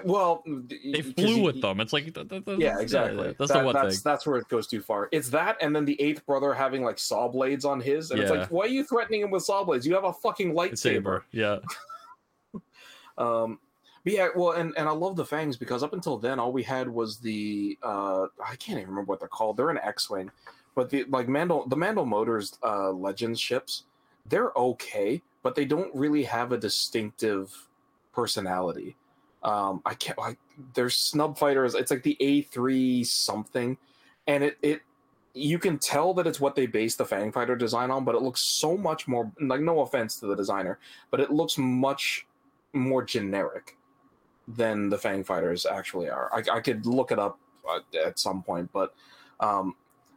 Well, 0.05 0.45
They 0.47 1.01
flew 1.01 1.43
with 1.43 1.63
them. 1.63 1.81
It's 1.81 1.95
like 1.95 2.13
th- 2.13 2.29
th- 2.29 2.45
th- 2.45 2.59
Yeah, 2.59 2.79
exactly. 2.79 3.35
That's 3.39 3.51
That- 3.53 3.61
the 3.61 3.65
one 3.65 3.75
that's, 3.75 3.97
thing. 3.97 4.03
That's 4.05 4.27
where 4.27 4.37
it 4.37 4.47
goes 4.49 4.67
too 4.67 4.83
far. 4.83 5.09
It's 5.13 5.31
that, 5.31 5.57
and 5.63 5.75
then 5.75 5.87
the 5.87 5.99
eighth 6.01 6.27
brother 6.27 6.53
having 6.53 6.85
like 6.85 6.99
saw 6.99 7.27
blades 7.27 7.65
on 7.65 7.81
his, 7.81 8.11
and 8.11 8.21
it's 8.21 8.31
like, 8.31 8.49
why 8.49 8.65
are 8.65 8.69
you 8.69 8.85
threatening 8.85 9.23
him 9.23 9.31
with 9.31 9.45
saw 9.45 9.65
blades? 9.65 9.87
You 9.87 9.95
have 9.95 10.05
a 10.05 10.13
fucking 10.13 10.53
lightsaber. 10.53 10.77
Saber. 10.79 11.25
Yeah. 11.33 11.59
Um, 13.19 13.59
but 14.05 14.13
yeah, 14.13 14.29
well, 14.35 14.53
and, 14.53 14.75
and 14.77 14.89
I 14.89 14.93
love 14.93 15.17
the 15.17 15.25
fangs 15.25 15.57
because 15.57 15.83
up 15.83 15.93
until 15.93 16.19
then, 16.19 16.41
all 16.41 16.53
we 16.53 16.63
had 16.63 16.89
was 16.89 17.19
the 17.19 17.79
uh, 17.83 18.27
I 18.45 18.57
can't 18.57 18.79
even 18.79 18.91
remember 18.91 19.11
what 19.11 19.21
they're 19.21 19.29
called. 19.29 19.57
They're 19.57 19.71
an 19.71 19.79
X-wing, 19.79 20.31
but 20.75 20.91
the 20.91 21.05
like 21.05 21.29
Mandal 21.29 21.69
the 21.69 21.77
Mandal 21.77 22.07
Motors 22.07 22.59
uh, 22.65 22.91
Legends 22.91 23.41
ships, 23.41 23.85
they're 24.29 24.51
okay, 24.57 25.23
but 25.43 25.55
they 25.55 25.65
don't 25.65 25.95
really 25.95 26.25
have 26.25 26.53
a 26.53 26.59
distinctive 26.59 27.69
personality. 28.13 28.97
Um, 29.45 29.83
I 29.87 29.95
can't 29.95 30.19
like 30.19 30.39
they're 30.75 30.91
snub 30.91 31.39
fighters. 31.39 31.75
It's 31.75 31.91
like 31.91 32.03
the 32.03 32.17
A 32.21 32.43
three 32.43 33.05
something, 33.05 33.77
and 34.27 34.43
it 34.43 34.59
it 34.63 34.83
you 35.35 35.59
can 35.59 35.79
tell 35.79 36.13
that 36.15 36.27
it's 36.27 36.41
what 36.41 36.57
they 36.57 36.67
based 36.67 36.99
the 36.99 37.05
Fang 37.05 37.31
Fighter 37.33 37.57
design 37.57 37.91
on, 37.91 38.05
but 38.05 38.15
it 38.15 38.23
looks 38.23 38.41
so 38.41 38.77
much 38.77 39.07
more 39.07 39.31
like 39.41 39.61
no 39.61 39.81
offense 39.81 40.19
to 40.21 40.27
the 40.27 40.37
designer, 40.37 40.79
but 41.11 41.21
it 41.21 41.31
looks 41.31 41.57
much 41.57 42.27
more 42.73 43.03
generic 43.03 43.77
than 44.49 44.89
the 44.89 44.99
Fang 44.99 45.25
Fighters 45.25 45.67
actually 45.67 46.09
are. 46.09 46.31
I, 46.33 46.57
I 46.57 46.61
could 46.61 46.87
look 46.87 47.13
it 47.13 47.19
up 47.19 47.39
uh, 47.69 47.81
at 48.05 48.19
some 48.19 48.43
point, 48.43 48.71
but 48.73 48.95
um, 49.41 49.75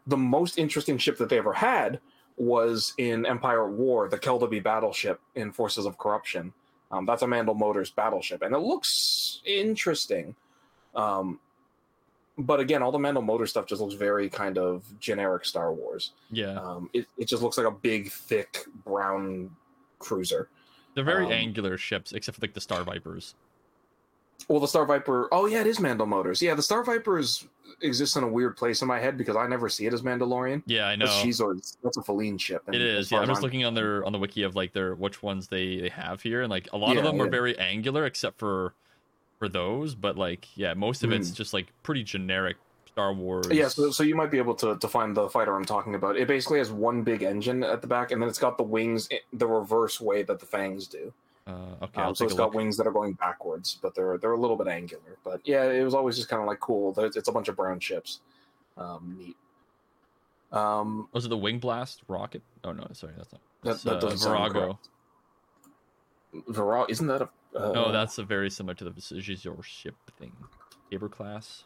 the 0.08 0.18
most 0.18 0.58
interesting 0.58 0.98
ship 0.98 1.18
that 1.18 1.30
they 1.30 1.38
ever 1.38 1.54
had 1.54 2.00
was 2.38 2.94
in 2.98 3.26
Empire 3.26 3.66
at 3.66 3.74
War, 3.74 4.10
the 4.10 4.20
Keldabe 4.20 4.62
battleship 4.62 5.22
in 5.36 5.52
Forces 5.52 5.86
of 5.86 5.98
Corruption. 5.98 6.54
Um, 6.92 7.06
that's 7.06 7.22
a 7.22 7.26
Mandal 7.26 7.58
Motors 7.58 7.90
battleship, 7.90 8.42
and 8.42 8.54
it 8.54 8.60
looks 8.60 9.42
interesting. 9.46 10.36
Um, 10.96 11.40
but 12.38 12.60
again, 12.60 12.84
all 12.84 12.92
the 12.92 12.98
Mandal 12.98 13.24
Motor 13.24 13.46
stuff 13.46 13.66
just 13.66 13.82
looks 13.82 13.94
very 13.94 14.30
kind 14.30 14.58
of 14.58 14.84
generic 15.00 15.46
Star 15.46 15.74
Wars. 15.74 16.12
Yeah. 16.32 16.60
Um, 16.60 16.90
it, 16.94 17.08
it 17.18 17.28
just 17.28 17.42
looks 17.42 17.58
like 17.58 17.68
a 17.68 17.72
big, 17.72 18.12
thick 18.12 18.66
brown 18.84 19.50
cruiser. 20.00 20.50
They're 20.94 21.04
very 21.04 21.26
um, 21.26 21.32
angular 21.32 21.78
ships, 21.78 22.12
except 22.12 22.38
for 22.38 22.42
like 22.42 22.54
the 22.54 22.62
Star 22.62 22.84
Vipers. 22.84 23.36
Well, 24.48 24.60
the 24.60 24.68
Star 24.68 24.86
Viper. 24.86 25.28
Oh, 25.32 25.46
yeah, 25.46 25.62
it 25.62 25.68
is 25.68 25.80
Mandal 25.80 26.08
Motors. 26.08 26.42
Yeah, 26.42 26.54
the 26.54 26.62
Star 26.62 26.84
Vipers 26.84 27.48
exist 27.82 28.16
in 28.16 28.24
a 28.24 28.28
weird 28.28 28.56
place 28.56 28.82
in 28.82 28.88
my 28.88 29.00
head 29.00 29.18
because 29.18 29.36
I 29.36 29.48
never 29.48 29.70
see 29.70 29.86
it 29.86 29.94
as 29.94 30.02
Mandalorian. 30.02 30.64
Yeah, 30.66 30.88
I 30.88 30.96
know. 30.96 31.08
She's 31.08 31.42
a, 31.42 31.56
that's 31.84 31.98
a 31.98 32.04
Feline 32.04 32.38
ship. 32.38 32.64
It 32.68 32.76
is. 32.76 32.82
It 32.82 32.86
as 32.86 33.06
is. 33.06 33.10
far 33.10 33.20
Yeah, 33.20 33.24
I'm 33.24 33.30
just 33.30 33.42
looking 33.42 33.66
on 33.66 33.74
their 33.74 34.06
on 34.06 34.12
the 34.12 34.20
wiki 34.20 34.44
of 34.44 34.56
like 34.56 34.74
their 34.74 34.96
which 34.96 35.24
ones 35.24 35.48
they 35.48 35.80
they 35.80 35.90
have 35.90 36.22
here, 36.22 36.42
and 36.42 36.50
like 36.50 36.72
a 36.74 36.78
lot 36.78 36.92
of 36.92 36.98
Yeah, 36.98 37.12
them 37.12 37.22
are 37.22 37.26
yeah. 37.26 37.32
very 37.32 37.58
angular, 37.58 38.06
except 38.06 38.40
for 38.40 38.74
for 39.40 39.50
those. 39.50 39.96
But 39.96 40.18
like, 40.18 40.48
yeah, 40.56 40.74
most 40.74 41.04
of 41.04 41.12
it's 41.12 41.30
hmm. 41.30 41.36
just 41.36 41.54
like 41.54 41.68
pretty 41.84 42.04
generic 42.04 42.58
Star 42.96 43.14
Wars. 43.14 43.48
Yeah, 43.52 43.68
so, 43.68 43.92
so 43.92 44.04
you 44.04 44.16
might 44.16 44.32
be 44.32 44.38
able 44.38 44.56
to, 44.56 44.78
to 44.78 44.88
find 44.88 45.16
the 45.18 45.28
fighter 45.28 45.54
I'm 45.54 45.66
talking 45.66 45.96
about. 45.96 46.16
It 46.16 46.30
basically 46.30 46.60
has 46.60 46.72
one 46.72 47.04
big 47.04 47.24
engine 47.24 47.62
at 47.62 47.82
the 47.82 47.88
back, 47.88 48.12
and 48.12 48.22
then 48.22 48.30
it's 48.30 48.40
got 48.40 48.58
the 48.58 48.64
wings 48.64 49.10
i- 49.12 49.20
the 49.34 49.48
reverse 49.48 50.00
way 50.00 50.24
that 50.24 50.40
the 50.40 50.46
Fangs 50.46 50.88
do. 50.88 51.12
Uh, 51.48 51.76
okay, 51.84 52.02
Um, 52.02 52.16
so 52.16 52.26
it's 52.26 52.34
got 52.34 52.46
look. 52.46 52.56
wings 52.56 52.76
that 52.78 52.88
are 52.88 52.92
going 52.92 53.14
backwards, 53.14 53.78
but 53.82 53.94
they're 53.94 54.18
they're 54.18 54.32
a 54.32 54.40
little 54.40 54.56
bit 54.58 54.68
angular. 54.68 55.18
But 55.24 55.42
yeah, 55.46 55.64
it 55.66 55.84
was 55.84 55.94
always 55.94 56.16
just 56.16 56.28
kind 56.28 56.42
of 56.42 56.48
like 56.48 56.60
cool. 56.60 56.92
There's- 56.92 57.16
It's 57.16 57.28
a 57.28 57.32
bunch 57.32 57.48
of 57.50 57.56
brown 57.56 57.80
ships. 57.80 58.22
Um, 58.78 59.16
neat. 59.20 59.38
Um, 60.52 61.08
Was 61.12 61.26
it 61.26 61.30
the 61.30 61.38
Wing 61.38 61.60
Blast 61.60 62.02
rocket? 62.08 62.42
Oh 62.64 62.72
no, 62.72 62.88
sorry, 62.94 63.14
that's 63.18 63.32
not. 63.32 63.42
that, 63.64 63.70
That's, 63.70 63.84
that 63.84 63.96
uh, 63.98 64.00
doesn't 64.00 64.18
sound 64.20 64.54
Virago. 64.54 64.80
Virago, 66.48 66.86
isn't 66.90 67.08
that 67.08 67.22
a? 67.22 67.30
Uh, 67.56 67.72
No, 67.72 67.92
that's 67.92 68.18
a 68.18 68.24
very 68.24 68.50
similar 68.50 68.74
to 68.76 68.84
the 68.84 68.90
Visagio 68.92 69.62
ship 69.62 69.96
thing. 70.20 70.34
Saber 70.92 71.10
class 71.10 71.64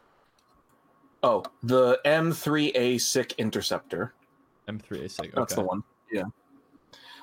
oh 1.23 1.43
the 1.63 1.99
M3A 2.05 2.95
Scyk 2.95 3.37
Interceptor. 3.37 4.13
M3A6. 4.67 5.19
Okay. 5.19 5.31
That's 5.35 5.55
the 5.55 5.61
one. 5.61 5.83
Yeah. 6.11 6.23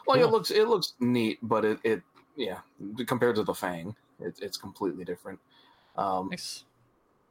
Like 0.06 0.20
it 0.20 0.26
looks 0.28 0.50
it 0.50 0.68
looks 0.68 0.94
neat, 1.00 1.38
but 1.42 1.64
it 1.64 1.78
it 1.84 2.02
yeah 2.36 2.58
compared 3.06 3.36
to 3.36 3.42
the 3.42 3.54
Fang, 3.54 3.94
it, 4.20 4.38
it's 4.40 4.56
completely 4.56 5.04
different. 5.04 5.38
Um, 5.96 6.28
Nice. 6.30 6.64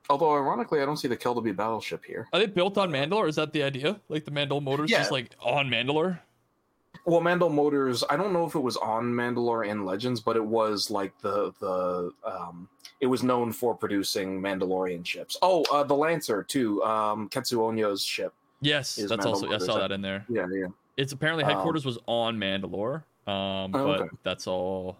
although 0.10 0.34
ironically, 0.34 0.82
I 0.82 0.86
don't 0.86 0.98
see 0.98 1.08
the 1.08 1.18
Keldabe 1.18 1.56
battleship 1.56 2.04
here. 2.06 2.28
Are 2.34 2.40
they 2.40 2.48
built 2.48 2.78
on 2.78 2.90
Mandalore? 2.90 3.28
Is 3.30 3.36
that 3.36 3.54
the 3.54 3.64
idea? 3.64 4.00
Like 4.10 4.26
the 4.26 4.32
Mandal 4.32 4.62
motors, 4.62 4.90
Yeah. 4.90 5.00
just 5.00 5.12
like 5.12 5.36
on 5.42 5.68
Mandalore? 5.70 6.20
Well, 7.06 7.22
Mandal 7.22 7.54
Motors. 7.54 8.04
I 8.10 8.16
don't 8.16 8.34
know 8.34 8.46
if 8.46 8.56
it 8.56 8.60
was 8.62 8.78
on 8.78 9.06
Mandalore 9.14 9.68
in 9.68 9.86
Legends, 9.86 10.22
but 10.22 10.36
it 10.36 10.44
was 10.44 10.90
like 10.90 11.14
the 11.22 11.54
the 11.60 12.12
um, 12.26 12.68
it 13.02 13.06
was 13.08 13.22
known 13.22 13.52
for 13.52 13.76
producing 13.76 14.42
Mandalorian 14.42 15.06
ships. 15.06 15.38
Oh, 15.42 15.64
uh, 15.72 15.84
the 15.84 15.94
Lancer 15.94 16.42
too. 16.42 16.82
Um, 16.84 17.30
Ketsu 17.30 17.58
Onyo's 17.58 18.02
ship. 18.04 18.34
Yes, 18.62 18.96
that's 18.96 19.26
also 19.26 19.52
I 19.52 19.58
saw 19.60 19.78
that 19.78 19.92
in 19.92 20.02
there. 20.02 20.26
Yeah, 20.30 20.48
yeah. 20.52 20.68
It's 20.98 21.12
apparently 21.12 21.44
Um, 21.44 21.52
headquarters 21.52 21.86
was 21.86 22.00
on 22.08 22.38
Mandalore, 22.38 23.04
um, 23.28 23.74
Oh, 23.76 23.86
but 23.88 24.02
okay. 24.02 24.10
that's 24.24 24.48
all. 24.48 24.98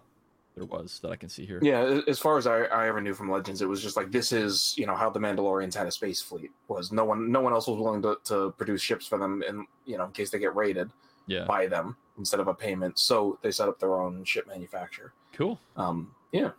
there 0.54 0.64
was 0.64 0.98
that 1.02 1.10
I 1.10 1.16
can 1.16 1.28
see 1.28 1.44
here. 1.46 1.58
Yeah, 1.62 2.00
as 2.08 2.18
far 2.18 2.38
as 2.38 2.46
I, 2.46 2.62
I 2.64 2.88
ever 2.88 3.00
knew 3.00 3.12
from 3.14 3.30
Legends, 3.30 3.60
it 3.62 3.68
was 3.68 3.82
just 3.82 3.96
like 3.96 4.10
this 4.10 4.32
is 4.32 4.74
you 4.78 4.86
know 4.86 4.94
how 4.94 5.10
the 5.10 5.20
Mandalorians 5.20 5.74
had 5.74 5.86
a 5.86 5.90
space 5.92 6.20
fleet 6.22 6.50
was 6.68 6.90
no 6.92 7.04
one 7.04 7.30
no 7.30 7.40
one 7.40 7.52
else 7.52 7.66
was 7.68 7.78
willing 7.78 8.00
to, 8.02 8.16
to 8.24 8.52
produce 8.58 8.80
ships 8.82 9.06
for 9.06 9.18
them 9.18 9.42
in 9.42 9.66
you 9.84 9.98
know 9.98 10.04
in 10.06 10.12
case 10.12 10.30
they 10.30 10.38
get 10.38 10.56
raided 10.56 10.90
Yeah. 11.26 11.44
by 11.44 11.66
them 11.66 11.96
instead 12.18 12.40
of 12.40 12.48
a 12.48 12.54
payment. 12.54 12.98
So 12.98 13.38
they 13.42 13.50
set 13.50 13.68
up 13.68 13.78
their 13.78 14.00
own 14.00 14.24
ship 14.24 14.46
manufacturer. 14.46 15.12
Cool. 15.34 15.58
Um, 15.76 16.14
yeah, 16.32 16.52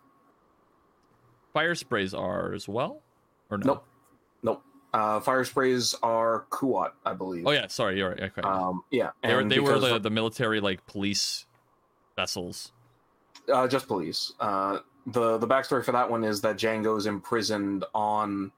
Fire 1.53 1.73
sprays 1.75 2.13
are 2.13 2.53
as 2.53 2.67
well, 2.67 3.01
or 3.49 3.57
no? 3.57 3.65
Nope. 3.65 3.85
nope. 4.43 4.63
Uh, 4.93 5.19
fire 5.19 5.43
sprays 5.43 5.95
are 6.03 6.45
Kuat, 6.51 6.91
I 7.05 7.13
believe. 7.13 7.47
Oh 7.47 7.51
yeah, 7.51 7.65
sorry, 7.67 7.97
you're 7.97 8.09
right. 8.11 8.19
Okay. 8.21 8.41
Um, 8.41 8.83
yeah, 8.91 9.09
they 9.23 9.33
were 9.33 9.39
and 9.41 9.51
they 9.51 9.59
were 9.59 9.79
the, 9.79 9.97
the 9.99 10.09
military 10.11 10.59
like 10.61 10.85
police 10.85 11.45
vessels. 12.17 12.73
Uh, 13.51 13.65
just 13.65 13.87
police. 13.87 14.33
Uh, 14.41 14.79
the 15.05 15.37
the 15.37 15.47
backstory 15.47 15.85
for 15.85 15.93
that 15.93 16.09
one 16.11 16.25
is 16.25 16.41
that 16.41 16.57
Django's 16.57 17.05
imprisoned 17.05 17.85
on 17.95 18.51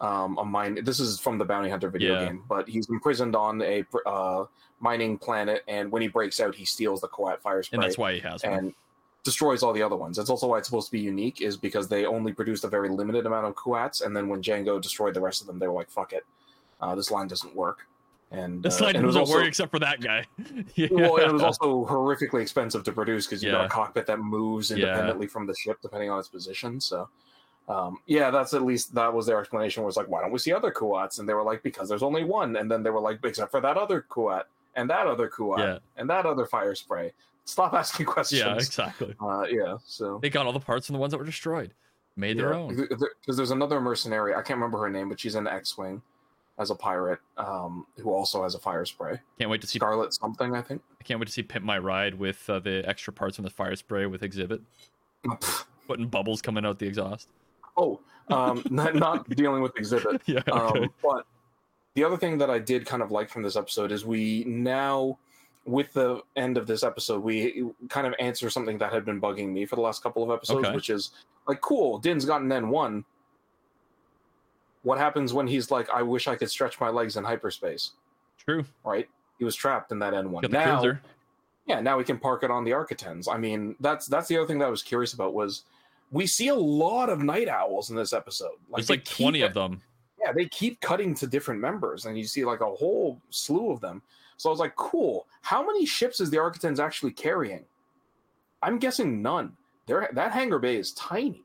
um, 0.00 0.36
a 0.38 0.44
mine. 0.44 0.82
This 0.82 0.98
is 0.98 1.20
from 1.20 1.38
the 1.38 1.44
Bounty 1.44 1.70
Hunter 1.70 1.88
video 1.88 2.14
Yeah. 2.14 2.24
game, 2.26 2.42
but 2.48 2.68
he's 2.68 2.88
imprisoned 2.88 3.36
on 3.36 3.62
a 3.62 3.84
uh, 4.04 4.46
mining 4.80 5.16
planet, 5.16 5.62
and 5.68 5.92
when 5.92 6.02
he 6.02 6.08
breaks 6.08 6.40
out, 6.40 6.56
he 6.56 6.64
steals 6.64 7.00
the 7.02 7.08
Kuat 7.08 7.38
fire 7.40 7.62
spray 7.62 7.76
And 7.76 7.84
that's 7.84 7.96
why 7.98 8.14
he 8.14 8.18
has 8.20 8.42
one. 8.42 8.52
and 8.54 8.74
destroys 9.22 9.62
all 9.62 9.72
the 9.72 9.82
other 9.82 9.94
ones. 9.94 10.16
That's 10.16 10.30
also 10.30 10.48
why 10.48 10.58
it's 10.58 10.66
supposed 10.66 10.88
to 10.88 10.92
be 10.92 10.98
unique, 10.98 11.40
is 11.40 11.56
because 11.56 11.86
they 11.86 12.04
only 12.04 12.32
produced 12.32 12.64
a 12.64 12.68
very 12.68 12.88
limited 12.88 13.26
amount 13.26 13.46
of 13.46 13.54
Kuats, 13.54 14.04
and 14.04 14.16
then 14.16 14.28
when 14.28 14.42
Django 14.42 14.80
destroyed 14.82 15.14
the 15.14 15.20
rest 15.20 15.40
of 15.40 15.46
them, 15.46 15.60
they 15.60 15.68
were 15.68 15.74
like, 15.74 15.88
"Fuck 15.90 16.12
it, 16.12 16.24
uh, 16.80 16.96
this 16.96 17.12
line 17.12 17.28
doesn't 17.28 17.54
work." 17.54 17.86
And 18.32 18.62
This 18.62 18.80
uh, 18.80 18.84
line 18.86 18.96
and 18.96 19.04
it 19.04 19.06
was 19.06 19.14
doesn't 19.14 19.28
also- 19.28 19.34
work 19.40 19.46
except 19.46 19.70
for 19.70 19.78
that 19.80 20.00
guy. 20.00 20.24
yeah. 20.74 20.88
well, 20.90 21.16
and 21.18 21.26
it 21.26 21.32
was 21.32 21.42
also 21.42 21.84
horrifically 21.84 22.40
expensive 22.40 22.82
to 22.84 22.92
produce 22.92 23.26
because 23.26 23.42
you 23.42 23.50
got 23.50 23.60
Yeah. 23.60 23.66
a 23.66 23.68
cockpit 23.68 24.06
that 24.06 24.18
moves 24.20 24.70
Yeah. 24.70 24.76
independently 24.86 25.26
from 25.26 25.46
the 25.46 25.54
ship 25.54 25.78
depending 25.82 26.08
on 26.08 26.18
its 26.18 26.28
position. 26.28 26.80
So, 26.80 27.08
um, 27.68 27.98
yeah, 28.06 28.30
that's 28.30 28.54
at 28.54 28.62
least 28.62 28.94
that 28.94 29.12
was 29.12 29.26
their 29.26 29.38
explanation. 29.38 29.82
Was 29.84 29.98
like, 29.98 30.08
why 30.08 30.22
don't 30.22 30.32
we 30.32 30.38
see 30.38 30.52
other 30.52 30.70
Kuats? 30.72 31.18
And 31.18 31.28
they 31.28 31.34
were 31.34 31.42
like, 31.42 31.62
because 31.62 31.88
there's 31.90 32.02
only 32.02 32.24
one. 32.24 32.56
And 32.56 32.70
then 32.70 32.82
they 32.82 32.88
were 32.90 33.00
like, 33.00 33.18
except 33.22 33.50
for 33.50 33.60
that 33.60 33.76
other 33.76 34.04
Kuat 34.10 34.44
and 34.76 34.88
that 34.88 35.06
other 35.06 35.28
Kuat 35.28 35.58
Yeah. 35.58 35.78
and 35.98 36.08
that 36.08 36.24
other 36.24 36.46
fire 36.46 36.74
spray. 36.74 37.12
Stop 37.44 37.74
asking 37.74 38.06
questions. 38.14 38.40
yeah, 38.40 38.54
exactly. 38.54 39.14
Uh, 39.20 39.44
yeah. 39.50 39.76
So 39.84 40.18
They 40.22 40.30
got 40.30 40.46
all 40.46 40.52
the 40.54 40.60
parts 40.60 40.86
from 40.86 40.94
the 40.94 41.00
ones 41.00 41.10
that 41.10 41.18
were 41.18 41.24
destroyed, 41.26 41.74
made 42.16 42.38
their 42.38 42.54
own. 42.54 42.76
Because 42.76 43.36
there's 43.36 43.50
another 43.50 43.78
mercenary. 43.80 44.32
I 44.32 44.40
can't 44.42 44.56
remember 44.58 44.78
her 44.78 44.88
name, 44.88 45.10
but 45.10 45.20
she's 45.20 45.34
in 45.34 45.46
X-wing 45.46 46.00
as 46.58 46.70
a 46.70 46.74
pirate 46.74 47.18
um, 47.38 47.86
who 47.98 48.10
also 48.12 48.42
has 48.42 48.54
a 48.54 48.58
fire 48.58 48.84
spray. 48.84 49.18
Can't 49.38 49.50
wait 49.50 49.60
to 49.62 49.66
see. 49.66 49.78
Scarlet 49.78 50.12
something, 50.14 50.54
I 50.54 50.62
think. 50.62 50.82
I 51.00 51.04
can't 51.04 51.18
wait 51.18 51.26
to 51.26 51.32
see 51.32 51.42
Pimp 51.42 51.64
My 51.64 51.78
Ride 51.78 52.14
with 52.14 52.48
uh, 52.48 52.58
the 52.58 52.82
extra 52.86 53.12
parts 53.12 53.36
from 53.36 53.44
the 53.44 53.50
fire 53.50 53.74
spray 53.76 54.06
with 54.06 54.22
Xzibit, 54.22 54.60
putting 55.86 56.08
bubbles 56.08 56.42
coming 56.42 56.64
out 56.66 56.78
the 56.78 56.86
exhaust. 56.86 57.28
Oh, 57.76 58.00
um, 58.28 58.62
not, 58.70 58.94
not 58.94 59.28
dealing 59.30 59.62
with 59.62 59.74
Xzibit. 59.74 60.20
Yeah. 60.26 60.40
Okay. 60.48 60.80
Um, 60.80 60.90
but 61.02 61.26
the 61.94 62.04
other 62.04 62.16
thing 62.16 62.38
that 62.38 62.50
I 62.50 62.58
did 62.58 62.86
kind 62.86 63.02
of 63.02 63.10
like 63.10 63.28
from 63.28 63.42
this 63.42 63.56
episode 63.56 63.90
is 63.92 64.04
we 64.04 64.44
now, 64.44 65.18
with 65.64 65.92
the 65.94 66.20
end 66.36 66.56
of 66.58 66.66
this 66.66 66.82
episode, 66.82 67.22
we 67.22 67.64
kind 67.88 68.06
of 68.06 68.14
answer 68.18 68.50
something 68.50 68.78
that 68.78 68.92
had 68.92 69.04
been 69.04 69.20
bugging 69.20 69.52
me 69.52 69.64
for 69.64 69.76
the 69.76 69.82
last 69.82 70.02
couple 70.02 70.22
of 70.22 70.30
episodes, 70.30 70.66
Okay. 70.66 70.74
which 70.74 70.90
is 70.90 71.10
like, 71.48 71.60
cool, 71.60 71.98
Din's 71.98 72.24
gotten 72.24 72.48
N1. 72.48 73.04
What 74.82 74.98
happens 74.98 75.32
when 75.32 75.46
he's 75.46 75.70
like, 75.70 75.88
I 75.90 76.02
wish 76.02 76.26
I 76.28 76.34
could 76.36 76.50
stretch 76.50 76.80
my 76.80 76.88
legs 76.88 77.16
in 77.16 77.24
hyperspace, 77.24 77.92
True. 78.38 78.64
right? 78.84 79.08
He 79.38 79.44
was 79.44 79.54
trapped 79.54 79.92
in 79.92 79.98
that 80.00 80.12
N1. 80.12 80.50
Now, 80.50 80.80
cruiser. 80.80 81.00
yeah, 81.66 81.80
now 81.80 81.96
we 81.98 82.04
can 82.04 82.18
park 82.18 82.42
it 82.42 82.50
on 82.50 82.64
the 82.64 82.72
Arquitens. 82.72 83.28
I 83.32 83.36
mean, 83.38 83.76
that's 83.80 84.06
that's 84.06 84.28
the 84.28 84.36
other 84.36 84.46
thing 84.46 84.58
that 84.58 84.66
I 84.66 84.70
was 84.70 84.82
curious 84.82 85.12
about 85.14 85.34
was 85.34 85.64
we 86.10 86.26
see 86.26 86.48
a 86.48 86.54
lot 86.54 87.08
of 87.08 87.20
night 87.20 87.48
owls 87.48 87.90
in 87.90 87.96
this 87.96 88.12
episode. 88.12 88.52
There's 88.74 88.86
they 88.88 88.94
like 88.94 89.04
20 89.04 89.38
keep- 89.38 89.48
of 89.48 89.54
them. 89.54 89.80
yeah, 90.20 90.32
they 90.32 90.46
keep 90.46 90.80
cutting 90.80 91.14
to 91.16 91.26
different 91.26 91.60
members, 91.60 92.06
and 92.06 92.18
you 92.18 92.24
see 92.24 92.44
like 92.44 92.60
a 92.60 92.66
whole 92.70 93.20
slew 93.30 93.70
of 93.70 93.80
them. 93.80 94.02
So 94.36 94.48
I 94.48 94.52
was 94.52 94.58
like, 94.60 94.74
cool. 94.76 95.26
How 95.42 95.64
many 95.64 95.86
ships 95.86 96.20
is 96.20 96.30
the 96.30 96.36
Arquitens 96.38 96.80
actually 96.80 97.12
carrying? 97.12 97.64
I'm 98.62 98.78
guessing 98.78 99.22
none. 99.22 99.56
There, 99.86 100.08
that 100.12 100.32
hangar 100.32 100.58
bay 100.58 100.76
is 100.76 100.92
tiny, 100.92 101.44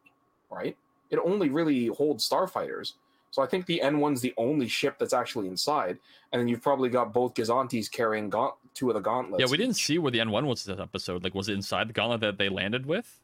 right? 0.49 0.75
It 1.09 1.17
only 1.19 1.49
really 1.49 1.88
holds 1.88 2.27
starfighters. 2.27 2.93
So 3.32 3.41
I 3.41 3.45
think 3.47 3.65
the 3.65 3.82
N1's 3.84 4.21
the 4.21 4.34
only 4.38 4.67
ship 4.67 4.97
that's 4.99 5.13
actually 5.13 5.47
inside, 5.47 5.97
and 6.32 6.39
then 6.39 6.47
you've 6.47 6.61
probably 6.61 6.89
got 6.89 7.13
both 7.13 7.34
Gozantis 7.36 7.91
carrying 7.91 8.30
gaunt- 8.30 8.55
two 8.73 8.89
of 8.89 8.95
the 8.95 8.99
gauntlets. 9.01 9.39
Yeah, 9.41 9.47
we 9.51 9.57
didn't 9.57 9.75
see 9.75 9.97
where 9.99 10.11
the 10.11 10.19
N1 10.19 10.45
was 10.45 10.63
this 10.63 10.80
episode. 10.80 11.23
Like, 11.23 11.36
was 11.36 11.49
it 11.49 11.53
inside 11.53 11.89
the 11.89 11.93
gauntlet 11.93 12.21
that 12.21 12.38
they 12.38 12.49
landed 12.49 12.86
with? 12.86 13.19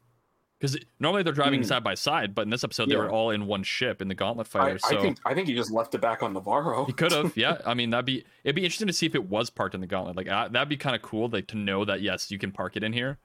Because 0.60 0.78
normally 1.00 1.22
they're 1.24 1.32
driving 1.32 1.60
Hmm. 1.60 1.66
side 1.66 1.84
by 1.84 1.94
side, 1.94 2.34
but 2.34 2.42
in 2.42 2.50
this 2.50 2.64
episode 2.64 2.88
they 2.88 2.96
were 2.96 3.10
all 3.10 3.30
in 3.30 3.46
one 3.46 3.64
ship 3.64 4.00
in 4.00 4.08
the 4.08 4.14
gauntlet 4.14 4.46
I, 4.46 4.50
fighter. 4.50 4.78
so 4.78 4.96
I 4.98 5.02
think 5.02 5.18
I 5.24 5.34
think 5.34 5.48
he 5.48 5.54
just 5.54 5.70
left 5.70 5.94
it 5.94 6.00
back 6.00 6.22
on 6.22 6.32
Nevarro. 6.32 6.86
he 6.86 6.92
could 6.92 7.12
have. 7.12 7.36
Yeah, 7.36 7.58
I 7.66 7.74
mean 7.74 7.90
that'd 7.90 8.06
be 8.06 8.24
it'd 8.44 8.54
be 8.56 8.64
interesting 8.64 8.86
to 8.86 8.92
see 8.92 9.04
if 9.04 9.14
it 9.14 9.28
was 9.28 9.50
parked 9.50 9.74
in 9.74 9.80
the 9.82 9.86
gauntlet. 9.86 10.16
Like 10.16 10.28
uh, 10.28 10.48
that'd 10.48 10.68
be 10.68 10.76
kind 10.76 10.94
of 10.96 11.02
cool, 11.02 11.28
like 11.28 11.48
to 11.48 11.56
know 11.58 11.84
that 11.84 12.00
yes, 12.02 12.30
you 12.30 12.38
can 12.38 12.50
park 12.52 12.76
it 12.76 12.84
in 12.84 12.92
here. 12.94 13.18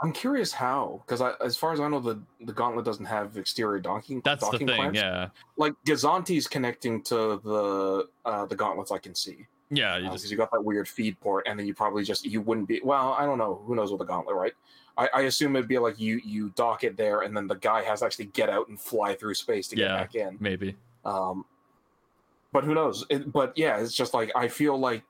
I'm 0.00 0.12
curious 0.12 0.52
how, 0.52 1.02
because 1.06 1.20
as 1.40 1.56
far 1.56 1.72
as 1.72 1.80
I 1.80 1.88
know, 1.88 2.00
the 2.00 2.20
the 2.40 2.52
gauntlet 2.52 2.84
doesn't 2.84 3.04
have 3.04 3.36
exterior 3.36 3.80
docking. 3.80 4.22
That's 4.24 4.48
the 4.48 4.58
thing. 4.58 4.94
Yeah, 4.94 5.28
like 5.56 5.74
Gozanti's 5.86 6.46
connecting 6.46 7.02
to 7.04 7.40
the 7.42 8.08
uh, 8.24 8.46
the 8.46 8.54
gauntlets 8.56 8.92
I 8.92 8.98
can 8.98 9.14
see 9.14 9.46
yeah. 9.70 9.96
You 9.96 10.04
because 10.04 10.22
just 10.22 10.30
you 10.30 10.36
got 10.36 10.50
that 10.52 10.64
weird 10.64 10.88
feed 10.88 11.18
port, 11.20 11.46
and 11.46 11.58
then 11.58 11.66
you 11.66 11.74
probably 11.74 12.02
just 12.04 12.24
you 12.24 12.40
wouldn't 12.40 12.68
be 12.68 12.80
well. 12.82 13.12
I 13.18 13.24
don't 13.24 13.38
know. 13.38 13.62
Who 13.66 13.74
knows 13.74 13.90
with 13.90 13.98
the 13.98 14.04
gauntlet, 14.04 14.36
right? 14.36 14.52
I, 14.96 15.08
I 15.14 15.20
assume 15.22 15.54
it'd 15.56 15.68
be 15.68 15.78
like 15.78 15.98
you 15.98 16.20
you 16.24 16.50
dock 16.50 16.84
it 16.84 16.96
there, 16.96 17.20
and 17.20 17.36
then 17.36 17.46
the 17.46 17.56
guy 17.56 17.82
has 17.82 18.00
to 18.00 18.06
actually 18.06 18.26
get 18.26 18.48
out 18.48 18.68
and 18.68 18.80
fly 18.80 19.14
through 19.14 19.34
space 19.34 19.68
to 19.68 19.76
get 19.76 19.90
Yeah. 19.90 19.96
back 19.96 20.14
in. 20.14 20.36
maybe. 20.40 20.76
Um, 21.04 21.44
but 22.52 22.64
who 22.64 22.74
knows? 22.74 23.04
It, 23.10 23.30
but 23.30 23.56
yeah, 23.56 23.78
it's 23.78 23.94
just 23.94 24.14
like 24.14 24.32
I 24.34 24.48
feel 24.48 24.78
like 24.78 25.04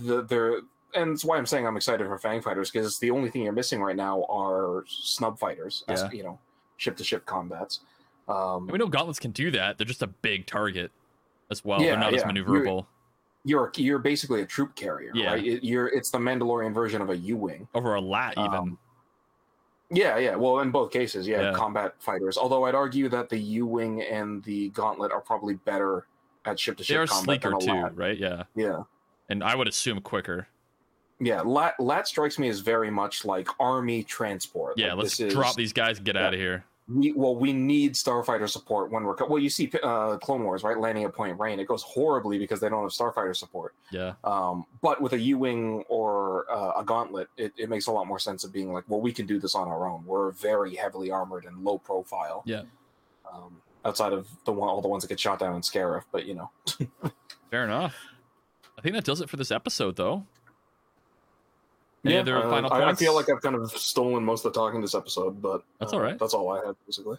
the 0.00 0.22
there, 0.22 0.60
and 0.94 1.12
it's 1.12 1.24
why 1.24 1.36
I'm 1.36 1.46
saying 1.46 1.66
I'm 1.66 1.76
excited 1.76 2.06
for 2.06 2.18
Fang 2.18 2.40
Fighters 2.40 2.70
because 2.70 2.98
the 2.98 3.10
only 3.10 3.30
thing 3.30 3.42
you're 3.42 3.52
missing 3.52 3.80
right 3.80 3.96
now 3.96 4.24
are 4.28 4.84
snub 4.86 5.38
fighters, 5.38 5.84
as, 5.88 6.04
you 6.12 6.22
know, 6.22 6.38
ship 6.76 6.96
to 6.96 7.04
ship 7.04 7.26
combats. 7.26 7.80
Um, 8.28 8.66
we 8.66 8.78
know 8.78 8.86
gauntlets 8.88 9.18
can 9.18 9.30
do 9.30 9.50
that. 9.52 9.78
They're 9.78 9.86
just 9.86 10.02
a 10.02 10.06
big 10.06 10.46
target 10.46 10.90
as 11.50 11.64
well. 11.64 11.80
Yeah, 11.80 11.90
They're 11.90 11.98
not 12.00 12.14
as 12.14 12.22
maneuverable 12.24 12.86
you're 13.44 13.70
you're 13.76 14.00
basically 14.00 14.42
a 14.42 14.46
troop 14.46 14.74
carrier, 14.74 15.12
Yeah. 15.14 15.30
right? 15.30 15.46
It, 15.46 15.64
you're 15.64 15.86
it's 15.86 16.10
the 16.10 16.18
Mandalorian 16.18 16.74
version 16.74 17.00
of 17.00 17.08
a 17.08 17.16
U 17.16 17.36
wing. 17.36 17.66
over 17.74 17.94
a 17.94 18.00
LAAT 18.00 18.32
even. 18.36 18.52
Um, 18.54 18.78
Yeah, 19.90 20.18
yeah. 20.18 20.34
Well, 20.36 20.58
in 20.58 20.70
both 20.70 20.90
cases, 20.90 21.26
yeah, 21.26 21.40
Yeah. 21.40 21.52
combat 21.52 21.94
fighters. 21.98 22.36
Although 22.36 22.64
I'd 22.64 22.74
argue 22.74 23.08
that 23.08 23.30
the 23.30 23.38
U 23.38 23.64
wing 23.66 24.02
and 24.02 24.42
the 24.44 24.68
Gauntlet 24.70 25.12
are 25.12 25.20
probably 25.20 25.54
better 25.54 26.06
at 26.44 26.58
ship 26.60 26.76
to 26.78 26.84
ship. 26.84 26.94
they 26.94 26.98
are 27.00 27.06
ship 27.06 27.14
combat 27.14 27.42
sleeker 27.42 27.50
than 27.50 27.56
a 27.56 27.60
too, 27.60 27.72
LAAT. 27.86 27.96
right? 27.96 28.18
Yeah, 28.18 28.42
Yeah, 28.54 28.82
and 29.30 29.42
I 29.42 29.54
would 29.54 29.68
assume 29.68 30.00
quicker. 30.00 30.48
Yeah. 31.20 31.40
LAAT 31.42 31.74
LAAT 31.80 32.06
strikes 32.06 32.38
me 32.38 32.48
as 32.48 32.60
very 32.60 32.90
much 32.90 33.24
like 33.24 33.48
army 33.60 34.02
transport. 34.04 34.78
Yeah, 34.78 34.88
Like, 34.94 35.04
let's 35.04 35.16
this 35.16 35.28
is- 35.28 35.34
drop 35.34 35.56
these 35.56 35.72
guys 35.72 35.96
and 35.98 36.06
get 36.06 36.14
yeah. 36.16 36.26
out 36.26 36.34
of 36.34 36.40
here. 36.40 36.64
We, 36.90 37.12
well, 37.12 37.36
we 37.36 37.52
need 37.52 37.92
starfighter 37.96 38.48
support 38.48 38.90
when 38.90 39.04
we're 39.04 39.14
co- 39.14 39.26
well. 39.26 39.38
You 39.38 39.50
see, 39.50 39.70
uh, 39.82 40.16
Clone 40.16 40.42
Wars, 40.42 40.62
right? 40.62 40.78
Landing 40.78 41.04
at 41.04 41.12
Point 41.12 41.38
Rain, 41.38 41.60
it 41.60 41.68
goes 41.68 41.82
horribly 41.82 42.38
because 42.38 42.60
they 42.60 42.70
don't 42.70 42.80
have 42.80 42.92
starfighter 42.92 43.36
support. 43.36 43.74
Yeah, 43.90 44.14
Um, 44.24 44.64
but 44.80 45.02
with 45.02 45.12
a 45.12 45.18
U 45.18 45.36
wing 45.36 45.84
or 45.90 46.50
uh, 46.50 46.80
a 46.80 46.84
gauntlet, 46.84 47.28
it, 47.36 47.52
it 47.58 47.68
makes 47.68 47.88
a 47.88 47.92
lot 47.92 48.06
more 48.06 48.18
sense 48.18 48.42
of 48.42 48.54
being 48.54 48.72
like, 48.72 48.84
well, 48.88 49.02
we 49.02 49.12
can 49.12 49.26
do 49.26 49.38
this 49.38 49.54
on 49.54 49.68
our 49.68 49.86
own. 49.86 50.02
We're 50.06 50.30
very 50.30 50.76
heavily 50.76 51.10
armored 51.10 51.44
and 51.44 51.62
low 51.62 51.76
profile. 51.76 52.42
Yeah. 52.46 52.62
Um, 53.30 53.60
outside 53.84 54.14
of 54.14 54.26
the 54.46 54.52
one, 54.52 54.70
all 54.70 54.80
the 54.80 54.88
ones 54.88 55.02
that 55.02 55.08
get 55.08 55.20
shot 55.20 55.38
down 55.40 55.54
in 55.56 55.60
Scarif, 55.60 56.04
but 56.10 56.24
you 56.24 56.36
know, 56.36 56.50
fair 57.50 57.64
enough. 57.64 57.94
I 58.78 58.80
think 58.80 58.94
that 58.94 59.04
does 59.04 59.20
it 59.20 59.28
for 59.28 59.36
this 59.36 59.50
episode, 59.50 59.96
though. 59.96 60.24
Any 62.04 62.16
other 62.16 62.38
uh, 62.38 62.48
final 62.48 62.72
I, 62.72 62.90
I 62.90 62.94
feel 62.94 63.14
like 63.14 63.28
I've 63.28 63.42
kind 63.42 63.56
of 63.56 63.70
stolen 63.72 64.24
most 64.24 64.44
of 64.44 64.52
the 64.52 64.58
talking 64.60 64.80
this 64.80 64.94
episode, 64.94 65.42
but 65.42 65.62
That's 65.80 65.92
uh, 65.92 65.96
all 65.96 66.02
right. 66.02 66.18
That's 66.18 66.34
all 66.34 66.50
I 66.50 66.64
had 66.64 66.76
basically. 66.86 67.18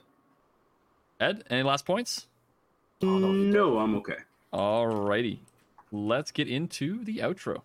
Ed, 1.19 1.43
any 1.49 1.63
last 1.63 1.85
points? 1.85 2.27
no, 3.01 3.17
no, 3.17 3.79
I'm 3.79 3.95
okay. 3.95 4.17
All 4.51 4.87
righty, 4.87 5.41
let's 5.91 6.31
get 6.31 6.47
into 6.47 7.03
the 7.03 7.17
outro. 7.17 7.61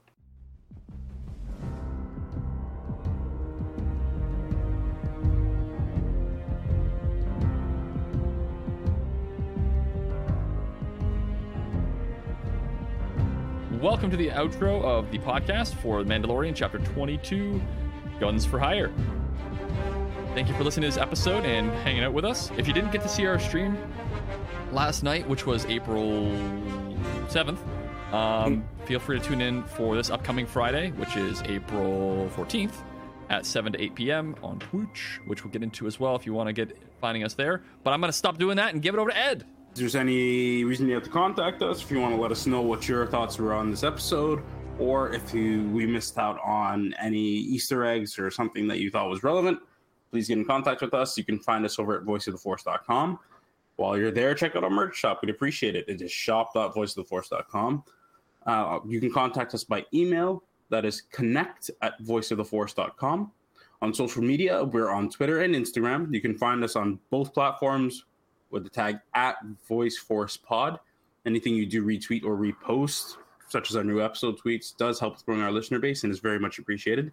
Welcome 13.85 14.11
to 14.13 14.17
the 14.17 14.31
outro 14.31 14.83
of 14.83 15.11
the 15.11 15.19
podcast 15.19 15.75
for 15.75 16.03
The 16.03 16.09
Mandalorian, 16.09 16.55
Chapter 16.57 16.79
22 16.79 17.61
Guns 18.19 18.47
for 18.47 18.59
Hire. 18.59 18.91
Thank 20.33 20.49
you 20.49 20.55
for 20.55 20.65
listening 20.65 20.91
to 20.91 20.97
this 20.97 21.03
episode 21.03 21.45
and 21.45 21.71
hanging 21.71 22.03
out 22.03 22.15
with 22.15 22.25
us. 22.25 22.51
If 22.57 22.67
you 22.67 22.73
didn't 22.73 22.93
get 22.93 23.03
to 23.03 23.11
see 23.11 23.27
our 23.27 23.39
stream 23.39 23.77
last 24.73 25.03
night, 25.03 25.29
which 25.29 25.45
was 25.45 25.67
April 25.67 26.29
7th, 27.29 27.59
um, 28.15 28.65
feel 28.87 29.01
free 29.01 29.19
to 29.19 29.25
tune 29.25 29.43
in 29.43 29.63
for 29.65 29.97
this 29.97 30.09
upcoming 30.09 30.47
Friday, 30.47 30.93
which 30.93 31.19
is 31.19 31.43
April 31.43 32.31
14th, 32.35 32.77
at 33.29 33.45
7 33.45 33.75
to 33.75 33.83
8 33.83 33.95
p.m. 33.97 34.35
on 34.43 34.61
Twitch, 34.61 35.21
which 35.27 35.45
we'll 35.45 35.53
get 35.53 35.63
into 35.63 35.87
as 35.87 36.01
well 36.01 36.17
if 36.17 36.25
you 36.25 36.33
want 36.33 36.47
to 36.47 36.55
get 36.55 36.75
finding 37.03 37.23
us 37.23 37.35
there. 37.35 37.63
But 37.83 37.91
I'm 37.91 38.01
going 38.01 38.09
to 38.09 38.17
stop 38.17 38.39
doing 38.39 38.57
that 38.57 38.73
and 38.73 38.81
give 38.81 38.95
it 38.95 38.99
over 38.99 39.11
to 39.11 39.19
Ed. 39.19 39.45
There's 39.75 39.97
any 39.97 40.63
reason 40.63 40.87
you 40.87 40.95
have 40.95 41.03
to 41.03 41.11
contact 41.11 41.61
us, 41.61 41.83
if 41.83 41.91
you 41.91 41.99
want 42.01 42.15
to 42.15 42.21
let 42.21 42.31
us 42.31 42.47
know 42.47 42.61
what 42.61 42.87
your 42.89 43.07
thoughts 43.07 43.39
were 43.39 43.53
on 43.53 43.73
this 43.73 43.83
episode, 43.83 44.41
or 44.79 45.13
if 45.13 45.35
you, 45.35 45.69
we 45.71 45.85
missed 45.85 46.17
out 46.17 46.39
on 46.45 46.95
any 47.01 47.19
Easter 47.19 47.85
eggs 47.85 48.17
or 48.17 48.31
something 48.31 48.69
that 48.69 48.79
you 48.79 48.89
thought 48.89 49.11
was 49.11 49.25
relevant, 49.25 49.59
please 50.13 50.29
get 50.29 50.39
in 50.39 50.45
contact 50.45 50.81
with 50.81 50.95
us. 50.95 51.19
You 51.19 51.25
can 51.25 51.41
find 51.41 51.65
us 51.65 51.81
over 51.81 51.99
at 51.99 52.05
voiceoftheforce.com. 52.05 53.19
While 53.75 53.99
you're 53.99 54.13
there, 54.13 54.33
check 54.37 54.55
out 54.55 54.63
our 54.63 54.71
merch 54.71 54.95
shop. 54.95 55.19
We'd 55.23 55.31
appreciate 55.31 55.75
it. 55.75 55.87
It 55.89 56.01
is 56.01 56.13
shop.voiceoftheforce.com. 56.13 57.83
Uh, 58.47 58.79
you 58.87 59.01
can 59.01 59.13
contact 59.13 59.55
us 59.55 59.65
by 59.65 59.85
email. 59.93 60.45
That 60.71 60.85
is 60.85 61.01
connect 61.01 61.73
at 61.83 62.01
voiceoftheforce.com. 62.01 63.33
On 63.83 63.93
social 63.93 64.23
media, 64.23 64.63
we're 64.63 64.91
on 64.91 65.11
Twitter 65.11 65.41
and 65.41 65.53
Instagram. 65.53 66.15
You 66.15 66.21
can 66.21 66.39
find 66.39 66.63
us 66.63 66.77
on 66.77 67.01
both 67.11 67.35
platforms 67.35 68.05
with 68.51 68.65
the 68.65 68.71
tag 68.71 68.99
at 69.15 69.37
Voice 69.69 69.97
Force 69.97 70.37
Pod. 70.37 70.79
Anything 71.27 71.55
you 71.55 71.67
do 71.67 71.85
retweet 71.85 72.25
or 72.25 72.37
repost, 72.37 73.17
such 73.49 73.71
as 73.71 73.77
our 73.77 73.85
new 73.85 74.01
episode 74.01 74.39
tweets, 74.39 74.77
does 74.77 75.01
help 75.01 75.15
with 75.15 75.27
growing 75.27 75.43
our 75.43 75.53
listener 75.53 75.79
base 75.79 76.05
and 76.05 76.13
is 76.13 76.21
very 76.21 76.39
much 76.39 76.59
appreciated. 76.59 77.13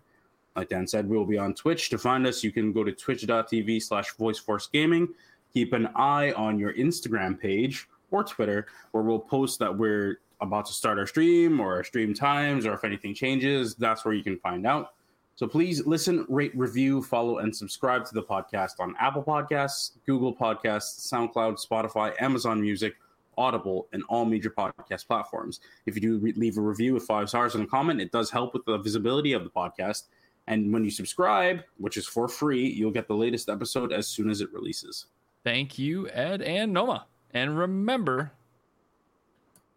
Like 0.56 0.70
Dan 0.70 0.86
said, 0.86 1.08
we 1.08 1.18
will 1.18 1.26
be 1.26 1.38
on 1.38 1.54
Twitch. 1.54 1.90
To 1.90 1.98
find 1.98 2.28
us, 2.28 2.44
you 2.44 2.52
can 2.52 2.74
go 2.74 2.84
to 2.84 2.92
twitch.tv 2.92 3.82
slash 3.82 4.14
voiceforcegaming. 4.16 5.08
Keep 5.54 5.74
an 5.74 5.88
eye 5.96 6.34
on 6.34 6.60
your 6.60 6.74
Instagram 6.74 7.40
page 7.40 7.88
or 8.12 8.24
Twitter, 8.24 8.68
where 8.92 9.04
we'll 9.04 9.20
post 9.20 9.60
that 9.60 9.76
we're 9.76 10.20
about 10.42 10.66
to 10.66 10.74
start 10.74 10.98
our 10.98 11.08
stream 11.08 11.60
or 11.60 11.76
our 11.76 11.84
stream 11.84 12.14
times, 12.14 12.66
or 12.66 12.74
if 12.74 12.84
anything 12.84 13.14
changes, 13.14 13.76
that's 13.76 14.04
where 14.04 14.14
you 14.14 14.24
can 14.24 14.38
find 14.40 14.66
out. 14.66 14.94
So 15.36 15.48
please 15.48 15.86
listen, 15.88 16.26
rate, 16.30 16.52
review, 16.56 17.02
follow, 17.02 17.40
and 17.40 17.56
subscribe 17.56 18.06
to 18.06 18.14
the 18.14 18.22
podcast 18.22 18.80
on 18.80 18.96
Apple 19.00 19.24
Podcasts, 19.24 19.92
Google 20.06 20.36
Podcasts, 20.36 21.12
SoundCloud, 21.12 21.66
Spotify, 21.66 22.14
Amazon 22.22 22.62
Music, 22.62 22.94
Audible, 23.38 23.88
and 23.92 24.04
all 24.08 24.26
major 24.26 24.52
podcast 24.52 25.08
platforms. 25.08 25.62
If 25.86 25.96
you 25.96 26.02
do 26.02 26.18
re- 26.20 26.34
leave 26.34 26.58
a 26.58 26.62
review 26.62 26.94
with 26.94 27.04
five 27.04 27.30
stars 27.30 27.56
and 27.56 27.64
a 27.64 27.68
comment, 27.68 28.02
it 28.02 28.12
does 28.12 28.30
help 28.30 28.54
with 28.54 28.66
the 28.66 28.78
visibility 28.78 29.34
of 29.34 29.44
the 29.44 29.50
podcast. 29.50 30.04
And 30.48 30.72
when 30.72 30.84
you 30.84 30.92
subscribe, 30.92 31.64
which 31.78 31.98
is 31.98 32.06
for 32.06 32.28
free, 32.28 32.68
you'll 32.68 32.92
get 32.92 33.08
the 33.08 33.16
latest 33.16 33.50
episode 33.50 33.92
as 33.92 34.08
soon 34.08 34.30
as 34.30 34.42
it 34.42 34.52
releases. 34.54 35.06
Thank 35.44 35.80
you, 35.80 36.08
Ed 36.10 36.42
and 36.42 36.74
Noma. 36.74 37.08
And 37.34 37.58
remember, 37.58 38.32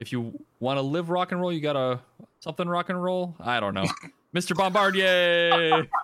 if 0.01 0.13
you 0.13 0.39
want 0.61 0.79
to 0.79 0.83
live 0.83 1.09
rock 1.09 1.33
and 1.33 1.41
roll, 1.41 1.53
you 1.53 1.61
gotta 1.61 2.01
something 2.41 2.69
rock 2.69 2.91
and 2.91 3.03
roll. 3.03 3.35
I 3.41 3.61
don't 3.61 3.75
know. 3.75 3.87
Mr. 4.35 4.57
Bombardier. 4.57 5.87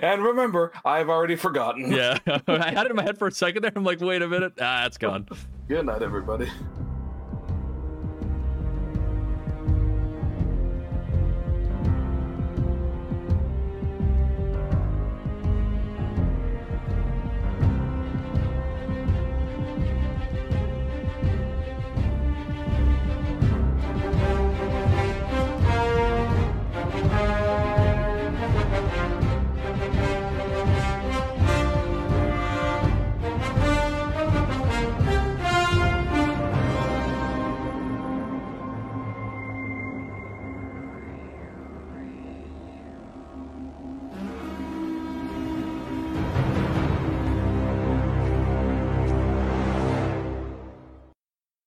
And 0.00 0.22
remember, 0.22 0.72
I've 0.84 1.10
already 1.10 1.36
forgotten. 1.36 1.92
yeah, 1.92 2.16
I 2.48 2.70
had 2.70 2.86
it 2.86 2.90
in 2.90 2.96
my 2.96 3.02
head 3.02 3.18
for 3.18 3.26
a 3.28 3.32
second 3.32 3.62
there. 3.62 3.72
I'm 3.76 3.84
like, 3.84 4.00
wait 4.00 4.22
a 4.22 4.28
minute. 4.28 4.54
Ah, 4.58 4.86
it's 4.86 4.96
gone. 4.96 5.28
Good 5.68 5.84
night, 5.84 6.00
everybody. 6.00 6.48